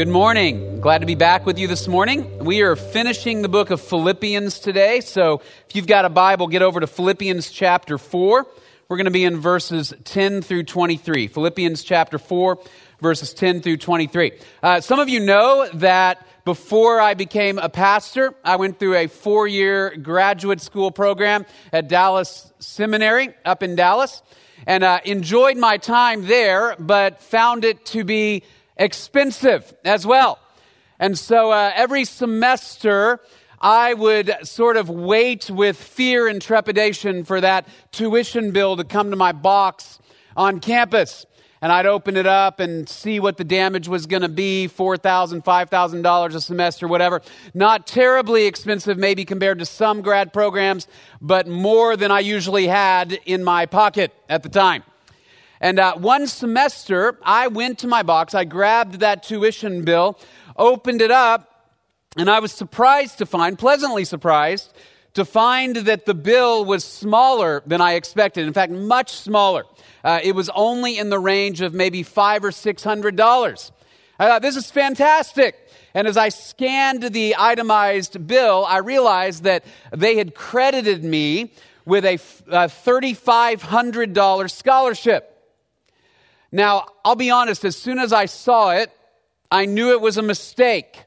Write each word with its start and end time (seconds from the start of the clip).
Good 0.00 0.08
morning. 0.08 0.80
Glad 0.80 1.00
to 1.00 1.06
be 1.06 1.14
back 1.14 1.44
with 1.44 1.58
you 1.58 1.66
this 1.66 1.86
morning. 1.86 2.38
We 2.38 2.62
are 2.62 2.74
finishing 2.74 3.42
the 3.42 3.50
book 3.50 3.68
of 3.68 3.82
Philippians 3.82 4.58
today. 4.58 5.02
So 5.02 5.42
if 5.68 5.76
you've 5.76 5.86
got 5.86 6.06
a 6.06 6.08
Bible, 6.08 6.46
get 6.46 6.62
over 6.62 6.80
to 6.80 6.86
Philippians 6.86 7.50
chapter 7.50 7.98
4. 7.98 8.46
We're 8.88 8.96
going 8.96 9.04
to 9.04 9.10
be 9.10 9.24
in 9.24 9.40
verses 9.40 9.92
10 10.04 10.40
through 10.40 10.62
23. 10.62 11.26
Philippians 11.26 11.82
chapter 11.82 12.16
4, 12.16 12.58
verses 13.02 13.34
10 13.34 13.60
through 13.60 13.76
23. 13.76 14.32
Uh, 14.62 14.80
some 14.80 15.00
of 15.00 15.10
you 15.10 15.20
know 15.20 15.68
that 15.74 16.26
before 16.46 16.98
I 16.98 17.12
became 17.12 17.58
a 17.58 17.68
pastor, 17.68 18.32
I 18.42 18.56
went 18.56 18.78
through 18.78 18.96
a 18.96 19.06
four 19.06 19.46
year 19.46 19.94
graduate 19.98 20.62
school 20.62 20.90
program 20.90 21.44
at 21.74 21.88
Dallas 21.88 22.50
Seminary 22.58 23.34
up 23.44 23.62
in 23.62 23.76
Dallas 23.76 24.22
and 24.66 24.82
uh, 24.82 25.00
enjoyed 25.04 25.58
my 25.58 25.76
time 25.76 26.26
there, 26.26 26.74
but 26.78 27.20
found 27.20 27.66
it 27.66 27.84
to 27.86 28.02
be 28.04 28.44
expensive 28.80 29.72
as 29.84 30.04
well. 30.04 30.40
And 30.98 31.16
so 31.16 31.52
uh, 31.52 31.70
every 31.74 32.04
semester, 32.04 33.20
I 33.60 33.94
would 33.94 34.34
sort 34.42 34.76
of 34.76 34.88
wait 34.88 35.50
with 35.50 35.76
fear 35.76 36.26
and 36.26 36.42
trepidation 36.42 37.24
for 37.24 37.40
that 37.40 37.68
tuition 37.92 38.50
bill 38.50 38.76
to 38.76 38.84
come 38.84 39.10
to 39.10 39.16
my 39.16 39.32
box 39.32 39.98
on 40.36 40.60
campus. 40.60 41.26
And 41.62 41.70
I'd 41.70 41.84
open 41.84 42.16
it 42.16 42.26
up 42.26 42.58
and 42.58 42.88
see 42.88 43.20
what 43.20 43.36
the 43.36 43.44
damage 43.44 43.86
was 43.86 44.06
going 44.06 44.22
to 44.22 44.30
be 44.30 44.66
$4,000, 44.74 45.44
$5,000 45.44 46.34
a 46.34 46.40
semester, 46.40 46.88
whatever. 46.88 47.20
Not 47.52 47.86
terribly 47.86 48.46
expensive, 48.46 48.96
maybe 48.96 49.26
compared 49.26 49.58
to 49.58 49.66
some 49.66 50.00
grad 50.00 50.32
programs, 50.32 50.88
but 51.20 51.46
more 51.46 51.98
than 51.98 52.10
I 52.10 52.20
usually 52.20 52.66
had 52.66 53.12
in 53.26 53.44
my 53.44 53.66
pocket 53.66 54.14
at 54.26 54.42
the 54.42 54.48
time. 54.48 54.84
And 55.60 55.78
uh, 55.78 55.96
one 55.96 56.26
semester, 56.26 57.18
I 57.22 57.48
went 57.48 57.80
to 57.80 57.86
my 57.86 58.02
box, 58.02 58.34
I 58.34 58.44
grabbed 58.44 59.00
that 59.00 59.22
tuition 59.22 59.84
bill, 59.84 60.18
opened 60.56 61.02
it 61.02 61.10
up, 61.10 61.68
and 62.16 62.30
I 62.30 62.40
was 62.40 62.52
surprised 62.52 63.18
to 63.18 63.26
find, 63.26 63.58
pleasantly 63.58 64.04
surprised, 64.04 64.72
to 65.14 65.24
find 65.24 65.76
that 65.76 66.06
the 66.06 66.14
bill 66.14 66.64
was 66.64 66.84
smaller 66.84 67.62
than 67.66 67.80
I 67.80 67.94
expected. 67.94 68.46
In 68.46 68.52
fact, 68.52 68.72
much 68.72 69.12
smaller. 69.12 69.64
Uh, 70.02 70.18
it 70.22 70.34
was 70.34 70.48
only 70.50 70.98
in 70.98 71.10
the 71.10 71.18
range 71.18 71.60
of 71.60 71.74
maybe 71.74 72.02
five 72.02 72.44
or 72.44 72.52
six 72.52 72.82
hundred 72.82 73.16
dollars. 73.16 73.72
I 74.18 74.28
thought, 74.28 74.42
this 74.42 74.56
is 74.56 74.70
fantastic. 74.70 75.56
And 75.94 76.06
as 76.06 76.16
I 76.16 76.28
scanned 76.28 77.02
the 77.02 77.34
itemized 77.36 78.24
bill, 78.26 78.64
I 78.66 78.78
realized 78.78 79.42
that 79.44 79.64
they 79.92 80.16
had 80.16 80.34
credited 80.34 81.02
me 81.02 81.52
with 81.84 82.04
a 82.04 82.16
$3,500 82.16 84.50
scholarship. 84.50 85.29
Now, 86.52 86.86
I'll 87.04 87.16
be 87.16 87.30
honest, 87.30 87.64
as 87.64 87.76
soon 87.76 87.98
as 87.98 88.12
I 88.12 88.26
saw 88.26 88.72
it, 88.72 88.92
I 89.50 89.66
knew 89.66 89.92
it 89.92 90.00
was 90.00 90.16
a 90.16 90.22
mistake. 90.22 91.04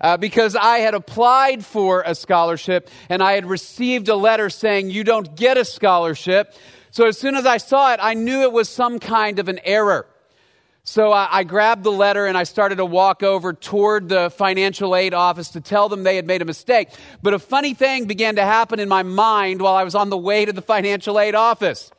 Uh, 0.00 0.16
because 0.16 0.56
I 0.56 0.78
had 0.78 0.94
applied 0.94 1.62
for 1.64 2.02
a 2.06 2.14
scholarship 2.14 2.88
and 3.10 3.22
I 3.22 3.32
had 3.32 3.44
received 3.44 4.08
a 4.08 4.16
letter 4.16 4.48
saying, 4.48 4.88
You 4.88 5.04
don't 5.04 5.36
get 5.36 5.58
a 5.58 5.64
scholarship. 5.64 6.54
So 6.90 7.06
as 7.06 7.18
soon 7.18 7.34
as 7.36 7.44
I 7.44 7.58
saw 7.58 7.92
it, 7.92 8.00
I 8.02 8.14
knew 8.14 8.42
it 8.42 8.52
was 8.52 8.70
some 8.70 8.98
kind 8.98 9.38
of 9.38 9.48
an 9.48 9.60
error. 9.62 10.06
So 10.84 11.12
I, 11.12 11.28
I 11.30 11.44
grabbed 11.44 11.84
the 11.84 11.92
letter 11.92 12.24
and 12.24 12.36
I 12.38 12.44
started 12.44 12.76
to 12.76 12.86
walk 12.86 13.22
over 13.22 13.52
toward 13.52 14.08
the 14.08 14.30
financial 14.30 14.96
aid 14.96 15.12
office 15.12 15.50
to 15.50 15.60
tell 15.60 15.90
them 15.90 16.02
they 16.02 16.16
had 16.16 16.26
made 16.26 16.40
a 16.40 16.46
mistake. 16.46 16.88
But 17.22 17.34
a 17.34 17.38
funny 17.38 17.74
thing 17.74 18.06
began 18.06 18.36
to 18.36 18.42
happen 18.42 18.80
in 18.80 18.88
my 18.88 19.02
mind 19.02 19.60
while 19.60 19.74
I 19.74 19.84
was 19.84 19.94
on 19.94 20.08
the 20.08 20.16
way 20.16 20.46
to 20.46 20.52
the 20.52 20.62
financial 20.62 21.20
aid 21.20 21.34
office. 21.34 21.92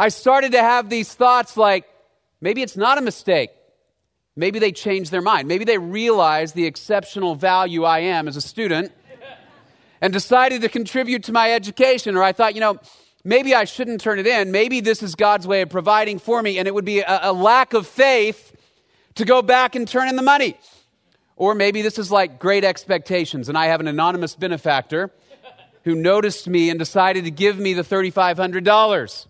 I 0.00 0.08
started 0.08 0.52
to 0.52 0.62
have 0.62 0.88
these 0.88 1.12
thoughts 1.12 1.58
like, 1.58 1.84
maybe 2.40 2.62
it's 2.62 2.74
not 2.74 2.96
a 2.96 3.02
mistake. 3.02 3.50
Maybe 4.34 4.58
they 4.58 4.72
changed 4.72 5.10
their 5.10 5.20
mind. 5.20 5.46
Maybe 5.46 5.66
they 5.66 5.76
realized 5.76 6.54
the 6.54 6.64
exceptional 6.64 7.34
value 7.34 7.84
I 7.84 7.98
am 7.98 8.26
as 8.26 8.34
a 8.34 8.40
student 8.40 8.92
and 10.00 10.10
decided 10.10 10.62
to 10.62 10.70
contribute 10.70 11.24
to 11.24 11.32
my 11.32 11.52
education. 11.52 12.16
Or 12.16 12.22
I 12.22 12.32
thought, 12.32 12.54
you 12.54 12.62
know, 12.62 12.80
maybe 13.24 13.54
I 13.54 13.64
shouldn't 13.64 14.00
turn 14.00 14.18
it 14.18 14.26
in. 14.26 14.50
Maybe 14.52 14.80
this 14.80 15.02
is 15.02 15.14
God's 15.16 15.46
way 15.46 15.60
of 15.60 15.68
providing 15.68 16.18
for 16.18 16.40
me, 16.40 16.58
and 16.58 16.66
it 16.66 16.72
would 16.72 16.86
be 16.86 17.00
a, 17.00 17.20
a 17.24 17.32
lack 17.34 17.74
of 17.74 17.86
faith 17.86 18.56
to 19.16 19.26
go 19.26 19.42
back 19.42 19.74
and 19.74 19.86
turn 19.86 20.08
in 20.08 20.16
the 20.16 20.22
money. 20.22 20.56
Or 21.36 21.54
maybe 21.54 21.82
this 21.82 21.98
is 21.98 22.10
like 22.10 22.38
great 22.38 22.64
expectations, 22.64 23.50
and 23.50 23.58
I 23.58 23.66
have 23.66 23.80
an 23.80 23.86
anonymous 23.86 24.34
benefactor 24.34 25.10
who 25.84 25.94
noticed 25.94 26.48
me 26.48 26.70
and 26.70 26.78
decided 26.78 27.24
to 27.24 27.30
give 27.30 27.58
me 27.58 27.74
the 27.74 27.82
$3,500. 27.82 29.26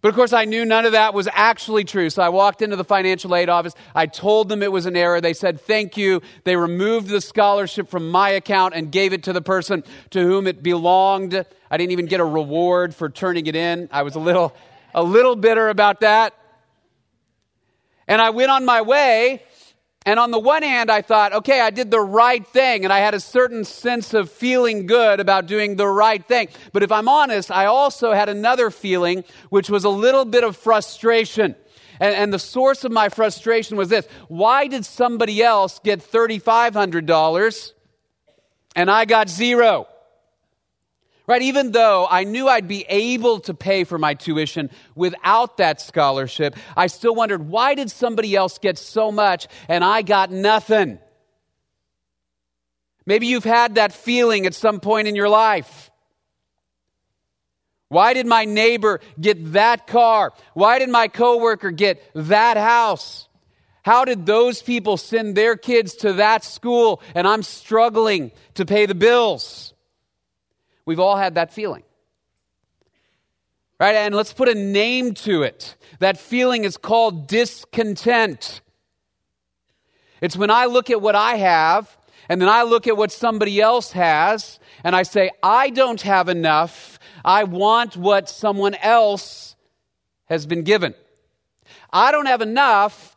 But 0.00 0.10
of 0.10 0.14
course, 0.14 0.32
I 0.32 0.44
knew 0.44 0.64
none 0.64 0.86
of 0.86 0.92
that 0.92 1.12
was 1.12 1.28
actually 1.32 1.84
true. 1.84 2.08
So 2.08 2.22
I 2.22 2.28
walked 2.28 2.62
into 2.62 2.76
the 2.76 2.84
financial 2.84 3.34
aid 3.34 3.48
office. 3.48 3.74
I 3.94 4.06
told 4.06 4.48
them 4.48 4.62
it 4.62 4.70
was 4.70 4.86
an 4.86 4.96
error. 4.96 5.20
They 5.20 5.32
said, 5.32 5.60
thank 5.60 5.96
you. 5.96 6.22
They 6.44 6.56
removed 6.56 7.08
the 7.08 7.20
scholarship 7.20 7.88
from 7.88 8.10
my 8.10 8.30
account 8.30 8.74
and 8.74 8.92
gave 8.92 9.12
it 9.12 9.24
to 9.24 9.32
the 9.32 9.42
person 9.42 9.82
to 10.10 10.20
whom 10.22 10.46
it 10.46 10.62
belonged. 10.62 11.44
I 11.70 11.76
didn't 11.76 11.92
even 11.92 12.06
get 12.06 12.20
a 12.20 12.24
reward 12.24 12.94
for 12.94 13.08
turning 13.08 13.46
it 13.46 13.56
in. 13.56 13.88
I 13.90 14.02
was 14.02 14.14
a 14.14 14.20
little, 14.20 14.54
a 14.94 15.02
little 15.02 15.34
bitter 15.34 15.68
about 15.68 16.00
that. 16.00 16.34
And 18.06 18.22
I 18.22 18.30
went 18.30 18.50
on 18.50 18.64
my 18.64 18.82
way 18.82 19.42
and 20.06 20.18
on 20.18 20.30
the 20.30 20.38
one 20.38 20.62
hand, 20.62 20.90
I 20.90 21.02
thought, 21.02 21.32
okay, 21.34 21.60
I 21.60 21.70
did 21.70 21.90
the 21.90 22.00
right 22.00 22.46
thing, 22.46 22.84
and 22.84 22.92
I 22.92 23.00
had 23.00 23.14
a 23.14 23.20
certain 23.20 23.64
sense 23.64 24.14
of 24.14 24.30
feeling 24.30 24.86
good 24.86 25.20
about 25.20 25.46
doing 25.46 25.76
the 25.76 25.86
right 25.86 26.24
thing. 26.24 26.48
But 26.72 26.82
if 26.82 26.90
I'm 26.90 27.08
honest, 27.08 27.50
I 27.50 27.66
also 27.66 28.12
had 28.12 28.28
another 28.28 28.70
feeling, 28.70 29.24
which 29.50 29.68
was 29.68 29.84
a 29.84 29.90
little 29.90 30.24
bit 30.24 30.44
of 30.44 30.56
frustration. 30.56 31.56
And, 32.00 32.14
and 32.14 32.32
the 32.32 32.38
source 32.38 32.84
of 32.84 32.92
my 32.92 33.08
frustration 33.08 33.76
was 33.76 33.88
this 33.88 34.06
why 34.28 34.66
did 34.68 34.84
somebody 34.84 35.42
else 35.42 35.80
get 35.80 36.00
$3,500 36.00 37.72
and 38.76 38.90
I 38.90 39.04
got 39.04 39.28
zero? 39.28 39.88
Right? 41.28 41.42
Even 41.42 41.72
though 41.72 42.06
I 42.10 42.24
knew 42.24 42.48
I'd 42.48 42.66
be 42.66 42.86
able 42.88 43.40
to 43.40 43.52
pay 43.52 43.84
for 43.84 43.98
my 43.98 44.14
tuition 44.14 44.70
without 44.94 45.58
that 45.58 45.78
scholarship, 45.78 46.56
I 46.74 46.86
still 46.86 47.14
wondered 47.14 47.48
why 47.48 47.74
did 47.74 47.90
somebody 47.90 48.34
else 48.34 48.56
get 48.56 48.78
so 48.78 49.12
much 49.12 49.46
and 49.68 49.84
I 49.84 50.00
got 50.00 50.30
nothing? 50.32 50.98
Maybe 53.04 53.26
you've 53.26 53.44
had 53.44 53.74
that 53.74 53.92
feeling 53.92 54.46
at 54.46 54.54
some 54.54 54.80
point 54.80 55.06
in 55.06 55.14
your 55.14 55.28
life. 55.28 55.90
Why 57.88 58.14
did 58.14 58.26
my 58.26 58.46
neighbor 58.46 59.00
get 59.20 59.52
that 59.52 59.86
car? 59.86 60.32
Why 60.54 60.78
did 60.78 60.88
my 60.88 61.08
coworker 61.08 61.70
get 61.70 62.02
that 62.14 62.56
house? 62.56 63.28
How 63.82 64.06
did 64.06 64.24
those 64.24 64.62
people 64.62 64.96
send 64.96 65.34
their 65.34 65.56
kids 65.56 65.94
to 65.96 66.14
that 66.14 66.42
school 66.42 67.02
and 67.14 67.28
I'm 67.28 67.42
struggling 67.42 68.32
to 68.54 68.64
pay 68.64 68.86
the 68.86 68.94
bills? 68.94 69.74
We've 70.88 71.00
all 71.00 71.16
had 71.16 71.34
that 71.34 71.52
feeling. 71.52 71.82
Right? 73.78 73.94
And 73.94 74.14
let's 74.14 74.32
put 74.32 74.48
a 74.48 74.54
name 74.54 75.12
to 75.16 75.42
it. 75.42 75.76
That 75.98 76.16
feeling 76.16 76.64
is 76.64 76.78
called 76.78 77.28
discontent. 77.28 78.62
It's 80.22 80.34
when 80.34 80.50
I 80.50 80.64
look 80.64 80.88
at 80.88 81.02
what 81.02 81.14
I 81.14 81.34
have 81.34 81.94
and 82.30 82.40
then 82.40 82.48
I 82.48 82.62
look 82.62 82.86
at 82.86 82.96
what 82.96 83.12
somebody 83.12 83.60
else 83.60 83.92
has 83.92 84.58
and 84.82 84.96
I 84.96 85.02
say, 85.02 85.30
I 85.42 85.68
don't 85.68 86.00
have 86.00 86.30
enough. 86.30 86.98
I 87.22 87.44
want 87.44 87.94
what 87.94 88.30
someone 88.30 88.74
else 88.76 89.56
has 90.24 90.46
been 90.46 90.62
given. 90.62 90.94
I 91.92 92.12
don't 92.12 92.24
have 92.24 92.40
enough 92.40 93.14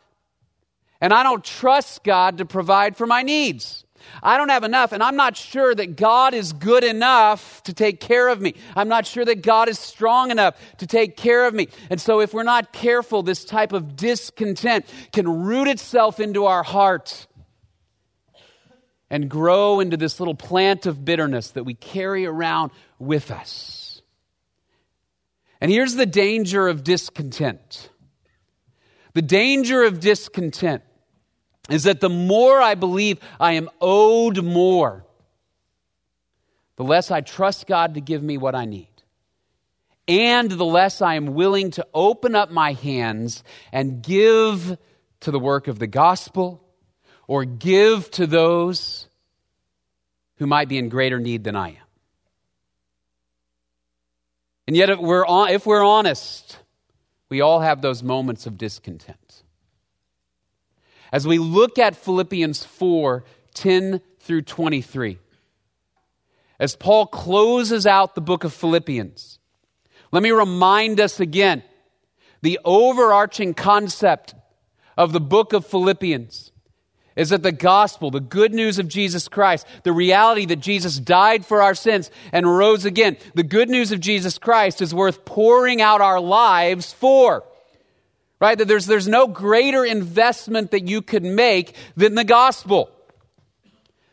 and 0.99 1.13
I 1.13 1.23
don't 1.23 1.41
trust 1.41 2.03
God 2.03 2.39
to 2.39 2.45
provide 2.45 2.97
for 2.97 3.07
my 3.07 3.21
needs. 3.21 3.85
I 4.21 4.37
don't 4.37 4.49
have 4.49 4.63
enough, 4.63 4.91
and 4.91 5.01
I'm 5.01 5.15
not 5.15 5.35
sure 5.37 5.73
that 5.73 5.95
God 5.95 6.33
is 6.33 6.53
good 6.53 6.83
enough 6.83 7.63
to 7.63 7.73
take 7.73 7.99
care 7.99 8.29
of 8.29 8.41
me. 8.41 8.55
I'm 8.75 8.87
not 8.87 9.05
sure 9.05 9.25
that 9.25 9.41
God 9.41 9.69
is 9.69 9.79
strong 9.79 10.31
enough 10.31 10.55
to 10.77 10.87
take 10.87 11.17
care 11.17 11.45
of 11.45 11.53
me. 11.53 11.69
And 11.89 11.99
so, 11.99 12.21
if 12.21 12.33
we're 12.33 12.43
not 12.43 12.73
careful, 12.73 13.23
this 13.23 13.45
type 13.45 13.73
of 13.73 13.95
discontent 13.95 14.85
can 15.11 15.43
root 15.43 15.67
itself 15.67 16.19
into 16.19 16.45
our 16.45 16.63
heart 16.63 17.27
and 19.09 19.29
grow 19.29 19.81
into 19.81 19.97
this 19.97 20.19
little 20.19 20.35
plant 20.35 20.85
of 20.85 21.03
bitterness 21.03 21.51
that 21.51 21.65
we 21.65 21.73
carry 21.73 22.25
around 22.25 22.71
with 22.97 23.29
us. 23.29 24.01
And 25.59 25.69
here's 25.69 25.95
the 25.95 26.05
danger 26.07 26.67
of 26.67 26.83
discontent 26.83 27.89
the 29.13 29.21
danger 29.21 29.83
of 29.83 29.99
discontent 29.99 30.83
is 31.69 31.83
that 31.83 32.01
the 32.01 32.09
more 32.09 32.59
I 32.59 32.75
believe 32.75 33.19
I 33.39 33.53
am 33.53 33.69
owed 33.79 34.43
more, 34.43 35.05
the 36.75 36.83
less 36.83 37.11
I 37.11 37.21
trust 37.21 37.67
God 37.67 37.93
to 37.93 38.01
give 38.01 38.23
me 38.23 38.37
what 38.37 38.55
I 38.55 38.65
need. 38.65 38.87
And 40.07 40.49
the 40.49 40.65
less 40.65 41.01
I 41.01 41.15
am 41.15 41.27
willing 41.35 41.71
to 41.71 41.87
open 41.93 42.35
up 42.35 42.51
my 42.51 42.73
hands 42.73 43.43
and 43.71 44.01
give 44.01 44.77
to 45.21 45.31
the 45.31 45.39
work 45.39 45.67
of 45.67 45.79
the 45.79 45.87
gospel 45.87 46.63
or 47.27 47.45
give 47.45 48.09
to 48.11 48.27
those 48.27 49.07
who 50.37 50.47
might 50.47 50.67
be 50.67 50.79
in 50.79 50.89
greater 50.89 51.19
need 51.19 51.43
than 51.43 51.55
I 51.55 51.69
am. 51.69 51.75
And 54.67 54.75
yet, 54.75 54.89
if 54.89 54.99
we're, 54.99 55.25
if 55.49 55.65
we're 55.65 55.85
honest, 55.85 56.57
we 57.29 57.41
all 57.41 57.59
have 57.59 57.81
those 57.81 58.01
moments 58.01 58.47
of 58.47 58.57
discontent. 58.57 59.17
As 61.11 61.27
we 61.27 61.37
look 61.37 61.77
at 61.77 61.95
Philippians 61.95 62.63
4 62.63 63.23
10 63.53 64.01
through 64.19 64.43
23. 64.43 65.17
As 66.59 66.75
Paul 66.75 67.07
closes 67.07 67.85
out 67.85 68.15
the 68.15 68.21
book 68.21 68.43
of 68.43 68.53
Philippians, 68.53 69.39
let 70.11 70.23
me 70.23 70.31
remind 70.31 70.99
us 70.99 71.19
again 71.19 71.63
the 72.41 72.59
overarching 72.63 73.53
concept 73.53 74.35
of 74.97 75.11
the 75.11 75.19
book 75.19 75.53
of 75.53 75.65
Philippians 75.65 76.51
is 77.15 77.29
that 77.29 77.43
the 77.43 77.51
gospel, 77.51 78.09
the 78.09 78.19
good 78.19 78.53
news 78.53 78.79
of 78.79 78.87
Jesus 78.87 79.27
Christ, 79.27 79.67
the 79.83 79.91
reality 79.91 80.45
that 80.45 80.57
Jesus 80.57 80.97
died 80.97 81.45
for 81.45 81.61
our 81.61 81.75
sins 81.75 82.09
and 82.31 82.45
rose 82.45 82.85
again, 82.85 83.17
the 83.35 83.43
good 83.43 83.69
news 83.69 83.91
of 83.91 83.99
Jesus 83.99 84.37
Christ 84.37 84.81
is 84.81 84.93
worth 84.93 85.25
pouring 85.25 85.81
out 85.81 86.01
our 86.01 86.19
lives 86.19 86.93
for. 86.93 87.43
Right? 88.41 88.57
That 88.57 88.67
there's, 88.67 88.87
there's 88.87 89.07
no 89.07 89.27
greater 89.27 89.85
investment 89.85 90.71
that 90.71 90.87
you 90.87 91.01
could 91.01 91.23
make 91.23 91.75
than 91.95 92.15
the 92.15 92.23
gospel. 92.25 92.89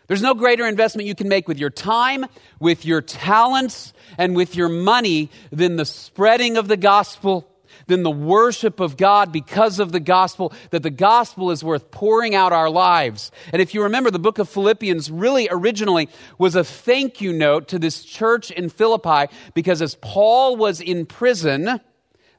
There's 0.06 0.22
no 0.22 0.34
greater 0.34 0.66
investment 0.66 1.08
you 1.08 1.14
can 1.14 1.28
make 1.28 1.48
with 1.48 1.58
your 1.58 1.70
time, 1.70 2.26
with 2.60 2.84
your 2.84 3.02
talents, 3.02 3.92
and 4.16 4.36
with 4.36 4.54
your 4.54 4.68
money 4.68 5.30
than 5.50 5.76
the 5.76 5.84
spreading 5.84 6.56
of 6.56 6.68
the 6.68 6.76
gospel 6.76 7.48
than 7.86 8.02
the 8.02 8.10
worship 8.10 8.80
of 8.80 8.96
God 8.96 9.32
because 9.32 9.78
of 9.78 9.92
the 9.92 10.00
gospel, 10.00 10.52
that 10.70 10.82
the 10.82 10.90
gospel 10.90 11.50
is 11.50 11.64
worth 11.64 11.90
pouring 11.90 12.34
out 12.34 12.52
our 12.52 12.70
lives. 12.70 13.30
And 13.52 13.60
if 13.60 13.74
you 13.74 13.82
remember, 13.82 14.10
the 14.10 14.18
book 14.18 14.38
of 14.38 14.48
Philippians 14.48 15.10
really 15.10 15.48
originally 15.50 16.08
was 16.38 16.54
a 16.54 16.64
thank 16.64 17.20
you 17.20 17.32
note 17.32 17.68
to 17.68 17.78
this 17.78 18.04
church 18.04 18.50
in 18.50 18.68
Philippi 18.68 19.32
because 19.54 19.82
as 19.82 19.96
Paul 19.96 20.56
was 20.56 20.80
in 20.80 21.06
prison, 21.06 21.80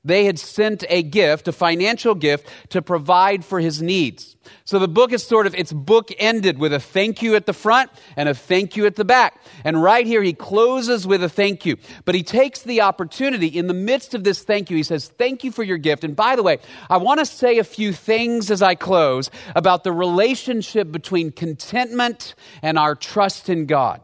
they 0.04 0.26
had 0.26 0.40
sent 0.40 0.84
a 0.90 1.04
gift, 1.04 1.48
a 1.48 1.52
financial 1.52 2.16
gift, 2.16 2.48
to 2.70 2.82
provide 2.82 3.44
for 3.44 3.60
his 3.60 3.82
needs. 3.82 4.36
So 4.66 4.80
the 4.80 4.88
book 4.88 5.12
is 5.12 5.24
sort 5.24 5.48
of, 5.48 5.56
it's 5.56 5.74
book 5.74 6.12
ended 6.18 6.58
with 6.58 6.74
a 6.74 6.80
thank 6.80 7.22
you 7.22 7.36
at 7.36 7.46
the 7.46 7.54
front 7.54 7.92
and 8.16 8.30
a 8.30 8.34
thank 8.34 8.76
you 8.76 8.86
at 8.86 8.96
the 8.96 9.06
back. 9.06 9.42
And 9.64 9.82
right 9.82 10.06
here, 10.06 10.24
he 10.24 10.34
closes 10.34 11.06
with 11.06 11.24
a 11.24 11.30
thank 11.30 11.66
you. 11.66 11.78
But 12.06 12.16
he 12.16 12.24
takes 12.24 12.62
the 12.62 12.82
opportunity 12.82 13.48
in 13.48 13.68
the 13.68 13.74
midst 13.74 14.14
of 14.14 14.24
this 14.24 14.44
thank 14.44 14.70
you. 14.70 14.78
He 14.78 14.84
says, 14.84 15.10
Thank 15.18 15.44
you 15.44 15.52
for 15.52 15.64
your 15.64 15.78
gift. 15.78 16.04
And 16.04 16.16
by 16.16 16.36
the 16.36 16.44
way, 16.44 16.60
I 16.90 16.98
want 16.98 17.20
to 17.20 17.26
say 17.26 17.60
a 17.60 17.64
few 17.64 17.94
things 17.94 18.52
as 18.52 18.62
I 18.62 18.76
close 18.76 19.30
about 19.56 19.84
the 19.84 19.92
relationship 19.92 20.92
between 20.92 21.32
contentment 21.32 22.36
and 22.62 22.78
our 22.78 22.96
trust 22.96 23.50
in 23.50 23.66
God. 23.66 24.02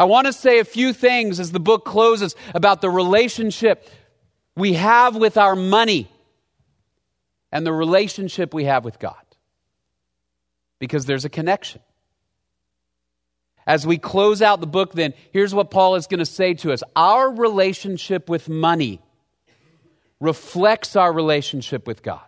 I 0.00 0.04
want 0.04 0.26
to 0.28 0.32
say 0.32 0.60
a 0.60 0.64
few 0.64 0.94
things 0.94 1.38
as 1.38 1.52
the 1.52 1.60
book 1.60 1.84
closes 1.84 2.34
about 2.54 2.80
the 2.80 2.88
relationship 2.88 3.86
we 4.56 4.72
have 4.72 5.14
with 5.14 5.36
our 5.36 5.54
money 5.54 6.10
and 7.52 7.66
the 7.66 7.72
relationship 7.74 8.54
we 8.54 8.64
have 8.64 8.82
with 8.82 8.98
God. 8.98 9.22
Because 10.78 11.04
there's 11.04 11.26
a 11.26 11.28
connection. 11.28 11.82
As 13.66 13.86
we 13.86 13.98
close 13.98 14.40
out 14.40 14.62
the 14.62 14.66
book, 14.66 14.94
then, 14.94 15.12
here's 15.34 15.54
what 15.54 15.70
Paul 15.70 15.96
is 15.96 16.06
going 16.06 16.20
to 16.20 16.24
say 16.24 16.54
to 16.54 16.72
us 16.72 16.82
Our 16.96 17.30
relationship 17.30 18.30
with 18.30 18.48
money 18.48 19.02
reflects 20.18 20.96
our 20.96 21.12
relationship 21.12 21.86
with 21.86 22.02
God. 22.02 22.22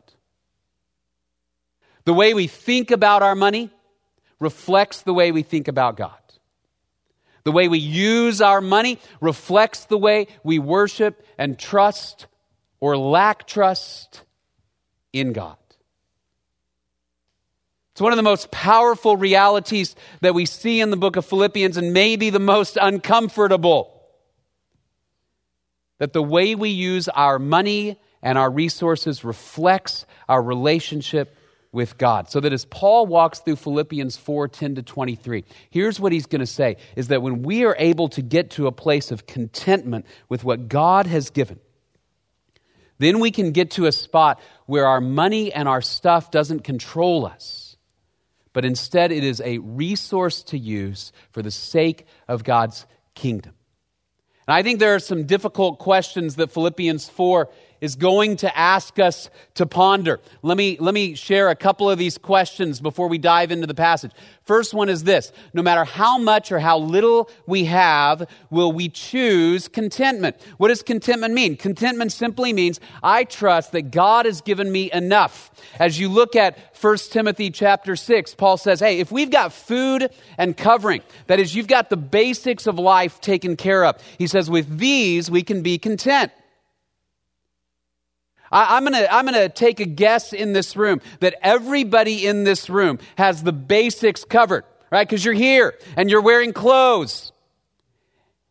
The 2.04 2.12
way 2.12 2.34
we 2.34 2.48
think 2.48 2.90
about 2.90 3.22
our 3.22 3.34
money 3.34 3.70
reflects 4.40 5.00
the 5.00 5.14
way 5.14 5.32
we 5.32 5.42
think 5.42 5.68
about 5.68 5.96
God. 5.96 6.21
The 7.44 7.52
way 7.52 7.68
we 7.68 7.78
use 7.78 8.40
our 8.40 8.60
money 8.60 8.98
reflects 9.20 9.86
the 9.86 9.98
way 9.98 10.28
we 10.44 10.58
worship 10.58 11.26
and 11.38 11.58
trust 11.58 12.26
or 12.80 12.96
lack 12.96 13.46
trust 13.46 14.22
in 15.12 15.32
God. 15.32 15.56
It's 17.92 18.00
one 18.00 18.12
of 18.12 18.16
the 18.16 18.22
most 18.22 18.50
powerful 18.50 19.16
realities 19.16 19.94
that 20.22 20.34
we 20.34 20.46
see 20.46 20.80
in 20.80 20.90
the 20.90 20.96
book 20.96 21.16
of 21.16 21.26
Philippians 21.26 21.76
and 21.76 21.92
maybe 21.92 22.30
the 22.30 22.40
most 22.40 22.78
uncomfortable. 22.80 24.02
That 25.98 26.14
the 26.14 26.22
way 26.22 26.54
we 26.54 26.70
use 26.70 27.08
our 27.08 27.38
money 27.38 28.00
and 28.22 28.38
our 28.38 28.50
resources 28.50 29.24
reflects 29.24 30.06
our 30.28 30.42
relationship 30.42 31.36
with 31.72 31.96
God. 31.96 32.30
So 32.30 32.38
that 32.40 32.52
as 32.52 32.66
Paul 32.66 33.06
walks 33.06 33.40
through 33.40 33.56
Philippians 33.56 34.16
4 34.18 34.48
10 34.48 34.76
to 34.76 34.82
23, 34.82 35.44
here's 35.70 35.98
what 35.98 36.12
he's 36.12 36.26
going 36.26 36.40
to 36.40 36.46
say 36.46 36.76
is 36.94 37.08
that 37.08 37.22
when 37.22 37.42
we 37.42 37.64
are 37.64 37.74
able 37.78 38.08
to 38.10 38.22
get 38.22 38.50
to 38.52 38.66
a 38.66 38.72
place 38.72 39.10
of 39.10 39.26
contentment 39.26 40.06
with 40.28 40.44
what 40.44 40.68
God 40.68 41.06
has 41.06 41.30
given, 41.30 41.58
then 42.98 43.18
we 43.18 43.30
can 43.30 43.52
get 43.52 43.72
to 43.72 43.86
a 43.86 43.92
spot 43.92 44.40
where 44.66 44.86
our 44.86 45.00
money 45.00 45.52
and 45.52 45.68
our 45.68 45.80
stuff 45.80 46.30
doesn't 46.30 46.62
control 46.62 47.26
us, 47.26 47.76
but 48.52 48.64
instead 48.64 49.10
it 49.10 49.24
is 49.24 49.40
a 49.40 49.58
resource 49.58 50.42
to 50.44 50.58
use 50.58 51.12
for 51.32 51.42
the 51.42 51.50
sake 51.50 52.06
of 52.28 52.44
God's 52.44 52.86
kingdom. 53.14 53.54
And 54.46 54.54
I 54.54 54.62
think 54.62 54.78
there 54.78 54.94
are 54.94 55.00
some 55.00 55.24
difficult 55.24 55.78
questions 55.78 56.36
that 56.36 56.52
Philippians 56.52 57.08
4 57.08 57.48
is 57.82 57.96
going 57.96 58.36
to 58.36 58.56
ask 58.56 59.00
us 59.00 59.28
to 59.54 59.66
ponder. 59.66 60.20
Let 60.40 60.56
me, 60.56 60.78
let 60.80 60.94
me 60.94 61.14
share 61.14 61.50
a 61.50 61.56
couple 61.56 61.90
of 61.90 61.98
these 61.98 62.16
questions 62.16 62.80
before 62.80 63.08
we 63.08 63.18
dive 63.18 63.50
into 63.50 63.66
the 63.66 63.74
passage. 63.74 64.12
First 64.44 64.72
one 64.72 64.88
is 64.88 65.02
this 65.02 65.32
No 65.52 65.62
matter 65.62 65.84
how 65.84 66.16
much 66.16 66.52
or 66.52 66.60
how 66.60 66.78
little 66.78 67.28
we 67.46 67.64
have, 67.64 68.28
will 68.50 68.70
we 68.70 68.88
choose 68.88 69.66
contentment? 69.66 70.36
What 70.58 70.68
does 70.68 70.82
contentment 70.82 71.34
mean? 71.34 71.56
Contentment 71.56 72.12
simply 72.12 72.52
means 72.52 72.78
I 73.02 73.24
trust 73.24 73.72
that 73.72 73.90
God 73.90 74.26
has 74.26 74.40
given 74.40 74.70
me 74.70 74.90
enough. 74.92 75.50
As 75.80 75.98
you 75.98 76.08
look 76.08 76.36
at 76.36 76.56
1 76.80 76.96
Timothy 77.10 77.50
chapter 77.50 77.96
6, 77.96 78.36
Paul 78.36 78.58
says, 78.58 78.78
Hey, 78.78 79.00
if 79.00 79.10
we've 79.10 79.30
got 79.30 79.52
food 79.52 80.08
and 80.38 80.56
covering, 80.56 81.02
that 81.26 81.40
is, 81.40 81.56
you've 81.56 81.66
got 81.66 81.90
the 81.90 81.96
basics 81.96 82.68
of 82.68 82.78
life 82.78 83.20
taken 83.20 83.56
care 83.56 83.84
of, 83.84 84.00
he 84.18 84.28
says, 84.28 84.48
with 84.48 84.78
these 84.78 85.28
we 85.28 85.42
can 85.42 85.62
be 85.62 85.78
content. 85.78 86.30
I, 88.52 88.76
am 88.76 88.84
going 88.84 88.92
to 88.92 89.12
I'm 89.12 89.26
to 89.26 89.48
take 89.48 89.80
a 89.80 89.86
guess 89.86 90.32
in 90.32 90.52
this 90.52 90.76
room 90.76 91.00
that 91.20 91.34
everybody 91.42 92.26
in 92.26 92.44
this 92.44 92.68
room 92.68 92.98
has 93.16 93.42
the 93.42 93.52
basics 93.52 94.24
covered, 94.24 94.64
right? 94.90 95.08
Because 95.08 95.24
you're 95.24 95.34
here 95.34 95.74
and 95.96 96.10
you're 96.10 96.22
wearing 96.22 96.52
clothes. 96.52 97.32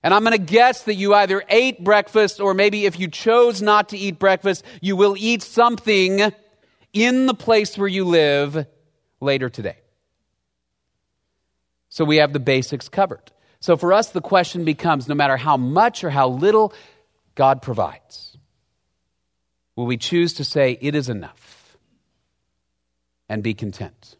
And 0.03 0.13
I'm 0.13 0.23
going 0.23 0.37
to 0.37 0.43
guess 0.43 0.83
that 0.85 0.95
you 0.95 1.13
either 1.13 1.43
ate 1.47 1.83
breakfast 1.83 2.41
or 2.41 2.55
maybe 2.55 2.85
if 2.87 2.99
you 2.99 3.07
chose 3.07 3.61
not 3.61 3.89
to 3.89 3.97
eat 3.97 4.17
breakfast, 4.17 4.65
you 4.81 4.95
will 4.95 5.15
eat 5.15 5.43
something 5.43 6.33
in 6.91 7.25
the 7.27 7.35
place 7.35 7.77
where 7.77 7.87
you 7.87 8.05
live 8.05 8.65
later 9.19 9.49
today. 9.49 9.77
So 11.89 12.05
we 12.05 12.17
have 12.17 12.33
the 12.33 12.39
basics 12.39 12.89
covered. 12.89 13.31
So 13.59 13.77
for 13.77 13.93
us, 13.93 14.09
the 14.09 14.21
question 14.21 14.65
becomes 14.65 15.07
no 15.07 15.13
matter 15.13 15.37
how 15.37 15.57
much 15.57 16.03
or 16.03 16.09
how 16.09 16.29
little 16.29 16.73
God 17.35 17.61
provides, 17.61 18.30
will 19.75 19.85
we 19.85 19.97
choose 19.97 20.33
to 20.33 20.43
say, 20.43 20.77
It 20.81 20.95
is 20.95 21.09
enough, 21.09 21.77
and 23.29 23.43
be 23.43 23.53
content? 23.53 24.15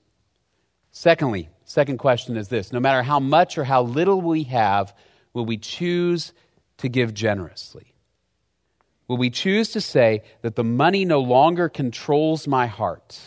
Secondly, 0.91 1.49
second 1.63 1.97
question 1.97 2.37
is 2.37 2.49
this 2.49 2.71
no 2.71 2.79
matter 2.79 3.01
how 3.01 3.19
much 3.19 3.57
or 3.57 3.63
how 3.63 3.83
little 3.83 4.21
we 4.21 4.43
have, 4.43 4.93
will 5.33 5.45
we 5.45 5.57
choose 5.57 6.33
to 6.77 6.89
give 6.89 7.13
generously? 7.13 7.93
Will 9.07 9.17
we 9.17 9.29
choose 9.29 9.69
to 9.71 9.81
say 9.81 10.23
that 10.41 10.55
the 10.55 10.63
money 10.63 11.03
no 11.03 11.19
longer 11.19 11.67
controls 11.69 12.47
my 12.47 12.67
heart, 12.67 13.19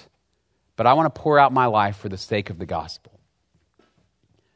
but 0.76 0.86
I 0.86 0.94
want 0.94 1.14
to 1.14 1.20
pour 1.20 1.38
out 1.38 1.52
my 1.52 1.66
life 1.66 1.96
for 1.96 2.08
the 2.08 2.16
sake 2.16 2.48
of 2.48 2.58
the 2.58 2.66
gospel? 2.66 3.12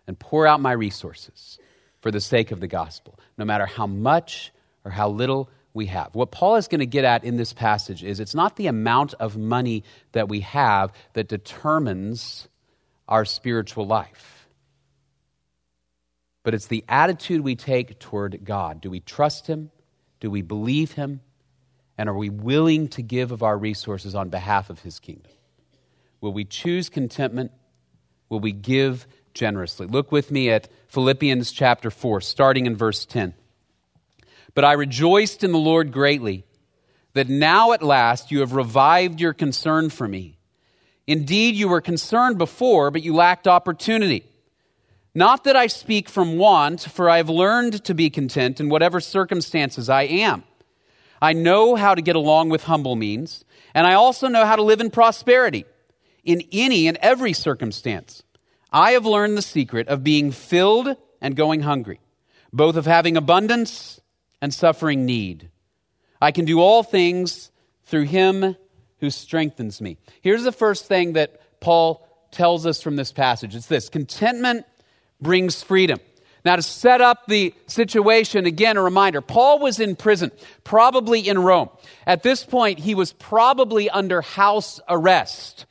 And 0.06 0.18
pour 0.18 0.46
out 0.46 0.62
my 0.62 0.72
resources 0.72 1.58
for 2.00 2.10
the 2.10 2.20
sake 2.20 2.50
of 2.50 2.60
the 2.60 2.66
gospel, 2.66 3.18
no 3.37 3.44
matter 3.44 3.66
how 3.66 3.87
much 3.87 4.52
or 4.84 4.90
how 4.90 5.10
little 5.10 5.50
we 5.75 5.87
have. 5.87 6.14
What 6.14 6.30
Paul 6.30 6.56
is 6.56 6.68
going 6.68 6.80
to 6.80 6.87
get 6.87 7.04
at 7.04 7.25
in 7.25 7.37
this 7.37 7.52
passage 7.52 8.02
is 8.02 8.20
it's 8.20 8.34
not 8.34 8.56
the 8.56 8.66
amount 8.66 9.14
of 9.14 9.37
money 9.37 9.84
that 10.12 10.28
we 10.28 10.40
have 10.40 10.92
that 11.12 11.28
determines 11.28 12.48
our 13.06 13.25
spiritual 13.25 13.87
life, 13.87 14.48
but 16.42 16.54
it's 16.54 16.66
the 16.66 16.84
attitude 16.88 17.42
we 17.42 17.56
take 17.56 17.98
toward 17.98 18.44
God. 18.44 18.80
Do 18.80 18.90
we 18.90 19.00
trust 19.00 19.46
Him? 19.46 19.70
Do 20.20 20.30
we 20.30 20.42
believe 20.42 20.92
Him? 20.92 21.20
And 21.96 22.08
are 22.08 22.16
we 22.16 22.30
willing 22.30 22.88
to 22.88 23.02
give 23.02 23.32
of 23.32 23.42
our 23.42 23.56
resources 23.56 24.14
on 24.14 24.28
behalf 24.28 24.70
of 24.70 24.80
His 24.80 24.98
kingdom? 24.98 25.32
Will 26.20 26.32
we 26.32 26.44
choose 26.44 26.88
contentment? 26.88 27.52
Will 28.28 28.40
we 28.40 28.52
give 28.52 29.06
generously? 29.34 29.87
Look 29.87 30.12
with 30.12 30.30
me 30.30 30.50
at 30.50 30.68
Philippians 30.88 31.52
chapter 31.52 31.90
4, 31.90 32.20
starting 32.20 32.66
in 32.66 32.76
verse 32.76 33.04
10. 33.04 33.34
But 34.55 34.64
I 34.64 34.73
rejoiced 34.73 35.45
in 35.45 35.52
the 35.52 35.59
Lord 35.59 35.93
greatly 35.93 36.45
that 37.14 37.28
now 37.28 37.73
at 37.73 37.83
last 37.83 38.31
you 38.31 38.40
have 38.40 38.52
revived 38.52 39.21
your 39.21 39.33
concern 39.33 39.90
for 39.90 40.07
me. 40.07 40.38
Indeed, 41.07 41.55
you 41.55 41.69
were 41.69 41.81
concerned 41.81 42.38
before, 42.38 42.90
but 42.90 43.02
you 43.02 43.14
lacked 43.14 43.49
opportunity. 43.49 44.25
Not 45.14 45.45
that 45.45 45.57
I 45.57 45.67
speak 45.67 46.09
from 46.09 46.37
want, 46.37 46.83
for 46.83 47.09
I 47.09 47.17
have 47.17 47.31
learned 47.31 47.83
to 47.85 47.95
be 47.95 48.11
content 48.11 48.61
in 48.61 48.69
whatever 48.69 49.00
circumstances 49.00 49.88
I 49.88 50.02
am. 50.02 50.45
I 51.21 51.33
know 51.33 51.75
how 51.75 51.95
to 51.95 52.02
get 52.02 52.14
along 52.14 52.50
with 52.50 52.64
humble 52.64 52.95
means, 52.95 53.45
and 53.75 53.87
I 53.87 53.95
also 53.95 54.28
know 54.28 54.45
how 54.45 54.55
to 54.55 54.62
live 54.62 54.81
in 54.81 54.90
prosperity 54.90 55.64
in 56.25 56.43
any 56.52 56.87
and 56.87 56.97
every 56.99 57.33
circumstance. 57.33 58.23
I 58.71 58.93
have 58.93 59.07
learned 59.07 59.37
the 59.37 59.43
secret 59.43 59.88
of 59.88 60.05
being 60.05 60.31
filled 60.31 60.95
and 61.21 61.35
going 61.35 61.62
hungry, 61.62 62.00
both 62.52 62.76
of 62.76 62.87
having 62.87 63.17
abundance 63.17 64.00
and 64.40 64.52
suffering 64.52 65.04
need. 65.07 65.50
I 66.21 66.33
can 66.33 66.45
do 66.45 66.61
all 66.61 66.83
things 66.83 67.50
through 67.85 68.04
him 68.04 68.57
who 69.00 69.11
strengthens 69.11 69.80
me. 69.80 69.97
Here's 70.21 70.45
the 70.45 70.52
first 70.52 70.87
thing 70.87 71.14
that 71.14 71.61
Paul 71.61 72.07
tells 72.30 72.66
us 72.66 72.83
from 72.83 72.97
this 72.97 73.12
passage 73.12 73.54
it's 73.54 73.66
this 73.66 73.88
contentment 73.88 74.66
brings 75.21 75.62
freedom. 75.62 76.00
Now, 76.45 76.57
to 76.57 76.62
set 76.62 77.00
up 77.00 77.26
the 77.26 77.52
situation, 77.66 78.47
again, 78.47 78.76
a 78.76 78.83
reminder 78.83 79.21
Paul 79.21 79.59
was 79.59 79.80
in 79.80 79.97
prison, 79.97 80.30
probably 80.64 81.28
in 81.28 81.38
Rome. 81.38 81.68
At 82.07 82.23
this 82.23 82.45
point, 82.45 82.78
he 82.78 82.95
was 82.95 83.12
probably 83.12 83.90
under 83.90 84.23
house 84.23 84.80
arrest. 84.88 85.66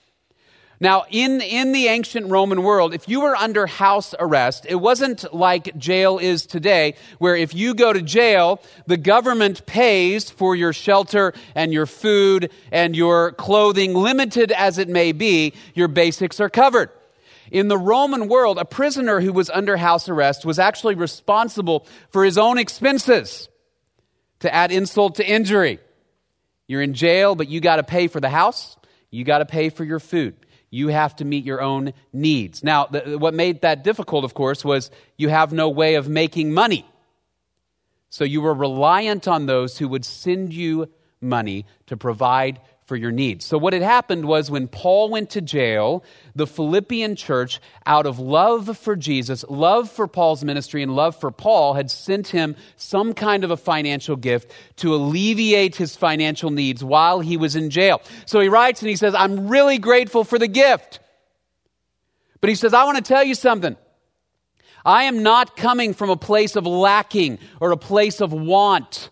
Now, 0.80 1.06
in, 1.10 1.42
in 1.42 1.72
the 1.72 1.88
ancient 1.88 2.30
Roman 2.30 2.62
world, 2.62 2.94
if 2.94 3.10
you 3.10 3.22
were 3.22 3.36
under 3.36 3.66
house 3.66 4.14
arrest, 4.20 4.68
it 4.70 4.76
wasn't 4.76 5.34
like 5.34 5.76
jail 5.76 6.20
is 6.20 6.46
today, 6.46 6.94
where 7.18 7.36
if 7.36 7.56
you 7.56 7.74
go 7.74 7.92
to 7.92 8.02
jail, 8.02 8.62
the 8.86 8.98
government 8.98 9.66
pays 9.66 10.30
for 10.30 10.56
your 10.56 10.74
shelter 10.74 11.34
and 11.56 11.74
your 11.74 11.88
food 11.88 12.52
and 12.72 12.96
your 12.96 13.32
clothing, 13.32 13.96
limited 13.96 14.52
as 14.52 14.78
it 14.78 14.88
may 14.88 15.14
be, 15.14 15.54
your 15.74 15.88
basics 15.88 16.40
are 16.40 16.50
covered. 16.50 16.92
In 17.52 17.70
the 17.70 17.78
Roman 17.78 18.28
world, 18.28 18.60
a 18.60 18.66
prisoner 18.66 19.20
who 19.20 19.34
was 19.34 19.50
under 19.50 19.78
house 19.78 20.08
arrest 20.10 20.46
was 20.46 20.60
actually 20.60 20.96
responsible 20.96 21.88
for 22.10 22.24
his 22.24 22.38
own 22.38 22.60
expenses. 22.60 23.50
To 24.42 24.54
add 24.54 24.72
insult 24.72 25.16
to 25.16 25.28
injury, 25.28 25.80
you're 26.68 26.84
in 26.84 26.94
jail, 26.94 27.34
but 27.34 27.50
you 27.50 27.62
got 27.62 27.78
to 27.78 27.84
pay 27.84 28.08
for 28.08 28.20
the 28.20 28.30
house, 28.30 28.78
you 29.10 29.24
got 29.24 29.40
to 29.40 29.48
pay 29.48 29.70
for 29.70 29.84
your 29.84 30.00
food. 30.00 30.36
You 30.70 30.90
have 30.90 31.16
to 31.18 31.26
meet 31.26 31.46
your 31.46 31.62
own 31.62 31.94
needs. 32.12 32.64
Now, 32.64 32.88
the, 32.88 33.18
what 33.18 33.34
made 33.34 33.62
that 33.62 33.84
difficult, 33.84 34.26
of 34.26 34.34
course, 34.34 34.66
was 34.66 34.92
you 35.18 35.30
have 35.30 35.54
no 35.54 35.70
way 35.70 35.96
of 35.96 36.10
making 36.10 36.54
money. 36.54 36.86
So 38.10 38.24
you 38.24 38.42
were 38.42 38.54
reliant 38.54 39.28
on 39.28 39.46
those 39.46 39.78
who 39.78 39.88
would 39.88 40.06
send 40.06 40.54
you 40.54 40.90
money 41.22 41.66
to 41.88 41.98
provide 41.98 42.60
for 42.88 42.96
your 42.96 43.12
needs. 43.12 43.46
So, 43.46 43.58
what 43.58 43.74
had 43.74 43.82
happened 43.82 44.26
was 44.26 44.50
when 44.50 44.70
Paul 44.70 45.10
went 45.10 45.32
to 45.32 45.42
jail, 45.42 46.06
the 46.36 46.48
Philippian 46.48 47.18
church, 47.18 47.60
out 47.86 48.06
of 48.06 48.18
love 48.18 48.78
for 48.78 48.96
Jesus, 48.96 49.44
love 49.50 49.92
for 49.92 50.08
Paul's 50.08 50.44
ministry, 50.44 50.82
and 50.82 50.96
love 50.96 51.20
for 51.20 51.30
Paul, 51.30 51.74
had 51.74 51.92
sent 51.92 52.30
him 52.30 52.56
some 52.78 53.14
kind 53.14 53.44
of 53.44 53.52
a 53.52 53.58
financial 53.58 54.16
gift 54.16 54.52
to 54.78 54.96
alleviate 54.96 55.76
his 55.76 55.98
financial 55.98 56.50
needs 56.50 56.82
while 56.82 57.20
he 57.20 57.36
was 57.36 57.58
in 57.58 57.70
jail. 57.70 58.02
So 58.26 58.40
he 58.40 58.48
writes 58.48 58.82
and 58.82 58.90
he 58.90 58.96
says, 58.96 59.14
I'm 59.14 59.50
really 59.50 59.80
grateful 59.80 60.24
for 60.24 60.40
the 60.40 60.48
gift. 60.48 61.02
But 62.40 62.50
he 62.50 62.56
says, 62.56 62.74
I 62.74 62.86
want 62.86 62.98
to 62.98 63.04
tell 63.04 63.24
you 63.24 63.36
something. 63.36 63.76
I 64.86 65.04
am 65.04 65.24
not 65.24 65.58
coming 65.58 65.94
from 65.94 66.10
a 66.10 66.16
place 66.16 66.56
of 66.56 66.66
lacking 66.66 67.40
or 67.60 67.74
a 67.74 67.78
place 67.78 68.22
of 68.22 68.32
want. 68.32 69.10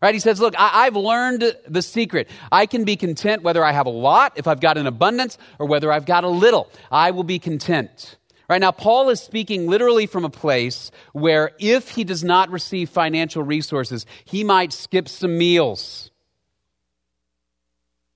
Right? 0.00 0.14
He 0.14 0.20
says, 0.20 0.40
Look, 0.40 0.54
I, 0.58 0.84
have 0.84 0.96
learned 0.96 1.54
the 1.66 1.82
secret. 1.82 2.30
I 2.50 2.66
can 2.66 2.84
be 2.84 2.96
content 2.96 3.42
whether 3.42 3.64
I 3.64 3.72
have 3.72 3.86
a 3.86 3.90
lot, 3.90 4.32
if 4.36 4.46
I've 4.46 4.60
got 4.60 4.78
an 4.78 4.86
abundance, 4.86 5.36
or 5.58 5.66
whether 5.66 5.92
I've 5.92 6.06
got 6.06 6.24
a 6.24 6.28
little. 6.28 6.70
I 6.90 7.10
will 7.10 7.24
be 7.24 7.38
content. 7.38 8.16
Right 8.48 8.60
now, 8.60 8.72
Paul 8.72 9.10
is 9.10 9.20
speaking 9.20 9.68
literally 9.68 10.06
from 10.06 10.24
a 10.24 10.30
place 10.30 10.90
where 11.12 11.52
if 11.60 11.90
he 11.90 12.02
does 12.02 12.24
not 12.24 12.50
receive 12.50 12.90
financial 12.90 13.42
resources, 13.42 14.06
he 14.24 14.42
might 14.42 14.72
skip 14.72 15.08
some 15.08 15.38
meals. 15.38 16.10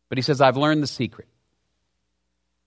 But 0.09 0.19
he 0.19 0.23
says, 0.23 0.41
I've 0.41 0.57
learned 0.57 0.83
the 0.83 0.88
secret. 0.88 1.29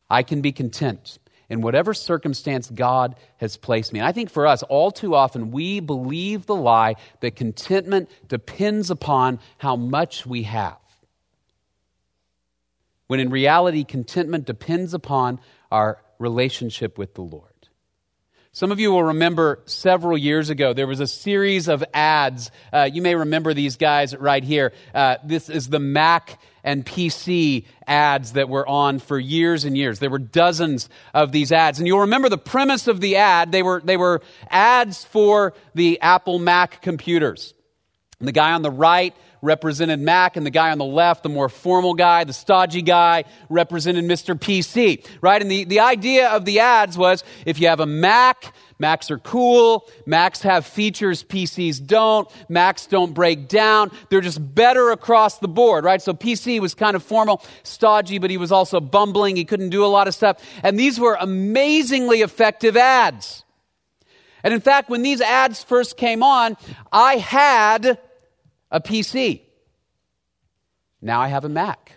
I 0.10 0.24
can 0.24 0.42
be 0.42 0.52
content 0.52 1.20
in 1.50 1.62
whatever 1.62 1.94
circumstance 1.94 2.70
God 2.70 3.16
has 3.38 3.58
placed 3.58 3.94
me. 3.94 4.00
And 4.00 4.08
I 4.08 4.12
think 4.12 4.30
for 4.30 4.46
us, 4.46 4.64
all 4.64 4.92
too 4.92 5.16
often, 5.16 5.52
we 5.52 5.80
believe 5.80 6.46
the 6.46 6.56
lie 6.56 6.96
that 7.22 7.36
contentment 7.36 8.10
depends 8.28 8.92
upon 8.92 9.40
how 9.58 9.76
much 9.76 10.26
we 10.26 10.44
have. 10.44 10.78
When 13.08 13.20
in 13.20 13.30
reality, 13.30 13.84
contentment 13.86 14.46
depends 14.46 14.94
upon 14.94 15.40
our 15.72 16.02
relationship 16.20 16.98
with 16.98 17.14
the 17.14 17.22
Lord. 17.22 17.57
Some 18.58 18.72
of 18.72 18.80
you 18.80 18.90
will 18.92 19.04
remember 19.04 19.60
several 19.66 20.18
years 20.18 20.50
ago, 20.50 20.74
there 20.74 20.88
was 20.88 21.00
a 21.00 21.06
series 21.06 21.68
of 21.68 21.84
ads. 21.94 22.50
Uh, 22.74 22.90
you 22.92 23.04
may 23.04 23.14
remember 23.14 23.54
these 23.54 23.78
guys 23.78 24.16
right 24.18 24.44
here. 24.44 24.74
Uh, 24.96 25.18
this 25.24 25.48
is 25.48 25.68
the 25.68 25.78
Mac 25.78 26.42
and 26.64 26.84
PC 26.84 27.66
ads 27.86 28.34
that 28.34 28.50
were 28.50 28.68
on 28.68 28.98
for 28.98 29.20
years 29.20 29.64
and 29.64 29.78
years. 29.78 30.00
There 30.00 30.10
were 30.10 30.18
dozens 30.18 30.90
of 31.14 31.32
these 31.32 31.52
ads. 31.52 31.78
And 31.78 31.88
you'll 31.88 32.00
remember 32.00 32.30
the 32.30 32.40
premise 32.40 32.88
of 32.88 33.00
the 33.00 33.18
ad. 33.18 33.52
They 33.52 33.62
were, 33.62 33.80
they 33.86 33.96
were 33.96 34.24
ads 34.50 35.04
for 35.04 35.54
the 35.76 36.02
Apple 36.02 36.40
Mac 36.40 36.82
computers. 36.82 37.54
And 38.18 38.28
the 38.28 38.32
guy 38.32 38.54
on 38.54 38.64
the 38.64 38.72
right 38.72 39.16
represented 39.42 40.00
Mac, 40.00 40.38
and 40.38 40.46
the 40.46 40.52
guy 40.52 40.72
on 40.72 40.78
the 40.78 40.86
left, 40.86 41.24
the 41.24 41.30
more 41.30 41.50
formal 41.50 41.94
guy, 41.94 42.24
the 42.24 42.34
stodgy 42.34 42.82
guy, 42.82 43.24
represented 43.50 44.06
Mr. 44.06 44.38
PC, 44.38 45.06
right? 45.22 45.42
And 45.42 45.50
the, 45.50 45.64
the 45.66 45.80
idea 45.80 46.30
of 46.30 46.46
the 46.46 46.60
ads 46.60 46.98
was 46.98 47.24
if 47.46 47.60
you 47.60 47.68
have 47.68 47.80
a 47.80 47.86
Mac, 47.86 48.54
Macs 48.80 49.10
are 49.10 49.18
cool. 49.18 49.90
Macs 50.06 50.42
have 50.44 50.66
features 50.66 51.24
PCs 51.24 51.86
don't. 51.86 52.30
Macs 52.48 52.86
don't 52.86 53.14
break 53.14 53.48
down. 53.48 53.92
They're 54.10 54.22
just 54.22 54.54
better 54.54 54.92
across 54.92 55.40
the 55.40 55.48
board, 55.48 55.84
right? 55.84 56.02
So 56.02 56.14
PC 56.14 56.60
was 56.60 56.76
kind 56.76 56.96
of 56.96 57.04
formal, 57.04 57.44
stodgy, 57.64 58.20
but 58.20 58.30
he 58.30 58.38
was 58.38 58.52
also 58.52 58.80
bumbling. 58.80 59.36
He 59.36 59.46
couldn't 59.46 59.70
do 59.70 59.84
a 59.84 59.88
lot 59.88 60.08
of 60.08 60.14
stuff. 60.14 60.44
And 60.64 60.80
these 60.80 61.00
were 61.00 61.18
amazingly 61.20 62.22
effective 62.22 62.78
ads. 62.78 63.44
And 64.44 64.54
in 64.54 64.62
fact, 64.62 64.90
when 64.90 65.02
these 65.02 65.22
ads 65.22 65.64
first 65.64 65.98
came 65.98 66.22
on, 66.22 66.56
I 66.92 67.18
had 67.18 68.00
a 68.72 68.80
PC. 68.82 69.42
Now 71.02 71.22
I 71.22 71.28
have 71.28 71.46
a 71.46 71.50
Mac. 71.50 71.94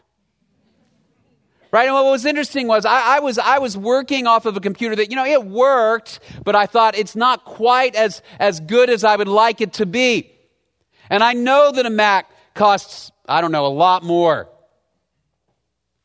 Right? 1.72 1.86
And 1.86 1.94
what 1.94 2.04
was 2.06 2.24
interesting 2.24 2.66
was 2.66 2.84
I, 2.84 3.16
I, 3.16 3.20
was, 3.20 3.38
I 3.38 3.58
was 3.58 3.76
working 3.76 4.26
off 4.26 4.44
of 4.44 4.56
a 4.56 4.60
computer 4.60 4.96
that, 4.96 5.10
you 5.10 5.16
know, 5.16 5.24
it 5.24 5.44
worked, 5.44 6.18
but 6.44 6.56
I 6.56 6.66
thought 6.66 6.96
it's 6.96 7.14
not 7.14 7.44
quite 7.44 7.94
as, 7.94 8.22
as 8.40 8.58
good 8.58 8.90
as 8.90 9.04
I 9.04 9.14
would 9.14 9.28
like 9.28 9.60
it 9.60 9.74
to 9.74 9.86
be. 9.86 10.32
And 11.08 11.22
I 11.22 11.32
know 11.32 11.70
that 11.70 11.86
a 11.86 11.90
Mac 11.90 12.28
costs, 12.54 13.12
I 13.28 13.40
don't 13.40 13.52
know, 13.52 13.66
a 13.66 13.68
lot 13.68 14.02
more 14.02 14.48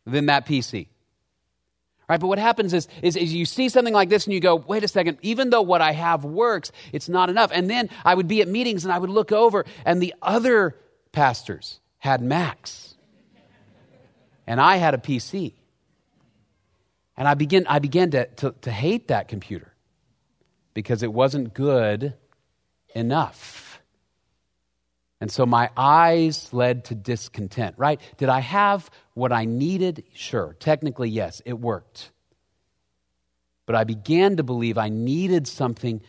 than 0.05 0.27
that 0.27 0.45
PC. 0.45 0.87
Right, 2.07 2.19
but 2.19 2.27
what 2.27 2.37
happens 2.37 2.73
is, 2.73 2.87
is, 3.01 3.15
is, 3.15 3.33
you 3.33 3.45
see 3.45 3.67
something 3.67 3.93
like 3.93 4.09
this 4.09 4.25
and 4.25 4.33
you 4.33 4.39
go, 4.39 4.55
wait 4.55 4.83
a 4.83 4.87
second, 4.87 5.17
even 5.23 5.49
though 5.49 5.63
what 5.63 5.81
I 5.81 5.91
have 5.91 6.23
works, 6.23 6.71
it's 6.91 7.09
not 7.09 7.31
enough. 7.31 7.49
And 7.51 7.67
then 7.67 7.89
I 8.03 8.13
would 8.13 8.27
be 8.27 8.41
at 8.41 8.47
meetings 8.47 8.83
and 8.85 8.93
I 8.93 8.99
would 8.99 9.09
look 9.09 9.31
over 9.31 9.65
and 9.85 9.99
the 10.01 10.13
other 10.21 10.75
pastors 11.11 11.79
had 11.97 12.21
Macs. 12.21 12.93
And 14.45 14.61
I 14.61 14.75
had 14.75 14.93
a 14.93 14.99
PC. 14.99 15.53
And 17.17 17.27
I 17.27 17.33
began, 17.33 17.65
I 17.65 17.79
began 17.79 18.11
to, 18.11 18.27
to, 18.27 18.53
to 18.61 18.71
hate 18.71 19.07
that 19.07 19.27
computer 19.27 19.73
because 20.75 21.01
it 21.01 21.11
wasn't 21.11 21.55
good 21.55 22.13
enough. 22.93 23.64
And 25.21 25.31
so 25.31 25.45
my 25.45 25.69
eyes 25.77 26.51
led 26.51 26.85
to 26.85 26.95
discontent, 26.95 27.75
right? 27.77 28.01
Did 28.17 28.29
I 28.29 28.41
have 28.41 28.89
what 29.13 29.31
I 29.31 29.45
needed? 29.45 30.03
Sure. 30.13 30.55
Technically, 30.59 31.09
yes, 31.09 31.41
it 31.45 31.59
worked. 31.59 32.11
But 33.65 33.75
I 33.75 33.85
began 33.85 34.37
to 34.37 34.43
believe 34.43 34.77
I 34.77 34.89
needed 34.89 35.47
something 35.47 36.01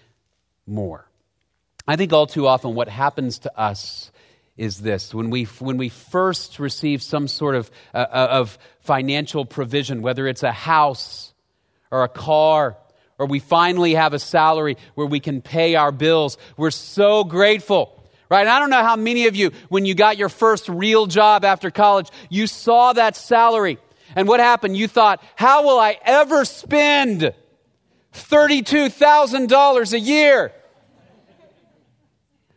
more. 0.67 1.09
I 1.87 1.97
think 1.97 2.13
all 2.13 2.27
too 2.27 2.49
often 2.49 2.75
what 2.75 2.89
happens 2.89 3.39
to 3.41 3.59
us 3.59 4.11
is 4.57 4.81
this 4.81 5.15
when 5.15 5.31
we, 5.31 5.45
when 5.45 5.77
we 5.77 5.89
first 5.89 6.59
receive 6.59 7.03
some 7.03 7.29
sort 7.29 7.55
of, 7.55 7.71
uh, 7.95 7.99
uh 7.99 8.29
of 8.31 8.59
financial 8.81 9.45
provision, 9.45 10.03
whether 10.03 10.27
it's 10.27 10.43
a 10.43 10.53
house 10.53 11.33
or 11.91 12.03
a 12.03 12.09
car, 12.09 12.77
or 13.19 13.27
we 13.27 13.39
finally 13.39 13.95
have 13.95 14.13
a 14.15 14.19
salary 14.19 14.77
where 14.95 15.07
we 15.07 15.21
can 15.21 15.41
pay 15.41 15.75
our 15.75 15.93
bills, 15.93 16.37
we're 16.57 16.71
so 16.71 17.23
grateful. 17.23 17.96
Right? 18.29 18.41
And 18.41 18.49
I 18.49 18.59
don't 18.59 18.71
know 18.71 18.83
how 18.83 18.97
many 18.97 19.29
of 19.29 19.37
you, 19.37 19.53
when 19.69 19.87
you 19.87 19.95
got 19.95 20.19
your 20.19 20.29
first 20.29 20.69
real 20.69 21.07
job 21.07 21.45
after 21.45 21.71
college, 21.71 22.09
you 22.29 22.47
saw 22.47 22.93
that 22.93 23.15
salary. 23.17 23.79
And 24.17 24.27
what 24.27 24.41
happened? 24.41 24.77
You 24.77 24.89
thought, 24.89 25.23
how 25.37 25.65
will 25.65 25.79
I 25.79 25.99
ever 26.03 26.45
spend 26.45 27.33
$32,000 28.13 29.93
a 29.93 30.01
year? 30.01 30.53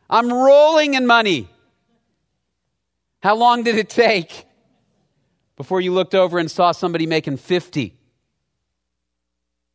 I'm 0.10 0.34
rolling 0.34 0.96
in 0.96 1.06
money. 1.06 1.48
How 3.22 3.36
long 3.36 3.64
did 3.64 3.76
it 3.76 3.90
take 3.90 4.46
before 5.56 5.82
you 5.82 5.94
looked 5.94 6.16
over 6.16 6.40
and 6.40 6.50
saw 6.50 6.72
somebody 6.72 7.06
making 7.06 7.38
50 7.38 7.94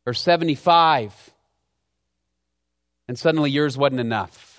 or 0.05 0.13
75 0.13 1.31
and 3.07 3.17
suddenly 3.17 3.51
yours 3.51 3.77
wasn't 3.77 4.01
enough? 4.01 4.54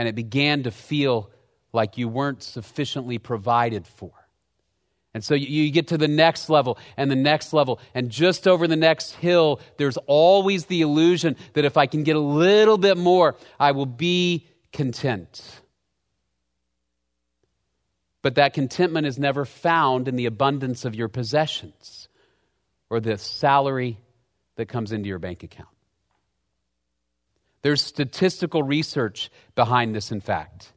And 0.00 0.08
it 0.08 0.14
began 0.14 0.62
to 0.62 0.70
feel 0.70 1.30
like 1.74 1.98
you 1.98 2.08
weren't 2.08 2.42
sufficiently 2.42 3.18
provided 3.18 3.86
for. 3.86 4.12
And 5.12 5.22
so 5.22 5.34
you 5.34 5.70
get 5.70 5.88
to 5.88 5.98
the 5.98 6.08
next 6.08 6.48
level 6.48 6.78
and 6.96 7.10
the 7.10 7.16
next 7.16 7.52
level. 7.52 7.80
And 7.94 8.08
just 8.08 8.48
over 8.48 8.66
the 8.66 8.76
next 8.76 9.12
hill, 9.16 9.60
there's 9.76 9.98
always 10.06 10.64
the 10.64 10.80
illusion 10.80 11.36
that 11.52 11.66
if 11.66 11.76
I 11.76 11.84
can 11.84 12.02
get 12.02 12.16
a 12.16 12.20
little 12.20 12.78
bit 12.78 12.96
more, 12.96 13.36
I 13.58 13.72
will 13.72 13.84
be 13.84 14.46
content. 14.72 15.60
But 18.22 18.36
that 18.36 18.54
contentment 18.54 19.06
is 19.06 19.18
never 19.18 19.44
found 19.44 20.08
in 20.08 20.16
the 20.16 20.24
abundance 20.24 20.86
of 20.86 20.94
your 20.94 21.08
possessions 21.08 22.08
or 22.88 23.00
the 23.00 23.18
salary 23.18 23.98
that 24.56 24.64
comes 24.64 24.92
into 24.92 25.10
your 25.10 25.18
bank 25.18 25.42
account. 25.42 25.68
There's 27.62 27.82
statistical 27.82 28.62
research 28.62 29.30
behind 29.54 29.94
this, 29.94 30.10
in 30.12 30.20
fact 30.20 30.72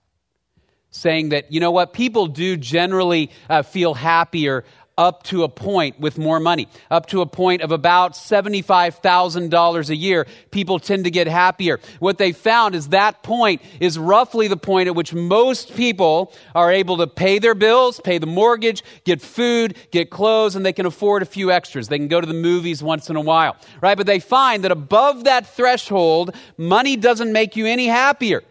saying 0.95 1.29
that, 1.29 1.51
you 1.51 1.59
know 1.59 1.71
what, 1.71 1.91
people 1.91 2.27
do 2.27 2.55
generally 2.55 3.31
uh, 3.49 3.63
feel 3.63 3.93
happier 3.93 4.63
up 4.97 5.23
to 5.23 5.43
a 5.43 5.49
point 5.49 5.99
with 5.99 6.17
more 6.17 6.39
money. 6.39 6.67
Up 6.91 7.07
to 7.07 7.21
a 7.21 7.25
point 7.25 7.61
of 7.61 7.71
about 7.71 8.13
$75,000 8.13 9.89
a 9.89 9.95
year, 9.95 10.27
people 10.51 10.79
tend 10.79 11.05
to 11.05 11.11
get 11.11 11.27
happier. 11.27 11.79
What 11.99 12.17
they 12.17 12.31
found 12.31 12.75
is 12.75 12.89
that 12.89 13.23
point 13.23 13.61
is 13.79 13.97
roughly 13.97 14.47
the 14.47 14.57
point 14.57 14.87
at 14.87 14.95
which 14.95 15.13
most 15.13 15.75
people 15.75 16.33
are 16.53 16.71
able 16.71 16.97
to 16.97 17.07
pay 17.07 17.39
their 17.39 17.55
bills, 17.55 17.99
pay 18.03 18.17
the 18.17 18.27
mortgage, 18.27 18.83
get 19.03 19.21
food, 19.21 19.75
get 19.91 20.09
clothes, 20.09 20.55
and 20.55 20.65
they 20.65 20.73
can 20.73 20.85
afford 20.85 21.23
a 21.23 21.25
few 21.25 21.51
extras. 21.51 21.87
They 21.87 21.97
can 21.97 22.07
go 22.07 22.21
to 22.21 22.27
the 22.27 22.33
movies 22.33 22.83
once 22.83 23.09
in 23.09 23.15
a 23.15 23.21
while, 23.21 23.55
right? 23.81 23.97
But 23.97 24.05
they 24.05 24.19
find 24.19 24.63
that 24.63 24.71
above 24.71 25.23
that 25.23 25.47
threshold, 25.47 26.35
money 26.57 26.95
doesn't 26.97 27.31
make 27.31 27.55
you 27.55 27.65
any 27.65 27.87
happier. 27.87 28.43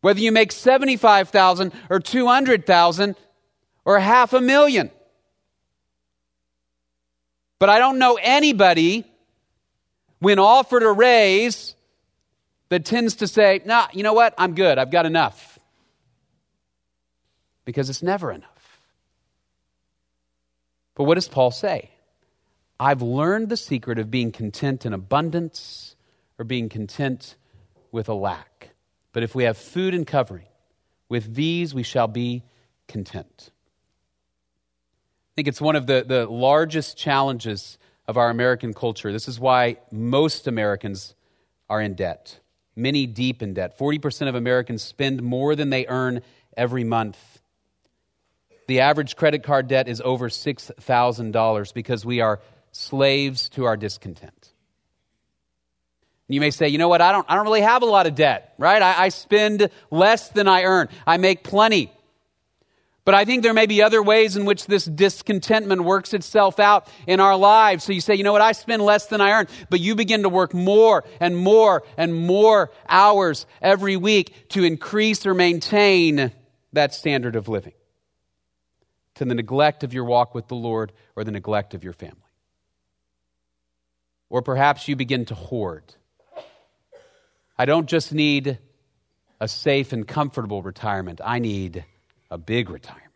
Whether 0.00 0.20
you 0.20 0.32
make 0.32 0.50
75,000 0.50 1.72
or 1.90 2.00
200,000 2.00 3.16
or 3.84 3.98
half 3.98 4.32
a 4.32 4.40
million. 4.40 4.90
But 7.58 7.68
I 7.68 7.78
don't 7.78 7.98
know 7.98 8.18
anybody 8.20 9.04
when 10.18 10.38
offered 10.38 10.82
a 10.82 10.90
raise 10.90 11.74
that 12.70 12.84
tends 12.84 13.16
to 13.16 13.26
say, 13.26 13.60
nah, 13.64 13.88
you 13.92 14.02
know 14.02 14.14
what? 14.14 14.34
I'm 14.38 14.54
good. 14.54 14.78
I've 14.78 14.90
got 14.90 15.06
enough. 15.06 15.58
Because 17.64 17.90
it's 17.90 18.02
never 18.02 18.32
enough. 18.32 18.80
But 20.94 21.04
what 21.04 21.14
does 21.14 21.28
Paul 21.28 21.50
say? 21.50 21.90
I've 22.78 23.02
learned 23.02 23.50
the 23.50 23.56
secret 23.56 23.98
of 23.98 24.10
being 24.10 24.32
content 24.32 24.86
in 24.86 24.94
abundance 24.94 25.96
or 26.38 26.44
being 26.44 26.68
content 26.68 27.36
with 27.92 28.08
a 28.08 28.14
lack. 28.14 28.70
But 29.12 29.22
if 29.22 29.34
we 29.34 29.44
have 29.44 29.58
food 29.58 29.94
and 29.94 30.06
covering, 30.06 30.46
with 31.08 31.34
these 31.34 31.74
we 31.74 31.82
shall 31.82 32.08
be 32.08 32.42
content. 32.88 33.50
I 35.30 35.32
think 35.36 35.48
it's 35.48 35.60
one 35.60 35.76
of 35.76 35.86
the, 35.86 36.04
the 36.06 36.26
largest 36.26 36.96
challenges 36.98 37.78
of 38.08 38.16
our 38.16 38.30
American 38.30 38.74
culture. 38.74 39.12
This 39.12 39.28
is 39.28 39.38
why 39.38 39.76
most 39.92 40.48
Americans 40.48 41.14
are 41.68 41.80
in 41.80 41.94
debt, 41.94 42.40
many 42.74 43.06
deep 43.06 43.40
in 43.42 43.54
debt. 43.54 43.78
40% 43.78 44.28
of 44.28 44.34
Americans 44.34 44.82
spend 44.82 45.22
more 45.22 45.54
than 45.54 45.70
they 45.70 45.86
earn 45.86 46.22
every 46.56 46.82
month. 46.82 47.18
The 48.66 48.80
average 48.80 49.14
credit 49.14 49.44
card 49.44 49.68
debt 49.68 49.88
is 49.88 50.00
over 50.00 50.28
$6,000 50.28 51.74
because 51.74 52.04
we 52.04 52.20
are 52.20 52.40
slaves 52.72 53.48
to 53.50 53.64
our 53.64 53.76
discontent. 53.76 54.52
You 56.26 56.40
may 56.40 56.50
say, 56.50 56.68
you 56.68 56.78
know 56.78 56.88
what, 56.88 57.00
I 57.00 57.10
don't, 57.12 57.26
I 57.28 57.34
don't 57.34 57.44
really 57.44 57.60
have 57.60 57.82
a 57.82 57.86
lot 57.86 58.06
of 58.06 58.14
debt, 58.14 58.54
right? 58.58 58.80
I, 58.80 59.04
I 59.04 59.08
spend 59.08 59.68
less 59.90 60.28
than 60.28 60.46
I 60.46 60.62
earn. 60.62 60.88
I 61.06 61.16
make 61.16 61.42
plenty. 61.42 61.92
But 63.10 63.16
I 63.16 63.24
think 63.24 63.42
there 63.42 63.52
may 63.52 63.66
be 63.66 63.82
other 63.82 64.00
ways 64.00 64.36
in 64.36 64.44
which 64.44 64.66
this 64.66 64.84
discontentment 64.84 65.82
works 65.82 66.14
itself 66.14 66.60
out 66.60 66.86
in 67.08 67.18
our 67.18 67.34
lives. 67.34 67.82
So 67.82 67.92
you 67.92 68.00
say, 68.00 68.14
you 68.14 68.22
know 68.22 68.30
what, 68.30 68.40
I 68.40 68.52
spend 68.52 68.82
less 68.82 69.06
than 69.06 69.20
I 69.20 69.32
earn, 69.32 69.48
but 69.68 69.80
you 69.80 69.96
begin 69.96 70.22
to 70.22 70.28
work 70.28 70.54
more 70.54 71.02
and 71.18 71.36
more 71.36 71.82
and 71.96 72.14
more 72.14 72.70
hours 72.88 73.46
every 73.60 73.96
week 73.96 74.50
to 74.50 74.62
increase 74.62 75.26
or 75.26 75.34
maintain 75.34 76.30
that 76.72 76.94
standard 76.94 77.34
of 77.34 77.48
living 77.48 77.72
to 79.16 79.24
the 79.24 79.34
neglect 79.34 79.82
of 79.82 79.92
your 79.92 80.04
walk 80.04 80.32
with 80.32 80.46
the 80.46 80.54
Lord 80.54 80.92
or 81.16 81.24
the 81.24 81.32
neglect 81.32 81.74
of 81.74 81.82
your 81.82 81.94
family. 81.94 82.14
Or 84.28 84.40
perhaps 84.40 84.86
you 84.86 84.94
begin 84.94 85.24
to 85.24 85.34
hoard 85.34 85.82
I 87.58 87.64
don't 87.64 87.88
just 87.88 88.14
need 88.14 88.60
a 89.40 89.48
safe 89.48 89.92
and 89.92 90.06
comfortable 90.06 90.62
retirement, 90.62 91.20
I 91.24 91.40
need 91.40 91.84
a 92.30 92.38
big 92.38 92.70
retirement. 92.70 93.06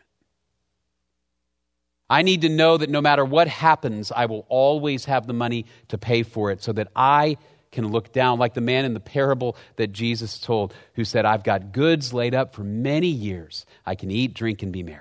I 2.09 2.23
need 2.23 2.43
to 2.43 2.49
know 2.49 2.77
that 2.77 2.91
no 2.91 3.01
matter 3.01 3.25
what 3.25 3.49
happens, 3.49 4.13
I 4.13 4.27
will 4.27 4.45
always 4.49 5.07
have 5.07 5.27
the 5.27 5.33
money 5.33 5.67
to 5.89 5.99
pay 5.99 6.23
for 6.23 6.51
it 6.51 6.63
so 6.63 6.73
that 6.73 6.89
I 6.95 7.39
can 7.73 7.89
look 7.89 8.13
down, 8.13 8.39
like 8.39 8.55
the 8.55 8.61
man 8.61 8.85
in 8.85 8.95
the 8.95 9.01
parable 9.01 9.57
that 9.77 9.89
Jesus 9.89 10.39
told, 10.39 10.75
who 10.95 11.05
said, 11.05 11.25
I've 11.25 11.43
got 11.43 11.73
goods 11.73 12.13
laid 12.13 12.35
up 12.35 12.55
for 12.55 12.63
many 12.63 13.09
years. 13.09 13.67
I 13.85 13.95
can 13.95 14.11
eat, 14.11 14.35
drink, 14.35 14.63
and 14.63 14.73
be 14.73 14.83
merry. 14.83 15.01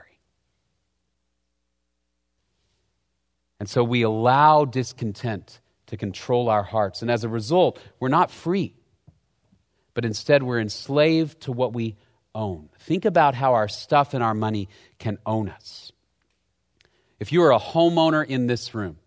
And 3.60 3.70
so 3.70 3.84
we 3.84 4.02
allow 4.02 4.66
discontent 4.66 5.60
to 5.88 5.98
control 5.98 6.50
our 6.50 6.64
hearts. 6.64 7.02
And 7.02 7.12
as 7.12 7.24
a 7.24 7.30
result, 7.30 7.80
we're 8.00 8.10
not 8.10 8.32
free 8.32 8.76
but 9.94 10.06
instead 10.06 10.44
we're 10.44 10.60
enslaved 10.60 11.42
to 11.42 11.52
what 11.52 11.74
we 11.74 11.96
own. 12.36 12.70
Think 12.80 13.06
about 13.06 13.36
how 13.36 13.54
our 13.54 13.68
stuff 13.68 14.14
and 14.14 14.24
our 14.24 14.34
money 14.34 14.70
can 15.00 15.18
own 15.26 15.50
us. 15.50 15.92
If 17.20 17.32
you 17.32 17.44
are 17.44 17.54
a 17.54 17.60
homeowner 17.60 18.26
in 18.26 18.48
this 18.48 18.74
room, 18.74 18.98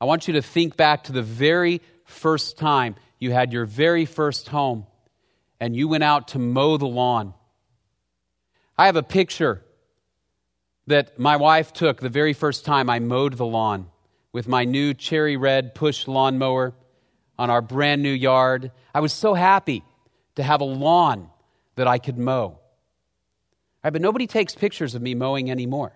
I 0.00 0.06
want 0.06 0.28
you 0.28 0.34
to 0.34 0.42
think 0.42 0.76
back 0.76 1.04
to 1.04 1.12
the 1.12 1.22
very 1.22 1.82
first 2.04 2.56
time 2.58 2.96
you 3.18 3.32
had 3.32 3.52
your 3.52 3.66
very 3.66 4.06
first 4.06 4.48
home 4.48 4.86
and 5.60 5.76
you 5.76 5.88
went 5.88 6.04
out 6.04 6.28
to 6.28 6.38
mow 6.38 6.76
the 6.78 6.86
lawn. 6.86 7.34
I 8.78 8.86
have 8.86 8.96
a 8.96 9.02
picture 9.02 9.62
that 10.86 11.18
my 11.18 11.36
wife 11.36 11.72
took 11.72 12.00
the 12.00 12.08
very 12.08 12.32
first 12.32 12.64
time 12.64 12.88
I 12.88 12.98
mowed 12.98 13.34
the 13.34 13.46
lawn 13.46 13.90
with 14.32 14.48
my 14.48 14.64
new 14.64 14.94
cherry 14.94 15.36
red 15.36 15.74
push 15.74 16.08
lawnmower 16.08 16.72
on 17.38 17.50
our 17.50 17.60
brand 17.60 18.02
new 18.02 18.12
yard. 18.12 18.72
I 18.94 19.00
was 19.00 19.12
so 19.12 19.34
happy 19.34 19.84
to 20.36 20.42
have 20.42 20.60
a 20.60 20.64
lawn 20.64 21.28
that 21.80 21.88
I 21.88 21.96
could 21.96 22.18
mow. 22.18 22.58
But 23.82 24.02
nobody 24.02 24.26
takes 24.26 24.54
pictures 24.54 24.94
of 24.94 25.00
me 25.00 25.14
mowing 25.14 25.50
anymore. 25.50 25.92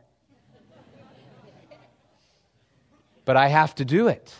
but 3.26 3.36
I 3.36 3.48
have 3.48 3.74
to 3.74 3.84
do 3.84 4.08
it, 4.08 4.34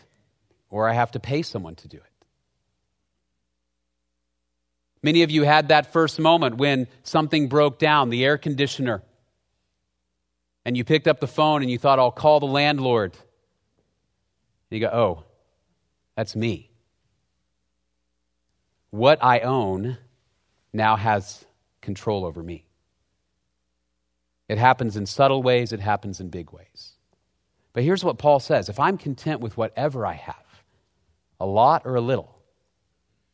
or 0.71 0.89
I 0.89 0.95
have 0.95 1.11
to 1.11 1.21
pay 1.21 1.43
someone 1.43 1.75
to 1.75 1.89
do 1.89 1.99
it. 1.99 2.27
Many 5.03 5.23
of 5.23 5.31
you 5.31 5.43
had 5.43 5.69
that 5.69 5.93
first 5.93 6.19
moment 6.19 6.57
when 6.57 6.87
something 7.03 7.49
broke 7.49 7.79
down, 7.79 8.09
the 8.09 8.25
air 8.25 8.39
conditioner, 8.39 9.03
and 10.65 10.79
you 10.79 10.83
picked 10.85 11.07
up 11.07 11.21
the 11.21 11.27
phone 11.27 11.61
and 11.61 11.71
you 11.71 11.77
thought, 11.77 11.99
I'll 11.99 12.11
call 12.11 12.41
the 12.41 12.47
landlord. 12.47 13.13
And 13.13 13.21
you 14.71 14.81
go, 14.81 14.91
oh, 14.91 15.25
that's 16.17 16.35
me 16.35 16.71
what 18.89 19.19
I 19.23 19.41
own 19.41 19.99
now 20.75 20.97
has 20.97 21.45
control 21.81 22.25
over 22.25 22.43
me. 22.43 22.67
It 24.49 24.59
happens 24.59 24.97
in 24.97 25.07
subtle 25.07 25.43
ways, 25.43 25.73
it 25.73 25.81
happens 25.81 26.21
in 26.21 26.29
big 26.29 26.51
ways. 26.53 26.93
But 27.73 27.83
here's 27.83 28.05
what 28.05 28.19
Paul 28.19 28.41
says 28.41 28.69
if 28.69 28.79
I'm 28.79 28.99
content 28.99 29.41
with 29.41 29.57
whatever 29.57 30.05
I 30.05 30.15
have, 30.15 30.63
a 31.41 31.47
lot 31.47 31.83
or 31.85 31.95
a 31.97 32.01
little, 32.01 32.39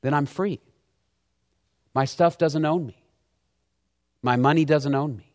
then 0.03 0.15
I'm 0.15 0.27
free. 0.27 0.61
My 1.95 2.05
stuff 2.05 2.39
doesn't 2.39 2.65
own 2.65 2.87
me, 2.87 3.03
my 4.23 4.37
money 4.37 4.65
doesn't 4.65 4.95
own 4.95 5.17
me. 5.17 5.27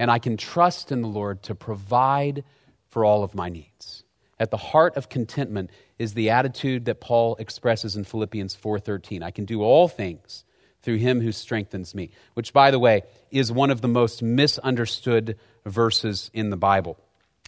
And 0.00 0.12
I 0.12 0.20
can 0.20 0.36
trust 0.36 0.92
in 0.92 1.02
the 1.02 1.08
Lord 1.08 1.42
to 1.44 1.56
provide 1.56 2.44
for 2.88 3.04
all 3.04 3.24
of 3.24 3.34
my 3.34 3.48
needs. 3.48 4.04
At 4.38 4.52
the 4.52 4.56
heart 4.56 4.96
of 4.96 5.08
contentment 5.08 5.70
is 5.98 6.14
the 6.14 6.30
attitude 6.30 6.84
that 6.84 7.00
Paul 7.00 7.34
expresses 7.40 7.96
in 7.96 8.04
Philippians 8.04 8.54
4:13. 8.54 9.24
I 9.24 9.32
can 9.32 9.44
do 9.44 9.62
all 9.62 9.88
things 9.88 10.44
through 10.82 10.96
him 10.96 11.20
who 11.20 11.32
strengthens 11.32 11.94
me, 11.94 12.10
which 12.34 12.52
by 12.52 12.70
the 12.70 12.78
way 12.78 13.02
is 13.30 13.50
one 13.50 13.70
of 13.70 13.80
the 13.80 13.88
most 13.88 14.22
misunderstood 14.22 15.38
verses 15.66 16.30
in 16.32 16.50
the 16.50 16.56
Bible. 16.56 16.98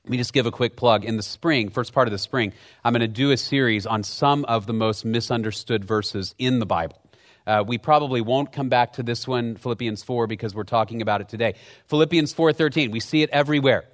Let 0.05 0.11
me 0.11 0.16
just 0.16 0.33
give 0.33 0.47
a 0.47 0.51
quick 0.51 0.77
plug. 0.77 1.05
In 1.05 1.16
the 1.16 1.23
spring, 1.23 1.69
first 1.69 1.93
part 1.93 2.09
of 2.09 2.12
the 2.12 2.19
spring, 2.19 2.53
I'm 2.85 2.93
going 2.93 3.01
to 3.01 3.09
do 3.09 3.31
a 3.31 3.37
series 3.37 3.87
on 3.87 4.03
some 4.03 4.45
of 4.47 4.66
the 4.66 4.73
most 4.73 5.05
misunderstood 5.05 5.85
verses 5.85 6.35
in 6.38 6.59
the 6.59 6.66
Bible. 6.66 7.01
Uh, 7.47 7.64
we 7.66 7.79
probably 7.79 8.21
won't 8.21 8.53
come 8.53 8.69
back 8.69 8.95
to 8.95 9.03
this 9.03 9.27
one, 9.27 9.57
Philippians 9.57 10.03
4, 10.03 10.27
because 10.27 10.55
we're 10.55 10.64
talking 10.64 11.03
about 11.03 11.21
it 11.21 11.29
today. 11.29 11.55
Philippians 11.88 12.33
4:13, 12.35 12.90
we 12.90 13.01
see 13.01 13.23
it 13.23 13.31
everywhere 13.31 13.85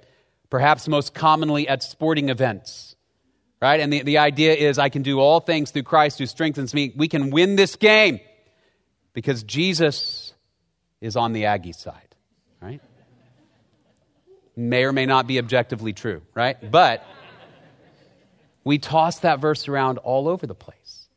perhaps 0.49 0.87
most 0.87 1.13
commonly 1.13 1.67
at 1.67 1.83
sporting 1.83 2.29
events. 2.29 2.95
Right? 3.61 3.79
And 3.79 3.91
the, 3.91 4.03
the 4.03 4.19
idea 4.19 4.53
is 4.53 4.77
I 4.77 4.89
can 4.89 5.01
do 5.01 5.19
all 5.19 5.39
things 5.39 5.71
through 5.71 5.83
Christ 5.83 6.19
who 6.19 6.27
strengthens 6.27 6.73
me. 6.73 6.93
We 6.95 7.07
can 7.07 7.31
win 7.31 7.55
this 7.55 7.75
game 7.75 8.19
because 9.17 9.41
Jesus 9.41 10.31
is 11.01 11.15
on 11.15 11.33
the 11.33 11.45
Aggie 11.45 11.71
side, 11.71 12.13
right? 12.61 12.79
May 14.55 14.83
or 14.83 14.93
may 14.93 15.07
not 15.07 15.25
be 15.25 15.39
objectively 15.39 15.91
true, 15.91 16.21
right? 16.35 16.55
But 16.69 17.03
we 18.63 18.77
toss 18.77 19.21
that 19.21 19.39
verse 19.39 19.67
around 19.67 19.97
all 19.97 20.27
over 20.27 20.45
the 20.45 20.53
place. 20.53 21.07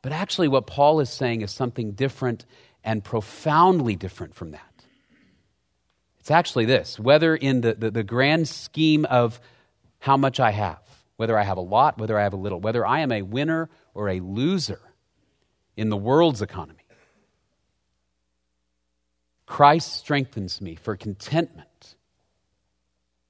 But 0.00 0.12
actually, 0.12 0.46
what 0.46 0.68
Paul 0.68 1.00
is 1.00 1.10
saying 1.10 1.40
is 1.40 1.50
something 1.50 1.94
different 1.94 2.46
and 2.84 3.02
profoundly 3.02 3.96
different 3.96 4.36
from 4.36 4.52
that. 4.52 4.84
It's 6.20 6.30
actually 6.30 6.66
this 6.66 7.00
whether 7.00 7.34
in 7.34 7.62
the, 7.62 7.74
the, 7.74 7.90
the, 7.90 8.04
grand 8.04 8.46
scheme 8.46 9.06
of 9.06 9.40
how 9.98 10.16
much 10.16 10.38
I 10.38 10.52
have, 10.52 10.78
whether 11.16 11.36
I 11.36 11.42
have 11.42 11.56
a 11.56 11.62
lot, 11.62 11.98
whether 11.98 12.16
I 12.16 12.22
have 12.22 12.32
a 12.32 12.36
little, 12.36 12.60
whether 12.60 12.86
I 12.86 13.00
am 13.00 13.10
a 13.10 13.22
winner 13.22 13.70
or 13.92 14.08
a 14.08 14.20
loser 14.20 14.80
in 15.76 15.88
the 15.88 15.96
world's 15.96 16.40
economy, 16.40 16.83
Christ 19.54 19.92
strengthens 19.92 20.60
me 20.60 20.74
for 20.74 20.96
contentment 20.96 21.94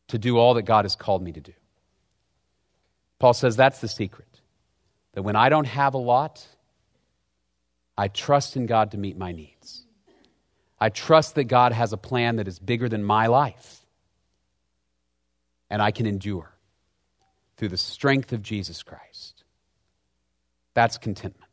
to 0.09 0.17
do 0.17 0.39
all 0.39 0.55
that 0.55 0.63
God 0.63 0.87
has 0.87 0.97
called 0.97 1.23
me 1.23 1.33
to 1.33 1.41
do. 1.43 1.53
Paul 3.19 3.35
says 3.35 3.57
that's 3.57 3.83
the 3.83 3.89
secret. 3.89 4.41
That 5.13 5.21
when 5.21 5.37
I 5.37 5.51
don't 5.51 5.67
have 5.67 5.93
a 5.93 5.99
lot, 5.99 6.43
I 7.99 8.09
trust 8.09 8.57
in 8.57 8.65
God 8.65 8.93
to 8.93 8.97
meet 8.97 9.19
my 9.19 9.33
needs. 9.33 9.85
I 10.81 10.89
trust 10.89 11.35
that 11.35 11.45
God 11.45 11.73
has 11.73 11.93
a 11.93 11.99
plan 11.99 12.37
that 12.37 12.49
is 12.49 12.59
bigger 12.59 12.89
than 12.89 13.05
my 13.05 13.27
life. 13.27 13.85
And 15.69 15.83
I 15.83 15.91
can 15.91 16.07
endure 16.07 16.51
through 17.59 17.69
the 17.69 17.77
strength 17.77 18.33
of 18.33 18.41
Jesus 18.41 18.83
Christ. 18.83 19.45
That's 20.73 20.97
contentment. 20.97 21.44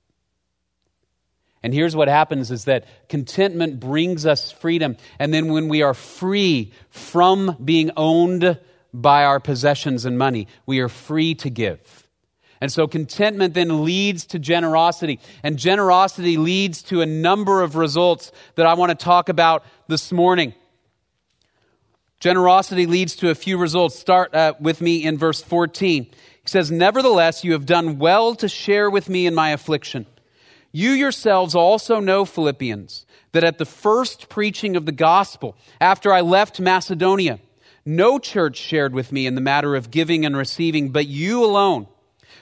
And 1.63 1.73
here's 1.73 1.95
what 1.95 2.07
happens 2.07 2.49
is 2.49 2.65
that 2.65 2.85
contentment 3.07 3.79
brings 3.79 4.25
us 4.25 4.51
freedom. 4.51 4.97
And 5.19 5.33
then 5.33 5.51
when 5.51 5.67
we 5.67 5.83
are 5.83 5.93
free 5.93 6.71
from 6.89 7.55
being 7.63 7.91
owned 7.95 8.59
by 8.93 9.25
our 9.25 9.39
possessions 9.39 10.05
and 10.05 10.17
money, 10.17 10.47
we 10.65 10.79
are 10.79 10.89
free 10.89 11.35
to 11.35 11.49
give. 11.49 12.07
And 12.59 12.71
so 12.71 12.87
contentment 12.87 13.53
then 13.53 13.83
leads 13.83 14.25
to 14.27 14.39
generosity. 14.39 15.19
And 15.43 15.57
generosity 15.57 16.37
leads 16.37 16.83
to 16.83 17.01
a 17.01 17.05
number 17.05 17.61
of 17.61 17.75
results 17.75 18.31
that 18.55 18.65
I 18.65 18.75
want 18.75 18.91
to 18.91 19.03
talk 19.03 19.29
about 19.29 19.63
this 19.87 20.11
morning. 20.11 20.53
Generosity 22.19 22.85
leads 22.85 23.15
to 23.17 23.31
a 23.31 23.35
few 23.35 23.57
results. 23.57 23.97
Start 23.97 24.35
uh, 24.35 24.53
with 24.59 24.79
me 24.79 25.03
in 25.03 25.17
verse 25.17 25.41
14. 25.41 26.03
He 26.03 26.11
says, 26.45 26.71
Nevertheless, 26.71 27.43
you 27.43 27.53
have 27.53 27.65
done 27.65 27.97
well 27.97 28.35
to 28.35 28.47
share 28.47 28.91
with 28.91 29.09
me 29.09 29.25
in 29.25 29.33
my 29.33 29.49
affliction. 29.49 30.05
You 30.71 30.91
yourselves 30.91 31.53
also 31.53 31.99
know, 31.99 32.23
Philippians, 32.25 33.05
that 33.33 33.43
at 33.43 33.57
the 33.57 33.65
first 33.65 34.29
preaching 34.29 34.75
of 34.75 34.85
the 34.85 34.91
gospel, 34.91 35.55
after 35.79 36.13
I 36.13 36.21
left 36.21 36.59
Macedonia, 36.59 37.39
no 37.85 38.19
church 38.19 38.57
shared 38.57 38.93
with 38.93 39.11
me 39.11 39.25
in 39.25 39.35
the 39.35 39.41
matter 39.41 39.75
of 39.75 39.91
giving 39.91 40.25
and 40.25 40.37
receiving, 40.37 40.89
but 40.89 41.07
you 41.07 41.43
alone. 41.43 41.87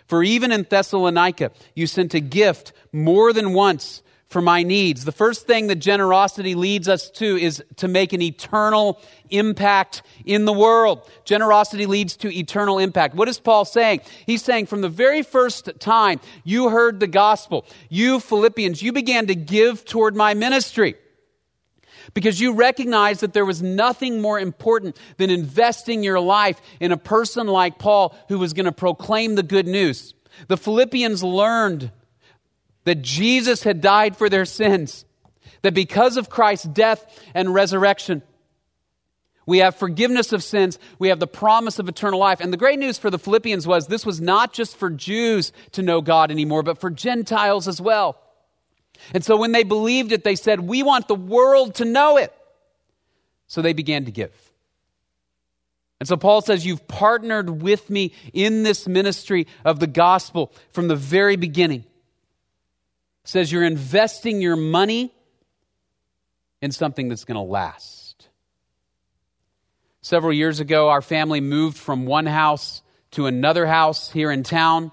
For 0.05 0.23
even 0.23 0.51
in 0.51 0.67
Thessalonica, 0.69 1.51
you 1.75 1.87
sent 1.87 2.13
a 2.13 2.19
gift 2.19 2.73
more 2.91 3.33
than 3.33 3.53
once 3.53 4.03
for 4.29 4.41
my 4.41 4.61
needs. 4.61 5.05
The 5.05 5.11
first 5.11 5.47
thing 5.47 5.67
that 5.67 5.75
generosity 5.75 6.53
leads 6.53 6.87
us 6.87 7.09
to 7.11 7.35
is 7.35 7.63
to 7.77 7.87
make 7.87 8.13
an 8.13 8.21
eternal 8.21 9.01
impact 9.31 10.03
in 10.23 10.45
the 10.45 10.53
world. 10.53 11.09
Generosity 11.25 11.87
leads 11.87 12.15
to 12.17 12.31
eternal 12.31 12.77
impact. 12.77 13.15
What 13.15 13.27
is 13.27 13.39
Paul 13.39 13.65
saying? 13.65 14.01
He's 14.25 14.43
saying 14.43 14.67
from 14.67 14.81
the 14.81 14.89
very 14.89 15.23
first 15.23 15.69
time 15.79 16.19
you 16.43 16.69
heard 16.69 16.99
the 16.99 17.07
gospel, 17.07 17.65
you 17.89 18.19
Philippians, 18.19 18.81
you 18.81 18.93
began 18.93 19.27
to 19.27 19.35
give 19.35 19.83
toward 19.83 20.15
my 20.15 20.35
ministry 20.35 20.95
because 22.13 22.39
you 22.39 22.53
recognized 22.53 23.21
that 23.21 23.33
there 23.33 23.45
was 23.45 23.63
nothing 23.63 24.21
more 24.21 24.39
important 24.39 24.97
than 25.17 25.31
investing 25.31 26.03
your 26.03 26.19
life 26.19 26.61
in 26.79 26.91
a 26.91 26.97
person 26.97 27.47
like 27.47 27.79
Paul 27.79 28.15
who 28.27 28.37
was 28.37 28.53
going 28.53 28.65
to 28.65 28.71
proclaim 28.71 29.35
the 29.35 29.43
good 29.43 29.67
news. 29.67 30.13
The 30.47 30.57
Philippians 30.57 31.23
learned 31.23 31.91
that 32.85 33.01
Jesus 33.01 33.63
had 33.63 33.81
died 33.81 34.17
for 34.17 34.29
their 34.29 34.45
sins, 34.45 35.05
that 35.61 35.73
because 35.73 36.17
of 36.17 36.29
Christ's 36.29 36.67
death 36.67 37.05
and 37.33 37.53
resurrection, 37.53 38.21
we 39.49 39.57
have 39.59 39.75
forgiveness 39.75 40.31
of 40.31 40.43
sins. 40.43 40.77
We 40.99 41.07
have 41.09 41.19
the 41.19 41.25
promise 41.25 41.79
of 41.79 41.89
eternal 41.89 42.19
life. 42.19 42.39
And 42.39 42.53
the 42.53 42.57
great 42.57 42.77
news 42.77 42.99
for 42.99 43.09
the 43.09 43.17
Philippians 43.17 43.65
was 43.65 43.87
this 43.87 44.05
was 44.05 44.21
not 44.21 44.53
just 44.53 44.77
for 44.77 44.91
Jews 44.91 45.51
to 45.71 45.81
know 45.81 46.01
God 46.01 46.29
anymore, 46.29 46.61
but 46.61 46.79
for 46.79 46.91
Gentiles 46.91 47.67
as 47.67 47.81
well. 47.81 48.21
And 49.11 49.25
so 49.25 49.37
when 49.37 49.51
they 49.51 49.63
believed 49.63 50.11
it, 50.11 50.23
they 50.23 50.35
said, 50.35 50.59
We 50.59 50.83
want 50.83 51.07
the 51.07 51.15
world 51.15 51.75
to 51.75 51.85
know 51.85 52.17
it. 52.17 52.31
So 53.47 53.63
they 53.63 53.73
began 53.73 54.05
to 54.05 54.11
give. 54.11 54.31
And 55.99 56.07
so 56.07 56.15
Paul 56.15 56.41
says, 56.41 56.63
You've 56.63 56.87
partnered 56.87 57.61
with 57.63 57.89
me 57.89 58.13
in 58.33 58.61
this 58.61 58.87
ministry 58.87 59.47
of 59.65 59.79
the 59.79 59.87
gospel 59.87 60.53
from 60.73 60.89
the 60.89 60.95
very 60.95 61.37
beginning 61.37 61.85
says 63.23 63.51
you're 63.51 63.63
investing 63.63 64.41
your 64.41 64.55
money 64.55 65.13
in 66.61 66.71
something 66.71 67.09
that's 67.09 67.25
going 67.25 67.35
to 67.35 67.41
last. 67.41 68.27
Several 70.01 70.33
years 70.33 70.59
ago, 70.59 70.89
our 70.89 71.01
family 71.01 71.41
moved 71.41 71.77
from 71.77 72.05
one 72.05 72.25
house 72.25 72.81
to 73.11 73.27
another 73.27 73.67
house 73.67 74.11
here 74.11 74.31
in 74.31 74.43
town. 74.43 74.91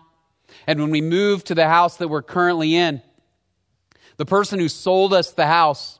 And 0.66 0.80
when 0.80 0.90
we 0.90 1.00
moved 1.00 1.46
to 1.46 1.54
the 1.54 1.66
house 1.66 1.96
that 1.98 2.08
we're 2.08 2.22
currently 2.22 2.74
in, 2.74 3.00
the 4.16 4.26
person 4.26 4.58
who 4.58 4.68
sold 4.68 5.14
us 5.14 5.30
the 5.30 5.46
house 5.46 5.98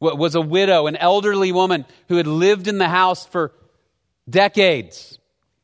was 0.00 0.34
a 0.34 0.40
widow, 0.40 0.86
an 0.86 0.96
elderly 0.96 1.52
woman 1.52 1.84
who 2.08 2.16
had 2.16 2.26
lived 2.26 2.66
in 2.66 2.78
the 2.78 2.88
house 2.88 3.26
for 3.26 3.52
decades. 4.28 5.19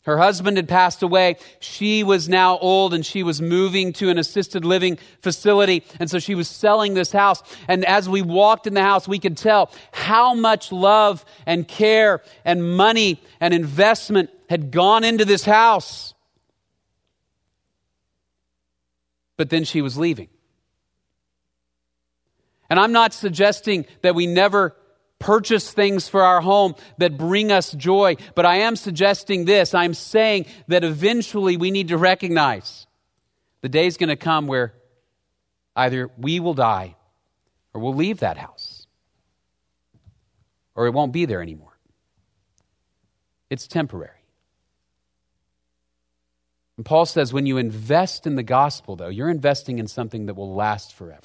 Her 0.06 0.18
husband 0.18 0.56
had 0.56 0.68
passed 0.68 1.02
away. 1.02 1.36
She 1.58 2.04
was 2.04 2.28
now 2.28 2.58
old 2.58 2.94
and 2.94 3.04
she 3.04 3.24
was 3.24 3.42
moving 3.42 3.92
to 3.94 4.08
an 4.08 4.18
assisted 4.18 4.64
living 4.64 4.98
facility. 5.20 5.82
And 5.98 6.08
so 6.08 6.20
she 6.20 6.36
was 6.36 6.46
selling 6.48 6.94
this 6.94 7.10
house. 7.10 7.42
And 7.66 7.84
as 7.84 8.08
we 8.08 8.22
walked 8.22 8.68
in 8.68 8.74
the 8.74 8.82
house, 8.82 9.08
we 9.08 9.18
could 9.18 9.36
tell 9.36 9.72
how 9.90 10.32
much 10.32 10.70
love 10.70 11.24
and 11.44 11.66
care 11.66 12.22
and 12.44 12.76
money 12.76 13.20
and 13.40 13.52
investment 13.52 14.30
had 14.48 14.70
gone 14.70 15.02
into 15.02 15.24
this 15.24 15.44
house. 15.44 16.14
But 19.36 19.50
then 19.50 19.64
she 19.64 19.82
was 19.82 19.98
leaving. 19.98 20.28
And 22.70 22.78
I'm 22.78 22.92
not 22.92 23.12
suggesting 23.12 23.86
that 24.02 24.14
we 24.14 24.28
never 24.28 24.76
purchase 25.18 25.72
things 25.72 26.08
for 26.08 26.22
our 26.22 26.40
home 26.40 26.74
that 26.98 27.16
bring 27.16 27.50
us 27.50 27.72
joy. 27.72 28.16
But 28.34 28.46
I 28.46 28.58
am 28.58 28.76
suggesting 28.76 29.44
this 29.44 29.74
I'm 29.74 29.94
saying 29.94 30.46
that 30.68 30.84
eventually 30.84 31.56
we 31.56 31.70
need 31.70 31.88
to 31.88 31.96
recognize 31.96 32.86
the 33.62 33.68
day 33.68 33.86
is 33.86 33.96
going 33.96 34.10
to 34.10 34.16
come 34.16 34.46
where 34.46 34.74
either 35.74 36.10
we 36.16 36.40
will 36.40 36.54
die 36.54 36.96
or 37.72 37.80
we'll 37.80 37.94
leave 37.94 38.20
that 38.20 38.36
house 38.36 38.86
or 40.74 40.86
it 40.86 40.92
won't 40.92 41.12
be 41.12 41.24
there 41.24 41.42
anymore. 41.42 41.76
It's 43.48 43.66
temporary. 43.66 44.12
And 46.76 46.84
Paul 46.84 47.06
says 47.06 47.32
when 47.32 47.46
you 47.46 47.56
invest 47.56 48.26
in 48.26 48.36
the 48.36 48.42
gospel, 48.42 48.96
though, 48.96 49.08
you're 49.08 49.30
investing 49.30 49.78
in 49.78 49.86
something 49.86 50.26
that 50.26 50.34
will 50.34 50.54
last 50.54 50.92
forever. 50.92 51.22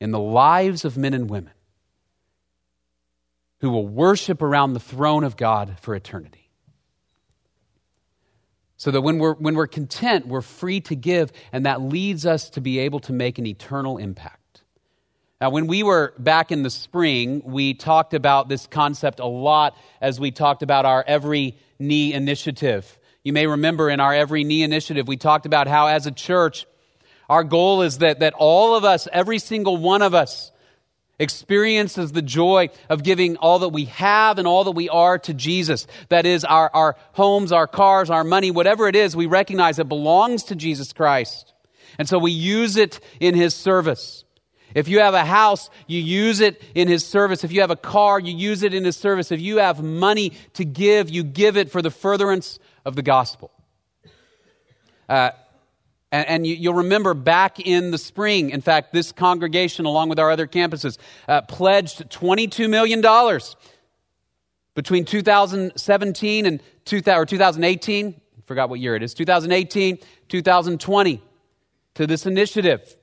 In 0.00 0.10
the 0.10 0.18
lives 0.18 0.84
of 0.84 0.98
men 0.98 1.14
and 1.14 1.30
women 1.30 1.52
who 3.60 3.70
will 3.70 3.86
worship 3.86 4.42
around 4.42 4.72
the 4.72 4.80
throne 4.80 5.24
of 5.24 5.36
God 5.36 5.76
for 5.80 5.94
eternity. 5.94 6.50
So 8.76 8.90
that 8.90 9.00
when 9.00 9.18
we're, 9.18 9.34
when 9.34 9.54
we're 9.54 9.66
content, 9.66 10.26
we're 10.26 10.42
free 10.42 10.80
to 10.82 10.94
give, 10.94 11.32
and 11.52 11.64
that 11.64 11.80
leads 11.80 12.26
us 12.26 12.50
to 12.50 12.60
be 12.60 12.80
able 12.80 13.00
to 13.00 13.12
make 13.12 13.38
an 13.38 13.46
eternal 13.46 13.96
impact. 13.98 14.62
Now, 15.40 15.50
when 15.50 15.66
we 15.66 15.82
were 15.82 16.14
back 16.18 16.52
in 16.52 16.62
the 16.62 16.70
spring, 16.70 17.42
we 17.44 17.74
talked 17.74 18.14
about 18.14 18.48
this 18.48 18.66
concept 18.66 19.20
a 19.20 19.26
lot 19.26 19.76
as 20.00 20.20
we 20.20 20.30
talked 20.30 20.62
about 20.62 20.84
our 20.84 21.04
Every 21.06 21.56
Knee 21.78 22.12
initiative. 22.12 22.98
You 23.22 23.32
may 23.32 23.46
remember 23.46 23.90
in 23.90 24.00
our 24.00 24.14
Every 24.14 24.44
Knee 24.44 24.62
initiative, 24.62 25.08
we 25.08 25.16
talked 25.16 25.46
about 25.46 25.66
how 25.66 25.86
as 25.88 26.06
a 26.06 26.12
church, 26.12 26.66
our 27.28 27.44
goal 27.44 27.82
is 27.82 27.98
that, 27.98 28.20
that 28.20 28.34
all 28.34 28.76
of 28.76 28.84
us, 28.84 29.08
every 29.12 29.38
single 29.38 29.76
one 29.76 30.02
of 30.02 30.14
us, 30.14 30.50
experiences 31.18 32.12
the 32.12 32.22
joy 32.22 32.70
of 32.88 33.02
giving 33.02 33.36
all 33.36 33.60
that 33.60 33.68
we 33.68 33.86
have 33.86 34.38
and 34.38 34.46
all 34.46 34.64
that 34.64 34.72
we 34.72 34.88
are 34.88 35.18
to 35.20 35.34
Jesus. 35.34 35.86
That 36.08 36.26
is, 36.26 36.44
our, 36.44 36.70
our 36.74 36.96
homes, 37.12 37.52
our 37.52 37.66
cars, 37.66 38.10
our 38.10 38.24
money, 38.24 38.50
whatever 38.50 38.88
it 38.88 38.96
is, 38.96 39.14
we 39.14 39.26
recognize 39.26 39.78
it 39.78 39.88
belongs 39.88 40.44
to 40.44 40.54
Jesus 40.56 40.92
Christ. 40.92 41.52
And 41.98 42.08
so 42.08 42.18
we 42.18 42.32
use 42.32 42.76
it 42.76 43.00
in 43.20 43.34
His 43.34 43.54
service. 43.54 44.24
If 44.74 44.88
you 44.88 45.00
have 45.00 45.14
a 45.14 45.24
house, 45.24 45.70
you 45.86 46.00
use 46.00 46.40
it 46.40 46.60
in 46.74 46.88
His 46.88 47.06
service. 47.06 47.44
If 47.44 47.52
you 47.52 47.60
have 47.60 47.70
a 47.70 47.76
car, 47.76 48.18
you 48.18 48.36
use 48.36 48.64
it 48.64 48.74
in 48.74 48.84
His 48.84 48.96
service. 48.96 49.30
If 49.30 49.40
you 49.40 49.58
have 49.58 49.82
money 49.82 50.32
to 50.54 50.64
give, 50.64 51.10
you 51.10 51.22
give 51.22 51.56
it 51.56 51.70
for 51.70 51.80
the 51.80 51.90
furtherance 51.90 52.58
of 52.84 52.96
the 52.96 53.02
gospel. 53.02 53.52
Uh, 55.08 55.30
And, 56.14 56.28
and 56.28 56.46
you, 56.46 56.70
will 56.70 56.82
remember 56.84 57.12
back 57.12 57.58
in 57.58 57.90
the 57.90 57.98
spring, 57.98 58.50
in 58.50 58.60
fact, 58.60 58.92
this 58.92 59.10
congregation, 59.10 59.84
along 59.84 60.10
with 60.10 60.20
our 60.20 60.30
other 60.30 60.46
campuses, 60.46 60.96
uh, 61.26 61.40
pledged 61.42 62.08
$22 62.08 62.70
million 62.70 63.02
between 64.76 65.04
2017 65.04 66.46
and 66.46 66.62
2000, 66.84 67.20
or 67.20 67.26
2018. 67.26 68.20
forgot 68.46 68.70
what 68.70 68.78
year 68.78 68.94
it 68.94 69.02
is. 69.02 69.12
2018, 69.12 69.98
2020 70.28 71.20
to 71.94 72.06
this 72.06 72.26
initiative. 72.26 72.96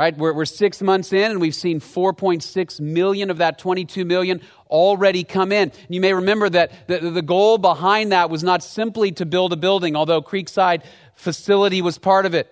Right? 0.00 0.16
We're, 0.16 0.32
we're 0.32 0.46
six 0.46 0.80
months 0.80 1.12
in 1.12 1.30
and 1.30 1.42
we've 1.42 1.54
seen 1.54 1.78
4.6 1.78 2.80
million 2.80 3.28
of 3.28 3.36
that 3.36 3.58
22 3.58 4.06
million 4.06 4.40
already 4.70 5.24
come 5.24 5.52
in. 5.52 5.72
You 5.90 6.00
may 6.00 6.14
remember 6.14 6.48
that 6.48 6.88
the, 6.88 7.10
the 7.10 7.20
goal 7.20 7.58
behind 7.58 8.12
that 8.12 8.30
was 8.30 8.42
not 8.42 8.62
simply 8.62 9.12
to 9.12 9.26
build 9.26 9.52
a 9.52 9.56
building, 9.56 9.96
although 9.96 10.22
Creekside 10.22 10.84
facility 11.16 11.82
was 11.82 11.98
part 11.98 12.24
of 12.24 12.34
it. 12.34 12.50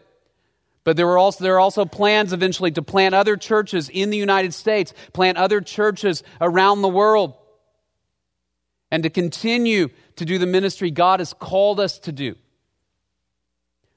But 0.84 0.98
there, 0.98 1.06
were 1.06 1.16
also, 1.16 1.42
there 1.42 1.54
are 1.54 1.58
also 1.58 1.86
plans 1.86 2.34
eventually 2.34 2.70
to 2.72 2.82
plant 2.82 3.14
other 3.14 3.38
churches 3.38 3.88
in 3.88 4.10
the 4.10 4.18
United 4.18 4.52
States, 4.52 4.92
plant 5.14 5.38
other 5.38 5.62
churches 5.62 6.22
around 6.42 6.82
the 6.82 6.88
world, 6.90 7.32
and 8.90 9.04
to 9.04 9.08
continue 9.08 9.88
to 10.16 10.26
do 10.26 10.36
the 10.36 10.44
ministry 10.44 10.90
God 10.90 11.20
has 11.20 11.32
called 11.32 11.80
us 11.80 11.98
to 12.00 12.12
do. 12.12 12.34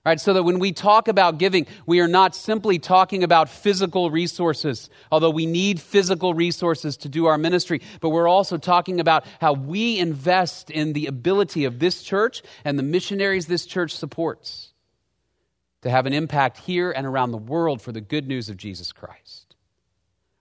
Right, 0.04 0.20
so 0.20 0.34
that 0.34 0.42
when 0.42 0.58
we 0.58 0.72
talk 0.72 1.08
about 1.08 1.38
giving, 1.38 1.68
we 1.86 2.00
are 2.00 2.08
not 2.08 2.36
simply 2.36 2.80
talking 2.80 3.24
about 3.24 3.50
physical 3.50 4.10
resources, 4.10 4.90
although 5.12 5.30
we 5.30 5.46
need 5.46 5.80
physical 5.80 6.34
resources 6.34 6.98
to 6.98 7.10
do 7.10 7.28
our 7.28 7.38
ministry, 7.38 7.82
but 8.00 8.10
we're 8.10 8.28
also 8.28 8.58
talking 8.58 9.00
about 9.00 9.26
how 9.40 9.54
we 9.54 10.00
invest 10.00 10.72
in 10.72 10.94
the 10.94 11.06
ability 11.06 11.66
of 11.66 11.78
this 11.78 12.02
church 12.02 12.42
and 12.66 12.80
the 12.80 12.84
missionaries 12.84 13.46
this 13.46 13.68
church 13.68 13.94
supports 13.94 14.74
to 15.84 15.90
have 15.92 16.08
an 16.08 16.14
impact 16.14 16.58
here 16.58 16.90
and 16.90 17.06
around 17.06 17.30
the 17.30 17.38
world 17.38 17.80
for 17.80 17.92
the 17.92 18.02
good 18.02 18.28
news 18.28 18.50
of 18.50 18.58
Jesus 18.58 18.92
Christ. 18.92 19.56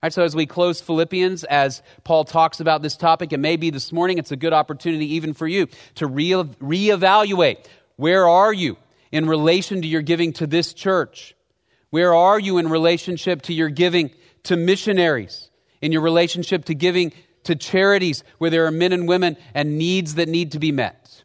All 0.03 0.07
right, 0.07 0.13
so 0.13 0.23
as 0.23 0.35
we 0.35 0.47
close 0.47 0.81
Philippians, 0.81 1.45
as 1.45 1.83
Paul 2.05 2.25
talks 2.25 2.61
about 2.61 2.81
this 2.81 2.97
topic, 2.97 3.33
and 3.33 3.43
maybe 3.43 3.69
this 3.69 3.93
morning, 3.93 4.17
it's 4.17 4.33
a 4.33 4.37
good 4.37 4.55
opportunity 4.55 5.17
even 5.17 5.35
for 5.35 5.47
you 5.47 5.69
to 5.97 6.07
re- 6.07 6.31
reevaluate. 6.31 7.67
Where 7.97 8.27
are 8.27 8.55
you? 8.55 8.79
In 9.13 9.27
relation 9.27 9.83
to 9.83 9.89
your 9.89 10.03
giving 10.03 10.33
to 10.35 10.47
this 10.47 10.73
church? 10.73 11.35
Where 11.91 12.15
are 12.15 12.39
you 12.39 12.59
in 12.59 12.69
relationship 12.69 13.43
to 13.43 13.53
your 13.53 13.69
giving 13.69 14.11
to 14.45 14.57
missionaries? 14.57 15.51
In 15.81 15.93
your 15.93 16.03
relationship 16.03 16.67
to 16.67 16.75
giving 16.75 17.13
to 17.45 17.57
charities 17.57 18.23
where 18.39 18.51
there 18.51 18.67
are 18.67 18.71
men 18.71 18.93
and 18.93 19.09
women 19.09 19.37
and 19.55 19.79
needs 19.79 20.17
that 20.17 20.29
need 20.29 20.53
to 20.53 20.59
be 20.59 20.73
met? 20.73 21.25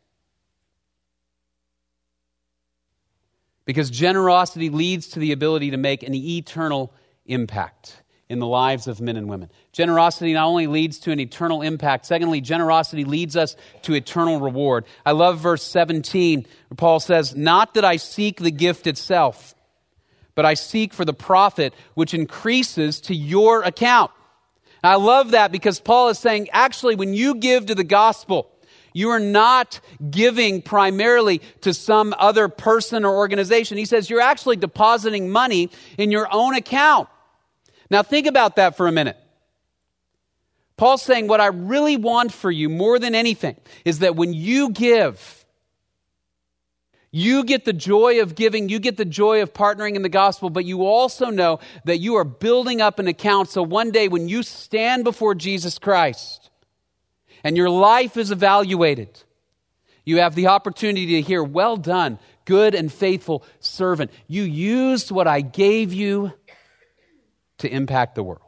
Because 3.66 3.90
generosity 3.90 4.70
leads 4.70 5.10
to 5.10 5.20
the 5.20 5.32
ability 5.32 5.72
to 5.72 5.78
make 5.78 6.04
an 6.04 6.14
eternal 6.14 6.94
impact 7.26 8.02
in 8.28 8.40
the 8.40 8.48
lives 8.48 8.88
of 8.88 9.00
men 9.00 9.18
and 9.18 9.30
women. 9.30 9.50
Generosity 9.72 10.34
not 10.34 10.48
only 10.48 10.68
leads 10.68 11.00
to 11.00 11.12
an 11.12 11.20
eternal 11.20 11.62
impact, 11.62 12.06
secondly, 12.06 12.42
generosity 12.42 13.06
leads 13.06 13.36
us 13.36 13.56
to 13.84 13.94
eternal 13.94 14.40
reward. 14.40 14.86
I 15.06 15.12
love 15.12 15.40
verse 15.40 15.64
17, 15.64 16.42
where 16.42 16.76
Paul 16.76 17.00
says, 17.00 17.36
Not 17.36 17.76
that 17.76 17.86
I 17.86 17.98
seek 17.98 18.40
the 18.40 18.52
gift 18.52 18.88
itself, 18.88 19.54
but 20.34 20.46
I 20.46 20.56
seek 20.56 20.94
for 20.94 21.06
the 21.06 21.14
profit 21.14 21.74
which 21.94 22.14
increases 22.14 23.00
to 23.02 23.16
your 23.16 23.62
account. 23.62 24.12
I 24.84 24.96
love 24.96 25.32
that 25.32 25.52
because 25.52 25.80
Paul 25.80 26.10
is 26.10 26.20
saying, 26.20 26.50
actually, 26.52 26.96
when 26.96 27.14
you 27.14 27.36
give 27.36 27.68
to 27.68 27.76
the 27.76 27.84
gospel, 27.84 28.52
you 28.94 29.10
are 29.10 29.20
not 29.20 29.80
giving 30.10 30.62
primarily 30.62 31.42
to 31.62 31.74
some 31.74 32.16
other 32.18 32.48
person 32.48 33.04
or 33.04 33.16
organization. 33.16 33.78
He 33.78 33.86
says 33.86 34.10
you're 34.10 34.22
actually 34.22 34.56
depositing 34.56 35.30
money 35.30 35.70
in 35.98 36.12
your 36.12 36.28
own 36.32 36.56
account. 36.56 37.10
Now, 37.90 38.04
think 38.04 38.28
about 38.28 38.56
that 38.58 38.78
for 38.78 38.88
a 38.88 38.92
minute. 38.92 39.18
Paul's 40.78 41.02
saying, 41.02 41.28
What 41.28 41.42
I 41.42 41.48
really 41.48 41.98
want 41.98 42.34
for 42.34 42.52
you 42.52 42.70
more 42.70 43.00
than 43.00 43.16
anything 43.16 43.56
is 43.84 44.00
that 44.00 44.16
when 44.16 44.34
you 44.34 44.72
give, 44.72 45.46
you 47.12 47.46
get 47.46 47.64
the 47.64 47.74
joy 47.74 48.22
of 48.22 48.36
giving, 48.36 48.68
you 48.68 48.80
get 48.80 48.98
the 48.98 49.06
joy 49.06 49.42
of 49.42 49.54
partnering 49.54 49.96
in 49.96 50.02
the 50.02 50.10
gospel, 50.10 50.50
but 50.50 50.66
you 50.66 50.86
also 50.86 51.30
know 51.30 51.60
that 51.86 52.00
you 52.00 52.16
are 52.16 52.26
building 52.26 52.82
up 52.82 53.00
an 53.00 53.08
account 53.08 53.50
so 53.50 53.64
one 53.64 53.92
day 53.92 54.10
when 54.10 54.28
you 54.28 54.44
stand 54.44 55.06
before 55.06 55.34
Jesus 55.34 55.80
Christ 55.80 56.50
and 57.42 57.56
your 57.56 57.70
life 57.70 58.18
is 58.18 58.32
evaluated, 58.32 59.24
you 60.04 60.18
have 60.18 60.36
the 60.36 60.48
opportunity 60.48 61.06
to 61.16 61.22
hear, 61.22 61.42
Well 61.42 61.78
done, 61.78 62.20
good 62.44 62.76
and 62.76 62.92
faithful 62.92 63.46
servant. 63.62 64.12
You 64.28 64.44
used 64.44 65.10
what 65.10 65.28
I 65.28 65.40
gave 65.40 65.94
you 65.94 66.34
to 67.60 67.72
impact 67.72 68.16
the 68.16 68.24
world. 68.24 68.42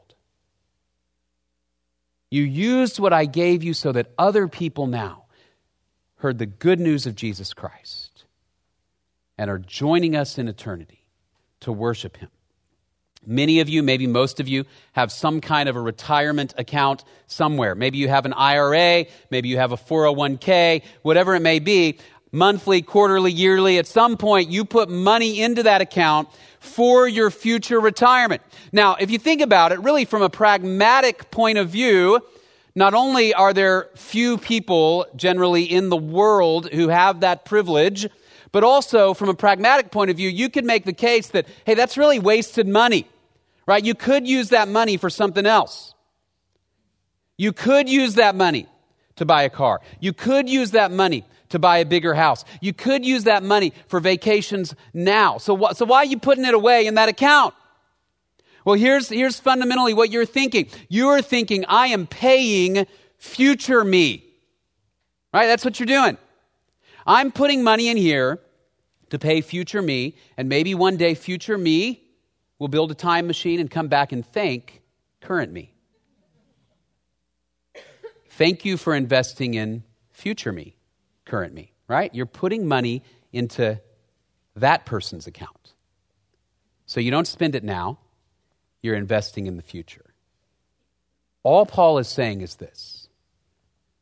You 2.30 2.43
used 2.43 3.00
what 3.00 3.13
I 3.13 3.26
gave 3.26 3.63
you 3.63 3.74
so 3.74 3.91
that 3.91 4.12
other 4.17 4.48
people 4.48 4.88
now 4.88 5.26
heard 6.17 6.39
the 6.39 6.46
good 6.46 6.80
news 6.80 7.06
of 7.06 7.15
Jesus 7.15 7.54
Christ 7.54 8.26
and 9.38 9.50
are 9.50 9.60
joining 9.60 10.15
us 10.15 10.38
in 10.38 10.48
eternity 10.48 11.06
to 11.62 11.72
worship 11.72 12.17
Him. 12.17 12.30
Many 13.26 13.60
of 13.60 13.67
you, 13.67 13.84
maybe 13.84 14.08
most 14.08 14.39
of 14.39 14.48
you, 14.48 14.65
have 14.93 15.12
some 15.12 15.41
kind 15.41 15.67
of 15.67 15.76
a 15.76 15.82
retirement 15.82 16.54
account 16.58 17.04
somewhere. 17.28 17.76
Maybe 17.76 17.98
you 17.98 18.08
have 18.08 18.26
an 18.26 18.34
IRA, 18.34 19.06
maybe 19.30 19.50
you 19.50 19.58
have 19.58 19.74
a 19.74 19.78
401k, 19.78 20.84
whatever 21.02 21.36
it 21.36 21.41
may 21.41 21.60
be 21.60 22.00
monthly, 22.38 22.82
quarterly, 22.82 23.32
yearly, 23.32 23.78
at 23.78 23.88
some 23.88 24.15
point 24.15 24.50
you 24.50 24.63
put 24.63 24.89
money 24.89 25.41
into 25.41 25.63
that 25.63 25.82
account 25.82 26.30
for 26.60 27.08
your 27.08 27.32
future 27.32 27.80
retirement. 27.80 28.41
Now, 28.71 28.95
if 28.95 29.10
you 29.10 29.17
think 29.17 29.41
about 29.41 29.71
it, 29.71 29.80
really 29.80 30.06
from 30.06 30.21
a 30.21 30.30
pragmatic 30.30 31.32
point 31.32 31.58
of 31.58 31.69
view, 31.69 32.21
not 32.76 32.93
only 32.93 33.34
are 33.34 33.54
there 33.54 33.89
few 33.95 34.38
people 34.38 35.08
generally 35.15 35.63
in 35.63 35.89
the 35.89 35.97
world 35.97 36.71
who 36.71 36.89
have 36.89 37.21
that 37.21 37.43
privilege, 37.43 38.08
but 38.52 38.63
also 38.63 39.13
from 39.13 39.30
a 39.30 39.34
pragmatic 39.34 39.91
point 39.91 40.12
of 40.12 40.17
view, 40.17 40.30
you 40.30 40.50
could 40.50 40.65
make 40.65 40.86
the 40.86 40.93
case 40.93 41.30
that, 41.30 41.47
hey, 41.65 41.73
that's 41.73 41.97
really 41.97 42.19
wasted 42.19 42.67
money, 42.67 43.08
right? 43.65 43.84
You 43.84 43.95
could 43.95 44.28
use 44.28 44.50
that 44.50 44.67
money 44.67 44.97
for 44.97 45.10
something 45.10 45.45
else. 45.45 45.93
You 47.38 47.52
could 47.52 47.89
use 47.89 48.15
that 48.15 48.36
money 48.36 48.67
to 49.15 49.26
buy 49.26 49.43
a 49.43 49.50
car. 49.50 49.82
You 50.00 50.13
could 50.13 50.50
use 50.50 50.71
that 50.71 50.91
money 50.91 51.26
to 51.50 51.60
buy 51.60 51.78
a 51.80 51.86
bigger 51.86 52.14
house. 52.14 52.44
You 52.62 52.74
could 52.74 53.06
use 53.06 53.26
that 53.26 53.44
money 53.44 53.74
for 53.88 54.00
vacations 54.00 54.76
now. 54.94 55.38
So, 55.38 55.58
wh- 55.58 55.74
so 55.74 55.86
why 55.86 55.98
are 55.98 56.06
you 56.06 56.20
putting 56.20 56.46
it 56.46 56.54
away 56.54 56.88
in 56.88 56.96
that 56.96 57.10
account? 57.10 57.54
Well, 58.66 58.76
here's, 58.76 59.10
here's 59.10 59.40
fundamentally 59.40 59.94
what 59.94 60.12
you're 60.12 60.26
thinking. 60.26 60.68
You're 60.90 61.22
thinking, 61.22 61.66
I 61.68 61.88
am 61.88 62.06
paying 62.06 62.86
future 63.18 63.84
me. 63.84 64.26
Right? 65.34 65.46
That's 65.46 65.64
what 65.64 65.80
you're 65.80 65.88
doing. 65.88 66.18
I'm 67.06 67.32
putting 67.32 67.64
money 67.64 67.88
in 67.88 67.98
here 67.98 68.40
to 69.10 69.20
pay 69.20 69.40
future 69.40 69.82
me, 69.82 70.16
and 70.36 70.50
maybe 70.50 70.76
one 70.76 70.98
day 70.98 71.16
future 71.16 71.58
me 71.58 72.04
will 72.60 72.68
build 72.68 72.92
a 72.92 72.96
time 72.96 73.28
machine 73.28 73.60
and 73.60 73.72
come 73.72 73.88
back 73.88 74.12
and 74.12 74.26
thank 74.26 74.82
current 75.22 75.52
me. 75.54 75.74
Thank 78.32 78.66
you 78.66 78.76
for 78.76 78.94
investing 78.94 79.54
in 79.54 79.84
future 80.12 80.52
me 80.52 80.77
current 81.28 81.54
me, 81.54 81.74
right? 81.88 82.13
You're 82.13 82.26
putting 82.26 82.68
money 82.68 83.04
into 83.32 83.80
that 84.56 84.86
person's 84.86 85.28
account. 85.28 85.74
So 86.88 87.00
you 87.00 87.12
don't 87.12 87.28
spend 87.28 87.54
it 87.54 87.63
now, 87.63 88.00
you're 88.82 88.96
investing 88.96 89.46
in 89.46 89.58
the 89.58 89.63
future. 89.63 90.13
All 91.44 91.66
Paul 91.66 92.00
is 92.00 92.08
saying 92.08 92.42
is 92.42 92.56
this 92.56 93.10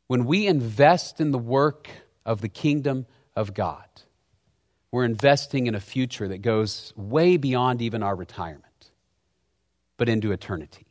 when 0.06 0.24
we 0.24 0.46
invest 0.46 1.20
in 1.20 1.32
the 1.32 1.38
work 1.38 1.88
of 2.24 2.40
the 2.40 2.48
kingdom 2.48 3.06
of 3.34 3.54
God, 3.54 3.84
we're 4.90 5.04
investing 5.04 5.66
in 5.66 5.74
a 5.74 5.80
future 5.80 6.28
that 6.28 6.42
goes 6.42 6.92
way 6.96 7.36
beyond 7.36 7.82
even 7.82 8.02
our 8.02 8.14
retirement, 8.14 8.90
but 9.96 10.08
into 10.08 10.32
eternity. 10.32 10.86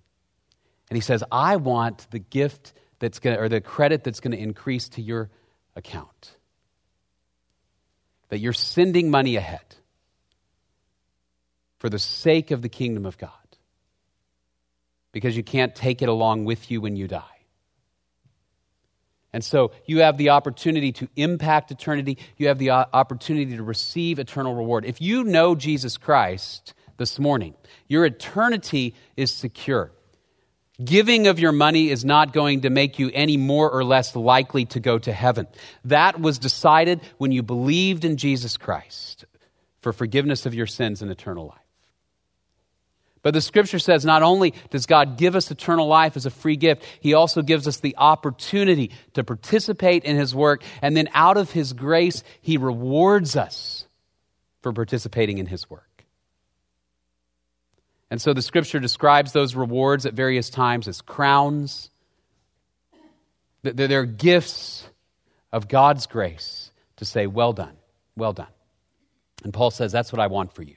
And 0.90 0.98
he 0.98 1.02
says, 1.02 1.24
I 1.32 1.56
want 1.56 2.08
the 2.12 2.20
gift 2.20 2.74
that's 3.00 3.20
going 3.20 3.36
to, 3.36 3.42
or 3.42 3.50
the 3.50 3.62
credit 3.62 4.04
that's 4.04 4.20
going 4.20 4.32
to 4.34 4.38
increase 4.38 4.90
to 4.90 5.02
your 5.02 5.30
account. 5.76 6.36
That 8.30 8.40
you're 8.40 8.54
sending 8.54 9.12
money 9.12 9.36
ahead 9.36 9.76
for 11.78 11.90
the 11.90 12.00
sake 12.00 12.52
of 12.52 12.62
the 12.62 12.70
kingdom 12.70 13.06
of 13.06 13.18
God 13.18 13.32
because 15.12 15.38
you 15.38 15.44
can't 15.44 15.76
take 15.76 16.02
it 16.02 16.10
along 16.10 16.46
with 16.46 16.70
you 16.72 16.82
when 16.82 16.96
you 16.96 17.08
die. 17.08 17.24
And 19.32 19.44
so 19.44 19.72
you 19.86 20.00
have 20.00 20.18
the 20.18 20.30
opportunity 20.30 20.94
to 20.94 21.10
impact 21.18 21.70
eternity. 21.70 22.18
You 22.38 22.48
have 22.48 22.58
the 22.58 22.72
opportunity 22.72 23.58
to 23.58 23.64
receive 23.64 24.18
eternal 24.18 24.56
reward. 24.56 24.86
If 24.86 25.02
you 25.02 25.26
know 25.26 25.56
Jesus 25.56 25.98
Christ 25.98 26.74
this 26.98 27.20
morning, 27.20 27.54
your 27.90 28.06
eternity 28.06 28.96
is 29.18 29.32
secure. 29.32 29.92
Giving 30.84 31.28
of 31.28 31.40
your 31.40 31.54
money 31.54 31.90
is 31.90 32.04
not 32.04 32.34
going 32.34 32.62
to 32.62 32.70
make 32.70 33.00
you 33.00 33.10
any 33.14 33.38
more 33.38 33.72
or 33.72 33.84
less 33.84 34.16
likely 34.16 34.66
to 34.66 34.80
go 34.80 35.00
to 35.00 35.14
heaven. 35.14 35.48
That 35.86 36.20
was 36.20 36.38
decided 36.38 37.02
when 37.18 37.32
you 37.32 37.44
believed 37.44 38.04
in 38.04 38.18
Jesus 38.18 38.58
Christ. 38.58 39.26
for 39.86 39.94
forgiveness 39.94 40.48
of 40.48 40.56
your 40.56 40.66
sins 40.66 41.04
and 41.04 41.12
eternal 41.12 41.46
life. 41.46 41.60
But 43.22 43.36
the 43.36 43.42
scripture 43.42 43.78
says 43.78 44.04
not 44.04 44.24
only 44.24 44.56
does 44.72 44.88
God 44.88 45.16
give 45.16 45.36
us 45.36 45.52
eternal 45.52 45.88
life 45.88 46.18
as 46.18 46.26
a 46.26 46.32
free 46.32 46.56
gift, 46.56 46.84
He 47.02 47.14
also 47.14 47.44
gives 47.44 47.68
us 47.68 47.82
the 47.82 47.94
opportunity 47.96 48.90
to 49.14 49.24
participate 49.24 50.04
in 50.04 50.16
His 50.16 50.34
work. 50.34 50.64
And 50.82 50.98
then 50.98 51.08
out 51.14 51.38
of 51.38 51.52
His 51.52 51.74
grace, 51.74 52.24
He 52.42 52.58
rewards 52.58 53.36
us 53.36 53.86
for 54.64 54.74
participating 54.74 55.38
in 55.38 55.46
His 55.46 55.70
work. 55.70 55.95
And 58.12 58.22
so 58.22 58.34
the 58.34 58.42
scripture 58.42 58.80
describes 58.80 59.32
those 59.32 59.56
rewards 59.56 60.06
at 60.06 60.14
various 60.14 60.50
times 60.50 60.88
as 60.88 61.02
crowns. 61.02 61.90
They're 63.64 64.06
gifts 64.06 64.88
of 65.52 65.68
God's 65.68 66.06
grace 66.06 66.72
to 66.98 67.06
say, 67.06 67.28
Well 67.28 67.54
done, 67.54 67.76
well 68.16 68.34
done. 68.34 68.48
And 69.44 69.54
Paul 69.54 69.72
says, 69.72 69.92
That's 69.92 70.12
what 70.12 70.20
I 70.20 70.28
want 70.28 70.54
for 70.54 70.64
you 70.64 70.76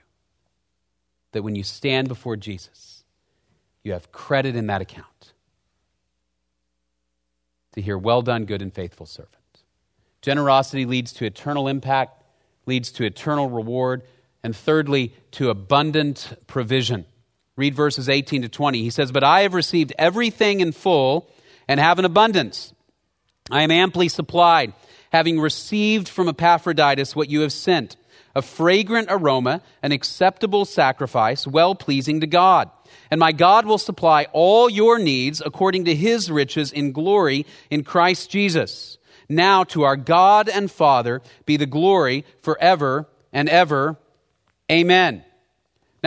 that 1.33 1.43
when 1.43 1.55
you 1.55 1.62
stand 1.62 2.09
before 2.09 2.37
Jesus, 2.37 3.05
you 3.83 3.93
have 3.93 4.11
credit 4.11 4.57
in 4.57 4.69
that 4.69 4.81
account 4.81 5.35
to 7.75 7.83
hear, 7.83 7.99
Well 7.99 8.23
done, 8.23 8.47
good 8.47 8.62
and 8.62 8.73
faithful 8.73 9.07
servant. 9.07 9.35
Generosity 10.23 10.87
leads 10.87 11.12
to 11.14 11.27
eternal 11.27 11.69
impact, 11.69 12.23
leads 12.67 12.91
to 12.93 13.05
eternal 13.05 13.49
reward, 13.51 14.03
and 14.43 14.57
thirdly, 14.57 15.12
to 15.33 15.51
abundant 15.51 16.33
provision. 16.47 17.05
Read 17.59 17.75
verses 17.75 18.09
18 18.09 18.42
to 18.42 18.49
20. 18.49 18.83
He 18.83 18.90
says, 18.90 19.11
But 19.11 19.25
I 19.25 19.40
have 19.40 19.53
received 19.53 19.92
everything 19.99 20.61
in 20.61 20.71
full 20.71 21.29
and 21.66 21.81
have 21.81 21.99
an 21.99 22.05
abundance. 22.05 22.73
I 23.51 23.62
am 23.62 23.73
amply 23.73 24.09
supplied, 24.09 24.75
having 25.11 25.40
received 25.40 26.09
from 26.09 26.29
Epaphroditus 26.29 27.16
what 27.16 27.29
you 27.29 27.40
have 27.40 27.53
sent 27.53 27.97
a 28.37 28.42
fragrant 28.42 29.09
aroma, 29.11 29.61
an 29.83 29.90
acceptable 29.90 30.64
sacrifice, 30.64 31.44
well 31.44 31.75
pleasing 31.75 32.21
to 32.21 32.27
God. 32.29 32.71
And 33.11 33.18
my 33.18 33.33
God 33.33 33.66
will 33.66 33.79
supply 33.79 34.29
all 34.33 34.71
your 34.71 35.01
needs 35.01 35.42
according 35.44 35.87
to 35.87 35.94
his 35.97 36.31
riches 36.31 36.71
in 36.71 36.92
glory 36.92 37.44
in 37.71 37.83
Christ 37.83 38.31
Jesus. 38.31 38.99
Now 39.29 39.64
to 39.64 39.83
our 39.83 39.97
God 39.97 40.49
and 40.49 40.71
Father 40.71 41.23
be 41.44 41.57
the 41.57 41.66
glory 41.66 42.25
forever 42.40 43.09
and 43.33 43.49
ever. 43.49 43.97
Amen. 44.71 45.25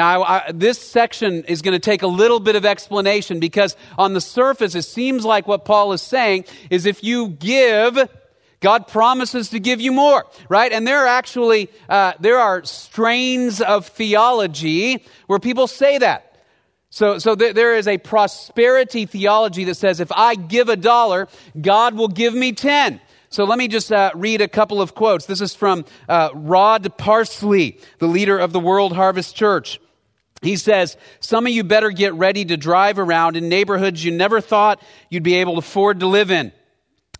Now, 0.02 0.24
I, 0.24 0.48
I, 0.48 0.52
this 0.52 0.80
section 0.80 1.44
is 1.44 1.62
going 1.62 1.74
to 1.74 1.80
take 1.80 2.02
a 2.02 2.08
little 2.08 2.40
bit 2.40 2.56
of 2.56 2.66
explanation 2.66 3.40
because 3.40 3.76
on 4.00 4.14
the 4.14 4.20
surface, 4.20 4.74
it 4.74 4.82
seems 4.82 5.24
like 5.24 5.48
what 5.48 5.64
Paul 5.64 5.94
is 5.94 6.02
saying 6.02 6.46
is 6.72 6.88
if 6.88 7.04
you 7.04 7.28
give, 7.28 8.10
God 8.62 8.88
promises 8.88 9.52
to 9.52 9.60
give 9.60 9.80
you 9.80 9.92
more, 9.92 10.26
right? 10.50 10.72
And 10.72 10.88
there 10.88 11.04
are 11.04 11.08
actually, 11.08 11.70
uh, 11.88 12.14
there 12.20 12.40
are 12.40 12.64
strains 12.66 13.62
of 13.62 13.86
theology 13.86 15.06
where 15.28 15.38
people 15.38 15.68
say 15.68 16.00
that. 16.00 16.36
So, 16.90 17.20
so 17.20 17.36
th- 17.36 17.54
there 17.54 17.76
is 17.76 17.88
a 17.88 18.00
prosperity 18.00 19.06
theology 19.06 19.66
that 19.66 19.76
says 19.76 20.00
if 20.00 20.12
I 20.12 20.34
give 20.34 20.68
a 20.68 20.76
dollar, 20.76 21.28
God 21.62 21.94
will 21.94 22.08
give 22.08 22.34
me 22.34 22.54
10. 22.54 23.00
So 23.30 23.44
let 23.44 23.60
me 23.60 23.68
just 23.68 23.92
uh, 23.92 24.10
read 24.16 24.42
a 24.42 24.48
couple 24.48 24.82
of 24.82 24.96
quotes. 24.96 25.28
This 25.28 25.42
is 25.42 25.54
from 25.54 25.86
uh, 26.10 26.32
Rod 26.34 26.98
Parsley, 26.98 27.80
the 28.00 28.08
leader 28.08 28.40
of 28.40 28.52
the 28.52 28.60
World 28.60 28.94
Harvest 28.94 29.36
Church. 29.36 29.80
He 30.42 30.58
says, 30.58 30.98
Some 31.20 31.46
of 31.46 31.54
you 31.54 31.64
better 31.64 31.92
get 31.92 32.14
ready 32.14 32.46
to 32.46 32.58
drive 32.58 33.00
around 33.00 33.38
in 33.38 33.50
neighborhoods 33.50 34.04
you 34.04 34.12
never 34.12 34.42
thought 34.42 34.82
you'd 35.10 35.24
be 35.24 35.36
able 35.36 35.54
to 35.54 35.60
afford 35.60 36.00
to 36.00 36.08
live 36.08 36.32
in. 36.32 36.52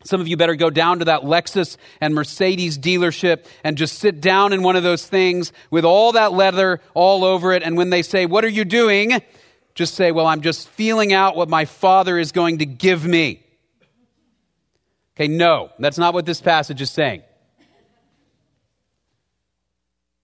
Some 0.04 0.20
of 0.20 0.28
you 0.28 0.36
better 0.36 0.56
go 0.56 0.72
down 0.72 1.00
to 1.00 1.06
that 1.06 1.22
Lexus 1.22 1.78
and 2.00 2.16
Mercedes 2.16 2.80
dealership 2.80 3.46
and 3.64 3.78
just 3.78 4.00
sit 4.00 4.20
down 4.20 4.52
in 4.52 4.64
one 4.64 4.76
of 4.76 4.82
those 4.82 5.06
things 5.06 5.54
with 5.70 5.86
all 5.86 6.14
that 6.14 6.34
leather 6.34 6.82
all 6.96 7.24
over 7.24 7.54
it. 7.54 7.62
And 7.62 7.78
when 7.78 7.92
they 7.92 8.02
say, 8.02 8.26
What 8.26 8.44
are 8.44 8.50
you 8.50 8.66
doing? 8.66 9.22
just 9.76 9.94
say, 9.94 10.12
Well, 10.12 10.28
I'm 10.28 10.42
just 10.42 10.68
feeling 10.70 11.14
out 11.14 11.36
what 11.36 11.50
my 11.50 11.66
father 11.66 12.18
is 12.18 12.32
going 12.32 12.58
to 12.60 12.66
give 12.66 13.06
me. 13.06 13.46
Okay, 15.16 15.28
no, 15.28 15.70
that's 15.78 15.98
not 16.00 16.14
what 16.14 16.26
this 16.26 16.42
passage 16.42 16.82
is 16.82 16.90
saying. 16.90 17.22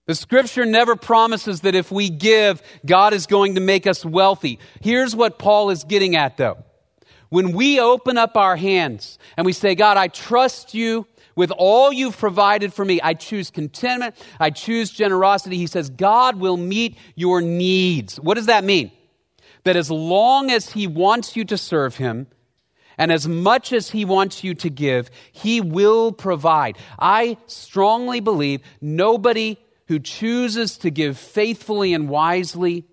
The 0.08 0.14
scripture 0.14 0.64
never 0.64 0.96
promises 0.96 1.60
that 1.60 1.74
if 1.74 1.92
we 1.92 2.08
give, 2.08 2.62
God 2.86 3.12
is 3.12 3.26
going 3.26 3.56
to 3.56 3.60
make 3.60 3.86
us 3.86 4.06
wealthy. 4.06 4.58
Here's 4.80 5.14
what 5.14 5.38
Paul 5.38 5.68
is 5.68 5.84
getting 5.84 6.16
at, 6.16 6.38
though. 6.38 6.64
When 7.28 7.52
we 7.52 7.78
open 7.78 8.16
up 8.16 8.34
our 8.34 8.56
hands 8.56 9.18
and 9.36 9.44
we 9.44 9.52
say, 9.52 9.74
God, 9.74 9.98
I 9.98 10.08
trust 10.08 10.72
you 10.72 11.06
with 11.36 11.50
all 11.50 11.92
you've 11.92 12.16
provided 12.16 12.72
for 12.72 12.86
me, 12.86 13.02
I 13.02 13.12
choose 13.12 13.50
contentment, 13.50 14.14
I 14.40 14.48
choose 14.48 14.90
generosity. 14.90 15.58
He 15.58 15.66
says, 15.66 15.90
God 15.90 16.36
will 16.36 16.56
meet 16.56 16.96
your 17.14 17.42
needs. 17.42 18.18
What 18.18 18.36
does 18.36 18.46
that 18.46 18.64
mean? 18.64 18.90
That 19.64 19.76
as 19.76 19.90
long 19.90 20.50
as 20.50 20.70
He 20.70 20.86
wants 20.86 21.36
you 21.36 21.44
to 21.44 21.58
serve 21.58 21.96
Him, 21.96 22.28
and 22.96 23.12
as 23.12 23.28
much 23.28 23.74
as 23.74 23.90
He 23.90 24.06
wants 24.06 24.42
you 24.42 24.54
to 24.54 24.70
give, 24.70 25.10
He 25.32 25.60
will 25.60 26.12
provide. 26.12 26.78
I 26.98 27.36
strongly 27.46 28.20
believe 28.20 28.62
nobody 28.80 29.58
who 29.88 29.98
chooses 29.98 30.78
to 30.78 30.90
give 30.90 31.18
faithfully 31.18 31.94
and 31.94 32.08
wisely 32.08 32.84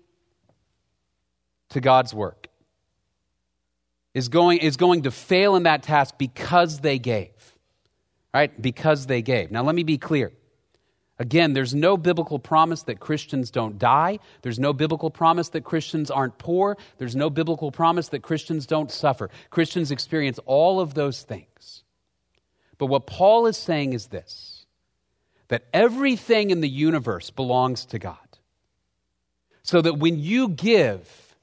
to 1.68 1.80
God's 1.80 2.12
work 2.12 2.48
is 4.14 4.28
going, 4.28 4.58
is 4.58 4.78
going 4.78 5.02
to 5.02 5.10
fail 5.10 5.56
in 5.56 5.64
that 5.64 5.82
task 5.82 6.14
because 6.16 6.80
they 6.80 6.98
gave. 6.98 7.30
Right? 8.32 8.60
Because 8.60 9.06
they 9.06 9.22
gave. 9.22 9.50
Now, 9.50 9.62
let 9.62 9.74
me 9.74 9.82
be 9.82 9.98
clear. 9.98 10.32
Again, 11.18 11.52
there's 11.52 11.74
no 11.74 11.96
biblical 11.96 12.38
promise 12.38 12.82
that 12.84 13.00
Christians 13.00 13.50
don't 13.50 13.78
die. 13.78 14.18
There's 14.42 14.58
no 14.58 14.72
biblical 14.72 15.10
promise 15.10 15.50
that 15.50 15.64
Christians 15.64 16.10
aren't 16.10 16.36
poor. 16.38 16.76
There's 16.98 17.16
no 17.16 17.30
biblical 17.30 17.70
promise 17.70 18.08
that 18.08 18.22
Christians 18.22 18.66
don't 18.66 18.90
suffer. 18.90 19.30
Christians 19.50 19.90
experience 19.90 20.38
all 20.44 20.80
of 20.80 20.94
those 20.94 21.22
things. 21.22 21.84
But 22.78 22.86
what 22.86 23.06
Paul 23.06 23.46
is 23.46 23.56
saying 23.56 23.92
is 23.92 24.08
this 24.08 24.55
that 25.48 25.64
everything 25.72 26.50
in 26.50 26.60
the 26.60 26.68
universe 26.68 27.30
belongs 27.30 27.86
to 27.86 27.98
God. 27.98 28.16
So 29.62 29.80
that 29.80 29.98
when 29.98 30.18
you 30.18 30.48
give, 30.48 31.36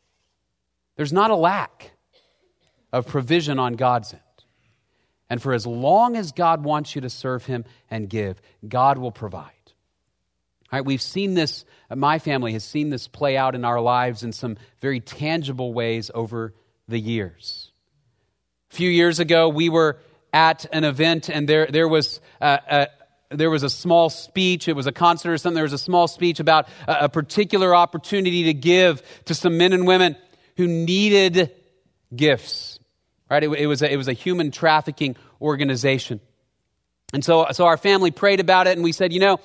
there's 0.95 1.13
not 1.13 1.31
a 1.31 1.35
lack 1.35 1.91
of 2.91 3.07
provision 3.07 3.59
on 3.59 3.73
God's 3.73 4.13
end. 4.13 4.21
And 5.29 5.41
for 5.41 5.53
as 5.53 5.65
long 5.65 6.15
as 6.15 6.31
God 6.31 6.63
wants 6.63 6.95
you 6.95 7.01
to 7.01 7.09
serve 7.09 7.45
Him 7.45 7.65
and 7.89 8.09
give, 8.09 8.41
God 8.67 8.97
will 8.97 9.11
provide. 9.11 9.49
We've 10.83 11.01
seen 11.01 11.35
this, 11.35 11.65
my 11.93 12.17
family 12.17 12.53
has 12.53 12.63
seen 12.63 12.89
this 12.89 13.07
play 13.07 13.37
out 13.37 13.53
in 13.53 13.63
our 13.63 13.79
lives 13.79 14.23
in 14.23 14.31
some 14.31 14.57
very 14.81 14.99
tangible 14.99 15.71
ways 15.71 16.09
over 16.13 16.53
the 16.87 16.99
years. 16.99 17.71
A 18.71 18.75
few 18.75 18.89
years 18.89 19.19
ago, 19.19 19.49
we 19.49 19.69
were 19.69 19.99
at 20.31 20.65
an 20.71 20.83
event, 20.83 21.29
and 21.29 21.47
there, 21.47 21.67
there 21.67 21.87
was 21.87 22.21
a 22.41 22.87
there 23.33 23.49
was 23.49 23.63
a 23.63 23.69
small 23.69 24.09
speech, 24.09 24.67
it 24.67 24.75
was 24.75 24.87
a 24.87 24.91
concert 24.91 25.31
or 25.33 25.37
something, 25.37 25.55
there 25.55 25.63
was 25.63 25.73
a 25.73 25.77
small 25.77 26.07
speech 26.07 26.39
about 26.39 26.67
a, 26.87 27.05
a 27.05 27.09
particular 27.09 27.75
opportunity 27.75 28.43
to 28.43 28.53
give 28.53 29.01
to 29.25 29.35
some 29.35 29.57
men 29.57 29.73
and 29.73 29.85
women 29.87 30.15
who 30.57 30.67
needed 30.67 31.51
gifts. 32.15 32.79
Right? 33.29 33.43
It, 33.43 33.49
it, 33.51 33.67
was 33.67 33.81
a, 33.81 33.91
it 33.91 33.97
was 33.97 34.07
a 34.07 34.13
human 34.13 34.51
trafficking 34.51 35.15
organization. 35.41 36.19
And 37.13 37.23
so, 37.23 37.47
so 37.51 37.65
our 37.65 37.77
family 37.77 38.11
prayed 38.11 38.39
about 38.39 38.67
it 38.67 38.71
and 38.71 38.83
we 38.83 38.91
said, 38.91 39.13
you 39.13 39.19
know, 39.19 39.39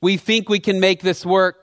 we 0.00 0.16
think 0.16 0.48
we 0.48 0.60
can 0.60 0.80
make 0.80 1.02
this 1.02 1.24
work. 1.24 1.56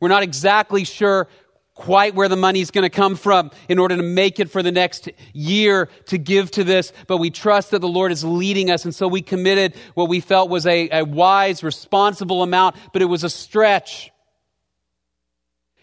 We're 0.00 0.08
not 0.08 0.22
exactly 0.22 0.84
sure 0.84 1.28
quite 1.74 2.14
where 2.14 2.28
the 2.28 2.36
money's 2.36 2.70
going 2.70 2.84
to 2.84 2.90
come 2.90 3.16
from 3.16 3.50
in 3.68 3.78
order 3.78 3.96
to 3.96 4.02
make 4.02 4.38
it 4.38 4.50
for 4.50 4.62
the 4.62 4.70
next 4.70 5.10
year 5.32 5.88
to 6.06 6.18
give 6.18 6.50
to 6.52 6.64
this, 6.64 6.92
but 7.08 7.18
we 7.18 7.30
trust 7.30 7.72
that 7.72 7.80
the 7.80 7.88
Lord 7.88 8.12
is 8.12 8.24
leading 8.24 8.70
us. 8.70 8.84
And 8.84 8.94
so 8.94 9.08
we 9.08 9.22
committed 9.22 9.74
what 9.94 10.08
we 10.08 10.20
felt 10.20 10.50
was 10.50 10.66
a, 10.66 10.88
a 10.90 11.04
wise, 11.04 11.64
responsible 11.64 12.42
amount, 12.42 12.76
but 12.92 13.02
it 13.02 13.06
was 13.06 13.24
a 13.24 13.30
stretch. 13.30 14.12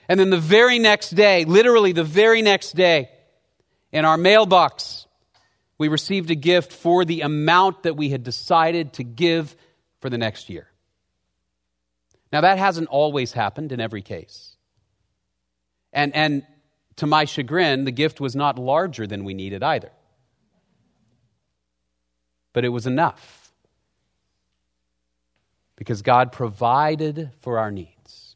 And 0.08 0.20
then 0.20 0.30
the 0.30 0.38
very 0.38 0.80
next 0.80 1.12
day, 1.12 1.46
literally 1.46 1.92
the 1.92 2.04
very 2.04 2.42
next 2.42 2.74
day, 2.76 3.10
in 3.92 4.06
our 4.06 4.18
mailbox, 4.18 5.08
we 5.78 5.90
received 5.90 6.32
a 6.32 6.36
gift 6.36 6.72
for 6.72 7.04
the 7.04 7.22
amount 7.22 7.84
that 7.84 7.98
we 7.98 8.10
had 8.10 8.24
decided 8.24 8.94
to 8.94 9.04
give 9.04 9.56
for 10.00 10.10
the 10.10 10.18
next 10.18 10.50
year. 10.50 10.68
Now, 12.32 12.42
that 12.42 12.58
hasn't 12.58 12.88
always 12.88 13.34
happened 13.34 13.74
in 13.74 13.82
every 13.82 14.02
case. 14.02 14.51
And, 15.94 16.16
and 16.16 16.44
to 16.98 17.06
my 17.06 17.26
chagrin, 17.26 17.86
the 17.86 17.92
gift 17.92 18.20
was 18.20 18.36
not 18.36 18.58
larger 18.58 19.08
than 19.08 19.24
we 19.24 19.34
needed 19.34 19.64
either. 19.64 19.92
But 22.54 22.66
it 22.66 22.70
was 22.70 22.86
enough 22.88 23.52
because 25.76 26.02
God 26.02 26.32
provided 26.32 27.32
for 27.42 27.58
our 27.58 27.72
needs. 27.72 28.36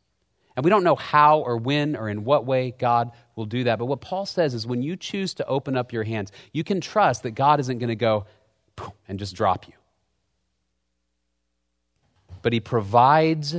And 0.56 0.64
we 0.64 0.70
don't 0.70 0.84
know 0.84 0.96
how 0.96 1.40
or 1.40 1.58
when 1.58 1.96
or 1.96 2.10
in 2.10 2.24
what 2.24 2.46
way 2.46 2.74
God 2.78 3.12
will 3.36 3.46
do 3.46 3.66
that. 3.66 3.78
But 3.78 3.86
what 3.86 4.00
Paul 4.02 4.26
says 4.26 4.54
is 4.54 4.66
when 4.66 4.82
you 4.82 4.96
choose 4.96 5.34
to 5.36 5.46
open 5.46 5.76
up 5.76 5.92
your 5.92 6.04
hands, 6.04 6.32
you 6.54 6.64
can 6.64 6.80
trust 6.80 7.24
that 7.24 7.32
God 7.32 7.60
isn't 7.60 7.78
going 7.80 7.90
to 7.90 7.96
go 7.96 8.26
and 9.08 9.20
just 9.20 9.36
drop 9.36 9.68
you. 9.68 9.74
But 12.42 12.54
he 12.54 12.60
provides 12.60 13.56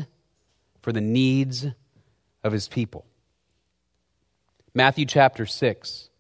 for 0.81 0.93
the 0.93 1.01
needs 1.01 1.67
of 2.43 2.53
his 2.53 2.69
people. 2.69 3.05
Matthew 4.77 5.07
chapter 5.07 5.47
6. 5.47 6.11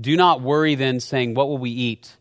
Do 0.00 0.16
not 0.16 0.42
worry 0.42 0.74
then, 0.74 0.98
saying, 0.98 1.34
What 1.34 1.46
will 1.46 1.58
we 1.58 1.70
eat? 1.70 2.16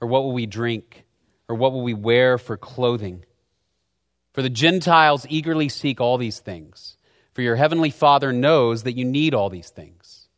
Or 0.00 0.08
what 0.08 0.22
will 0.22 0.32
we 0.32 0.46
drink? 0.46 1.04
Or 1.50 1.54
what 1.54 1.74
will 1.74 1.82
we 1.82 1.92
wear 1.92 2.38
for 2.38 2.56
clothing? 2.56 3.26
For 4.32 4.40
the 4.40 4.48
Gentiles 4.48 5.26
eagerly 5.28 5.68
seek 5.68 6.00
all 6.00 6.16
these 6.16 6.38
things, 6.38 6.96
for 7.34 7.42
your 7.42 7.56
heavenly 7.56 7.90
Father 7.90 8.32
knows 8.32 8.84
that 8.84 8.96
you 8.96 9.04
need 9.04 9.34
all 9.34 9.50
these 9.50 9.68
things. 9.68 10.28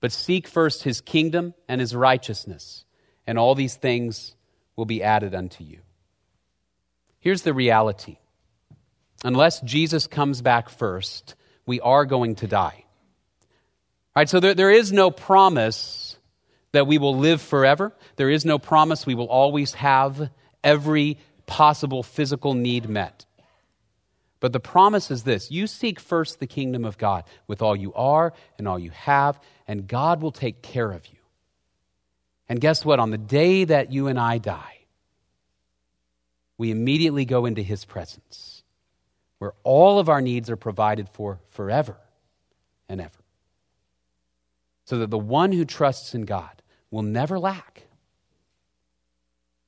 But 0.00 0.12
seek 0.12 0.46
first 0.46 0.84
his 0.84 1.00
kingdom 1.00 1.52
and 1.68 1.80
his 1.80 1.96
righteousness, 1.96 2.84
and 3.26 3.40
all 3.40 3.56
these 3.56 3.74
things 3.74 4.36
will 4.76 4.84
be 4.84 5.02
added 5.02 5.34
unto 5.34 5.64
you. 5.64 5.80
Here's 7.18 7.42
the 7.42 7.54
reality 7.54 8.18
unless 9.24 9.60
Jesus 9.62 10.06
comes 10.06 10.42
back 10.42 10.68
first, 10.68 11.34
we 11.66 11.80
are 11.80 12.06
going 12.06 12.36
to 12.36 12.46
die. 12.46 12.84
All 14.14 14.20
right, 14.20 14.28
so 14.28 14.40
there, 14.40 14.54
there 14.54 14.70
is 14.70 14.92
no 14.92 15.10
promise 15.10 16.16
that 16.72 16.86
we 16.86 16.98
will 16.98 17.16
live 17.16 17.42
forever. 17.42 17.92
There 18.16 18.30
is 18.30 18.44
no 18.44 18.58
promise 18.58 19.04
we 19.04 19.14
will 19.14 19.28
always 19.28 19.74
have 19.74 20.30
every 20.64 21.18
possible 21.46 22.02
physical 22.02 22.54
need 22.54 22.88
met. 22.88 23.26
But 24.40 24.52
the 24.52 24.60
promise 24.60 25.10
is 25.10 25.24
this 25.24 25.50
you 25.50 25.66
seek 25.66 25.98
first 25.98 26.38
the 26.38 26.46
kingdom 26.46 26.84
of 26.84 26.98
God 26.98 27.24
with 27.46 27.62
all 27.62 27.74
you 27.74 27.92
are 27.94 28.32
and 28.58 28.68
all 28.68 28.78
you 28.78 28.90
have, 28.90 29.40
and 29.66 29.86
God 29.86 30.22
will 30.22 30.32
take 30.32 30.62
care 30.62 30.92
of 30.92 31.06
you. 31.06 31.18
And 32.48 32.60
guess 32.60 32.84
what? 32.84 33.00
On 33.00 33.10
the 33.10 33.18
day 33.18 33.64
that 33.64 33.92
you 33.92 34.08
and 34.08 34.20
I 34.20 34.38
die, 34.38 34.78
we 36.58 36.70
immediately 36.70 37.24
go 37.24 37.46
into 37.46 37.62
his 37.62 37.84
presence 37.84 38.55
where 39.38 39.52
all 39.62 39.98
of 39.98 40.08
our 40.08 40.20
needs 40.20 40.50
are 40.50 40.56
provided 40.56 41.08
for 41.08 41.40
forever 41.50 41.96
and 42.88 43.00
ever. 43.00 43.24
So 44.84 44.98
that 44.98 45.10
the 45.10 45.18
one 45.18 45.52
who 45.52 45.64
trusts 45.64 46.14
in 46.14 46.22
God 46.22 46.62
will 46.90 47.02
never 47.02 47.38
lack 47.38 47.82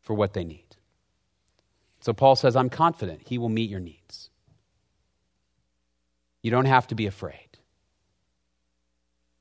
for 0.00 0.14
what 0.14 0.32
they 0.32 0.44
need. 0.44 0.64
So 2.00 2.12
Paul 2.12 2.36
says, 2.36 2.56
I'm 2.56 2.70
confident 2.70 3.22
he 3.26 3.38
will 3.38 3.48
meet 3.48 3.68
your 3.68 3.80
needs. 3.80 4.30
You 6.42 6.50
don't 6.50 6.66
have 6.66 6.86
to 6.88 6.94
be 6.94 7.06
afraid. 7.06 7.34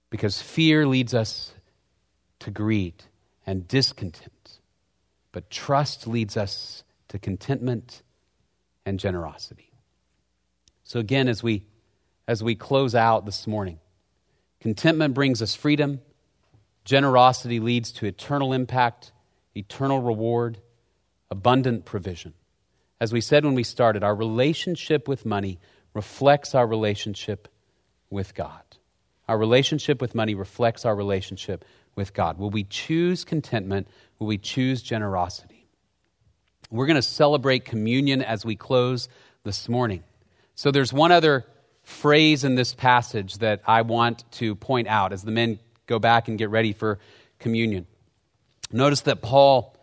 Because 0.09 0.41
fear 0.41 0.87
leads 0.87 1.13
us 1.13 1.53
to 2.39 2.51
greed 2.51 3.03
and 3.45 3.67
discontent, 3.67 4.59
but 5.31 5.49
trust 5.49 6.07
leads 6.07 6.35
us 6.37 6.83
to 7.09 7.19
contentment 7.19 8.01
and 8.85 8.99
generosity. 8.99 9.66
So 10.87 11.01
again, 11.01 11.27
as 11.27 11.43
we 11.43 11.65
as 12.29 12.41
we 12.41 12.55
close 12.55 12.95
out 12.95 13.25
this 13.25 13.45
morning, 13.45 13.79
contentment 14.61 15.13
brings 15.13 15.41
us 15.41 15.53
freedom, 15.53 15.99
generosity 16.85 17.59
leads 17.59 17.91
to 17.93 18.05
eternal 18.05 18.53
impact, 18.53 19.11
eternal 19.53 20.01
reward, 20.01 20.59
abundant 21.29 21.83
provision. 21.83 22.33
As 23.01 23.11
we 23.11 23.19
said 23.19 23.43
when 23.43 23.53
we 23.53 23.63
started, 23.63 24.01
our 24.01 24.15
relationship 24.15 25.09
with 25.09 25.25
money 25.25 25.59
reflects 25.93 26.55
our 26.55 26.65
relationship 26.65 27.49
with 28.09 28.33
God. 28.33 28.63
Our 29.27 29.37
relationship 29.37 29.99
with 29.99 30.15
money 30.15 30.35
reflects 30.35 30.85
our 30.85 30.95
relationship 30.95 31.65
with 31.95 32.13
God. 32.13 32.37
Will 32.37 32.49
we 32.49 32.63
choose 32.63 33.25
contentment? 33.25 33.89
Will 34.19 34.27
we 34.27 34.37
choose 34.37 34.81
generosity? 34.81 35.67
We're 36.71 36.87
going 36.87 36.95
to 36.95 37.01
celebrate 37.01 37.65
communion 37.65 38.21
as 38.21 38.45
we 38.45 38.55
close 38.55 39.09
this 39.43 39.67
morning. 39.67 40.03
So 40.57 40.71
there's 40.71 40.91
one 40.91 41.11
other 41.11 41.45
phrase 41.83 42.43
in 42.43 42.55
this 42.55 42.73
passage 42.73 43.35
that 43.35 43.61
I 43.65 43.83
want 43.83 44.29
to 44.33 44.55
point 44.55 44.87
out 44.87 45.13
as 45.13 45.23
the 45.23 45.31
men 45.31 45.59
go 45.85 45.99
back 45.99 46.27
and 46.27 46.37
get 46.37 46.49
ready 46.49 46.73
for 46.73 46.97
communion. 47.37 47.85
Notice 48.71 49.01
that 49.01 49.21
Paul, 49.21 49.77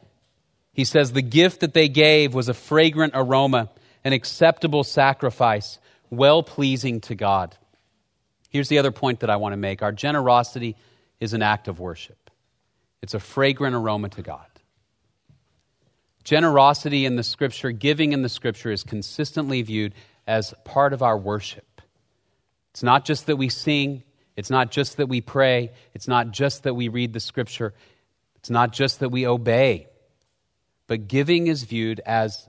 he 0.72 0.84
says, 0.84 1.12
the 1.12 1.22
gift 1.22 1.60
that 1.60 1.74
they 1.74 1.88
gave 1.88 2.34
was 2.34 2.48
a 2.48 2.54
fragrant 2.54 3.12
aroma, 3.14 3.70
an 4.02 4.12
acceptable 4.12 4.82
sacrifice, 4.82 5.78
well 6.10 6.42
pleasing 6.42 7.00
to 7.02 7.14
God. 7.14 7.56
Here's 8.50 8.68
the 8.68 8.78
other 8.78 8.90
point 8.90 9.20
that 9.20 9.30
I 9.30 9.36
want 9.36 9.52
to 9.52 9.56
make 9.56 9.80
our 9.80 9.92
generosity 9.92 10.76
is 11.20 11.34
an 11.34 11.42
act 11.42 11.68
of 11.68 11.78
worship, 11.78 12.30
it's 13.00 13.14
a 13.14 13.20
fragrant 13.20 13.76
aroma 13.76 14.08
to 14.10 14.22
God. 14.22 14.46
Generosity 16.24 17.04
in 17.06 17.14
the 17.16 17.22
scripture, 17.22 17.70
giving 17.70 18.12
in 18.12 18.22
the 18.22 18.28
scripture, 18.28 18.72
is 18.72 18.82
consistently 18.82 19.62
viewed 19.62 19.94
as 20.26 20.54
part 20.64 20.92
of 20.92 21.02
our 21.02 21.16
worship. 21.16 21.80
It's 22.72 22.82
not 22.82 23.04
just 23.04 23.26
that 23.26 23.36
we 23.36 23.48
sing, 23.48 24.02
it's 24.36 24.50
not 24.50 24.70
just 24.70 24.96
that 24.96 25.08
we 25.08 25.20
pray, 25.20 25.72
it's 25.94 26.08
not 26.08 26.30
just 26.30 26.64
that 26.64 26.74
we 26.74 26.88
read 26.88 27.12
the 27.12 27.20
scripture, 27.20 27.74
it's 28.36 28.50
not 28.50 28.72
just 28.72 29.00
that 29.00 29.10
we 29.10 29.26
obey, 29.26 29.86
but 30.86 31.08
giving 31.08 31.46
is 31.46 31.62
viewed 31.62 32.00
as 32.00 32.48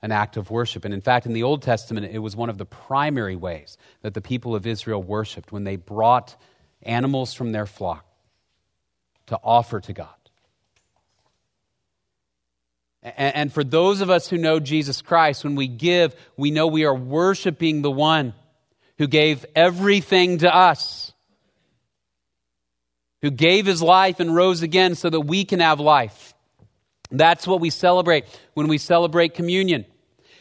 an 0.00 0.12
act 0.12 0.36
of 0.36 0.50
worship. 0.50 0.84
And 0.84 0.92
in 0.92 1.00
fact, 1.00 1.26
in 1.26 1.32
the 1.32 1.42
Old 1.42 1.62
Testament, 1.62 2.06
it 2.12 2.18
was 2.18 2.36
one 2.36 2.50
of 2.50 2.58
the 2.58 2.66
primary 2.66 3.36
ways 3.36 3.78
that 4.02 4.14
the 4.14 4.20
people 4.20 4.54
of 4.54 4.66
Israel 4.66 5.02
worshiped 5.02 5.50
when 5.50 5.64
they 5.64 5.76
brought 5.76 6.36
animals 6.82 7.32
from 7.32 7.52
their 7.52 7.66
flock 7.66 8.06
to 9.26 9.38
offer 9.42 9.80
to 9.80 9.92
God. 9.92 10.08
And 13.04 13.52
for 13.52 13.62
those 13.62 14.00
of 14.00 14.08
us 14.08 14.28
who 14.28 14.38
know 14.38 14.58
Jesus 14.58 15.02
Christ, 15.02 15.44
when 15.44 15.56
we 15.56 15.68
give, 15.68 16.16
we 16.38 16.50
know 16.50 16.66
we 16.66 16.86
are 16.86 16.94
worshiping 16.94 17.82
the 17.82 17.90
one 17.90 18.32
who 18.96 19.06
gave 19.06 19.44
everything 19.54 20.38
to 20.38 20.54
us, 20.54 21.12
who 23.20 23.30
gave 23.30 23.66
his 23.66 23.82
life 23.82 24.20
and 24.20 24.34
rose 24.34 24.62
again 24.62 24.94
so 24.94 25.10
that 25.10 25.20
we 25.20 25.44
can 25.44 25.60
have 25.60 25.80
life. 25.80 26.32
That's 27.10 27.46
what 27.46 27.60
we 27.60 27.68
celebrate 27.68 28.24
when 28.54 28.68
we 28.68 28.78
celebrate 28.78 29.34
communion. 29.34 29.84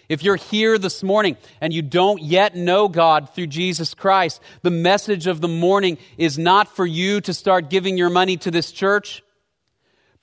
If 0.08 0.24
you're 0.24 0.38
here 0.38 0.78
this 0.78 1.04
morning 1.04 1.36
and 1.60 1.74
you 1.74 1.82
don't 1.82 2.22
yet 2.22 2.56
know 2.56 2.88
God 2.88 3.30
through 3.34 3.48
Jesus 3.48 3.94
Christ, 3.94 4.42
the 4.62 4.72
message 4.72 5.28
of 5.28 5.42
the 5.42 5.48
morning 5.50 5.98
is 6.18 6.38
not 6.38 6.74
for 6.74 6.86
you 6.86 7.20
to 7.22 7.34
start 7.34 7.70
giving 7.70 7.98
your 7.98 8.10
money 8.10 8.38
to 8.38 8.52
this 8.52 8.72
church 8.72 9.22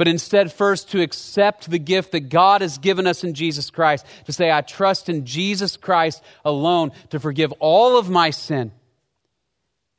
but 0.01 0.09
instead 0.09 0.51
first 0.51 0.93
to 0.93 1.03
accept 1.03 1.71
the 1.71 1.79
gift 1.79 2.13
that 2.13 2.31
God 2.31 2.63
has 2.63 2.79
given 2.79 3.07
us 3.07 3.23
in 3.23 3.35
Jesus 3.35 3.69
Christ, 3.69 4.07
to 4.25 4.33
say, 4.33 4.51
I 4.51 4.63
trust 4.63 5.11
in 5.11 5.27
Jesus 5.27 5.77
Christ 5.77 6.25
alone 6.43 6.93
to 7.11 7.21
forgive 7.21 7.53
all 7.59 7.99
of 7.99 8.09
my 8.09 8.31
sin 8.31 8.73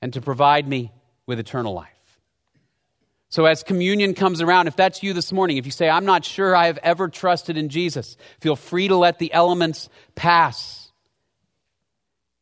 and 0.01 0.11
to 0.13 0.19
provide 0.19 0.67
me 0.67 0.91
with 1.27 1.37
eternal 1.37 1.75
life. 1.75 2.19
So, 3.29 3.45
as 3.45 3.61
communion 3.61 4.15
comes 4.15 4.41
around, 4.41 4.65
if 4.65 4.75
that's 4.75 5.03
you 5.03 5.13
this 5.13 5.31
morning, 5.31 5.57
if 5.57 5.67
you 5.67 5.71
say, 5.71 5.87
I'm 5.87 6.05
not 6.05 6.25
sure 6.25 6.55
I 6.55 6.65
have 6.65 6.79
ever 6.81 7.07
trusted 7.07 7.55
in 7.55 7.69
Jesus, 7.69 8.17
feel 8.39 8.55
free 8.55 8.87
to 8.87 8.95
let 8.95 9.19
the 9.19 9.31
elements 9.31 9.87
pass 10.15 10.91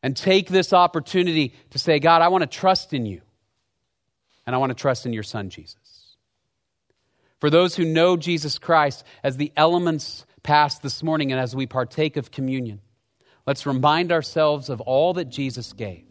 and 0.02 0.16
take 0.16 0.48
this 0.48 0.72
opportunity 0.72 1.54
to 1.72 1.78
say, 1.78 2.00
God, 2.00 2.22
I 2.22 2.30
want 2.30 2.44
to 2.44 2.48
trust 2.48 2.94
in 2.94 3.06
you, 3.06 3.20
and 4.48 4.56
I 4.56 4.60
want 4.60 4.70
to 4.70 4.82
trust 4.82 5.06
in 5.06 5.12
your 5.12 5.24
Son, 5.24 5.50
Jesus. 5.50 5.89
For 7.40 7.50
those 7.50 7.76
who 7.76 7.86
know 7.86 8.18
Jesus 8.18 8.60
Christ, 8.60 9.06
as 9.24 9.38
the 9.38 9.52
elements 9.56 10.26
pass 10.44 10.80
this 10.80 11.02
morning 11.02 11.32
and 11.32 11.40
as 11.40 11.56
we 11.56 11.66
partake 11.66 12.18
of 12.18 12.32
communion, 12.32 12.82
let's 13.48 13.66
remind 13.66 14.12
ourselves 14.12 14.70
of 14.70 14.82
all 14.82 15.14
that 15.14 15.30
Jesus 15.30 15.74
gave. 15.74 16.06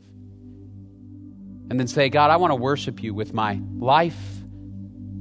And 1.71 1.79
then 1.79 1.87
say, 1.87 2.09
God, 2.09 2.31
I 2.31 2.37
want 2.37 2.53
to 2.53 2.57
worship 2.57 3.03
you 3.03 3.13
with 3.13 3.35
my 3.35 3.61
life, 3.77 4.19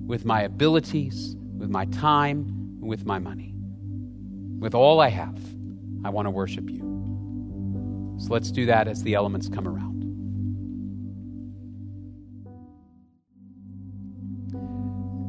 with 0.05 0.23
my 0.23 0.43
abilities, 0.43 1.35
with 1.57 1.69
my 1.69 1.85
time, 1.85 2.79
with 2.79 3.05
my 3.05 3.19
money. 3.19 3.53
With 4.59 4.73
all 4.73 5.01
I 5.01 5.09
have, 5.09 5.37
I 6.05 6.09
want 6.09 6.25
to 6.25 6.31
worship 6.31 6.69
you. 6.69 6.79
So 8.19 8.33
let's 8.33 8.49
do 8.49 8.65
that 8.67 8.87
as 8.87 9.03
the 9.03 9.15
elements 9.15 9.49
come 9.49 9.67
around. 9.67 9.96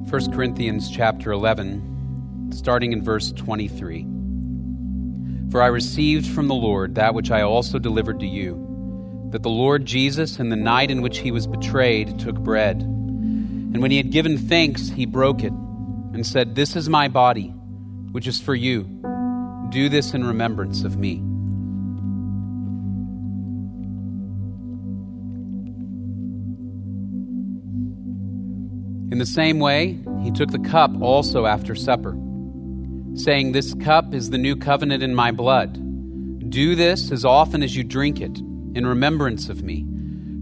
1 0.08 0.32
Corinthians 0.32 0.90
chapter 0.90 1.32
11, 1.32 2.50
starting 2.50 2.94
in 2.94 3.04
verse 3.04 3.30
23. 3.32 4.06
For 5.50 5.60
I 5.60 5.66
received 5.66 6.26
from 6.26 6.48
the 6.48 6.54
Lord 6.54 6.94
that 6.94 7.12
which 7.12 7.30
I 7.30 7.42
also 7.42 7.78
delivered 7.78 8.18
to 8.20 8.26
you, 8.26 9.28
that 9.32 9.42
the 9.42 9.50
Lord 9.50 9.84
Jesus, 9.84 10.38
in 10.38 10.48
the 10.48 10.56
night 10.56 10.90
in 10.90 11.02
which 11.02 11.18
he 11.18 11.30
was 11.30 11.46
betrayed, 11.46 12.18
took 12.18 12.36
bread. 12.36 12.80
And 12.80 13.82
when 13.82 13.90
he 13.90 13.98
had 13.98 14.10
given 14.10 14.38
thanks, 14.38 14.88
he 14.88 15.04
broke 15.04 15.42
it, 15.42 15.52
and 15.52 16.26
said, 16.26 16.54
This 16.54 16.74
is 16.74 16.88
my 16.88 17.08
body, 17.08 17.48
which 18.10 18.26
is 18.26 18.40
for 18.40 18.54
you. 18.54 18.84
Do 19.68 19.90
this 19.90 20.14
in 20.14 20.24
remembrance 20.24 20.84
of 20.84 20.96
me. 20.96 21.22
In 29.10 29.18
the 29.18 29.26
same 29.26 29.58
way, 29.58 29.98
he 30.22 30.30
took 30.30 30.50
the 30.50 30.58
cup 30.58 30.90
also 31.00 31.46
after 31.46 31.74
supper, 31.74 32.14
saying, 33.14 33.52
This 33.52 33.72
cup 33.74 34.12
is 34.12 34.28
the 34.28 34.36
new 34.36 34.54
covenant 34.54 35.02
in 35.02 35.14
my 35.14 35.30
blood. 35.30 36.50
Do 36.50 36.74
this 36.74 37.10
as 37.10 37.24
often 37.24 37.62
as 37.62 37.74
you 37.74 37.84
drink 37.84 38.20
it 38.20 38.38
in 38.38 38.86
remembrance 38.86 39.48
of 39.48 39.62
me. 39.62 39.86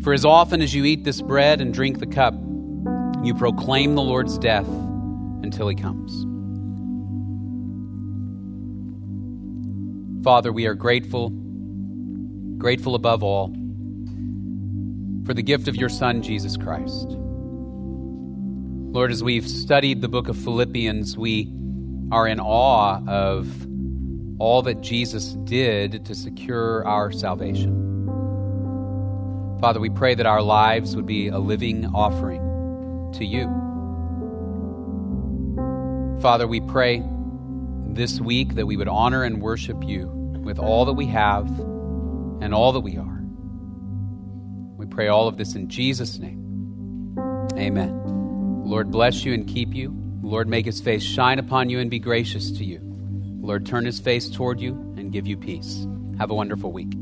For 0.03 0.13
as 0.13 0.25
often 0.25 0.63
as 0.63 0.75
you 0.75 0.85
eat 0.85 1.05
this 1.05 1.23
bread 1.23 1.61
and 1.61 1.73
drink 1.73 2.01
the 2.01 2.07
cup, 2.07 2.35
you 3.23 3.35
proclaim 3.35 3.95
the 3.95 4.03
Lord's 4.03 4.37
death 4.37 4.67
until 4.67 5.69
he 5.69 5.77
comes. 5.77 6.25
Father, 10.25 10.53
we 10.53 10.67
are 10.67 10.75
grateful, 10.75 11.31
grateful 12.59 12.97
above 12.97 13.23
all, 13.23 13.49
for 15.25 15.35
the 15.35 15.43
gift 15.43 15.69
of 15.69 15.77
your 15.77 15.89
Son, 15.89 16.21
Jesus 16.21 16.57
Christ. 16.57 17.17
Lord, 18.97 19.13
as 19.13 19.23
we've 19.23 19.47
studied 19.47 20.01
the 20.01 20.09
book 20.09 20.29
of 20.29 20.39
Philippians, 20.39 21.19
we 21.19 21.53
are 22.11 22.27
in 22.27 22.41
awe 22.41 22.99
of 23.07 23.47
all 24.41 24.63
that 24.63 24.81
Jesus 24.81 25.35
did 25.45 26.07
to 26.07 26.15
secure 26.15 26.83
our 26.87 27.13
salvation. 27.13 28.07
Father, 29.61 29.81
we 29.81 29.91
pray 29.91 30.15
that 30.15 30.25
our 30.25 30.41
lives 30.41 30.97
would 30.97 31.05
be 31.05 31.29
a 31.29 31.37
living 31.39 31.85
offering 31.85 32.41
to 33.17 33.27
you. 33.27 33.45
Father, 36.23 36.47
we 36.49 36.63
pray 36.63 37.03
this 37.89 38.19
week 38.19 38.55
that 38.55 38.65
we 38.65 38.79
would 38.79 38.89
honor 38.89 39.25
and 39.25 39.43
worship 39.43 39.85
you 39.85 40.07
with 40.43 40.59
all 40.59 40.87
that 40.87 40.95
we 40.95 41.05
have 41.09 41.47
and 42.41 42.55
all 42.55 42.73
that 42.73 42.81
we 42.81 42.97
are. 42.97 43.21
We 44.79 44.87
pray 44.87 45.09
all 45.09 45.29
of 45.29 45.37
this 45.37 45.55
in 45.55 45.69
Jesus' 45.69 46.19
name. 46.19 47.19
Amen. 47.59 48.16
Lord 48.67 48.91
bless 48.91 49.25
you 49.25 49.33
and 49.33 49.47
keep 49.47 49.73
you. 49.73 49.95
Lord 50.23 50.49
make 50.49 50.67
his 50.67 50.81
face 50.81 51.05
shine 51.05 51.39
upon 51.39 51.71
you 51.71 51.79
and 51.79 51.89
be 51.89 52.01
gracious 52.01 52.51
to 52.51 52.65
you. 52.65 52.81
Lord 53.41 53.65
turn 53.65 53.85
his 53.85 54.01
face 54.01 54.29
toward 54.29 54.61
you 54.61 54.73
and 54.97 55.13
give 55.13 55.25
you 55.25 55.37
peace. 55.37 55.87
Have 56.19 56.33
a 56.33 56.35
wonderful 56.35 56.73
week. 56.73 56.93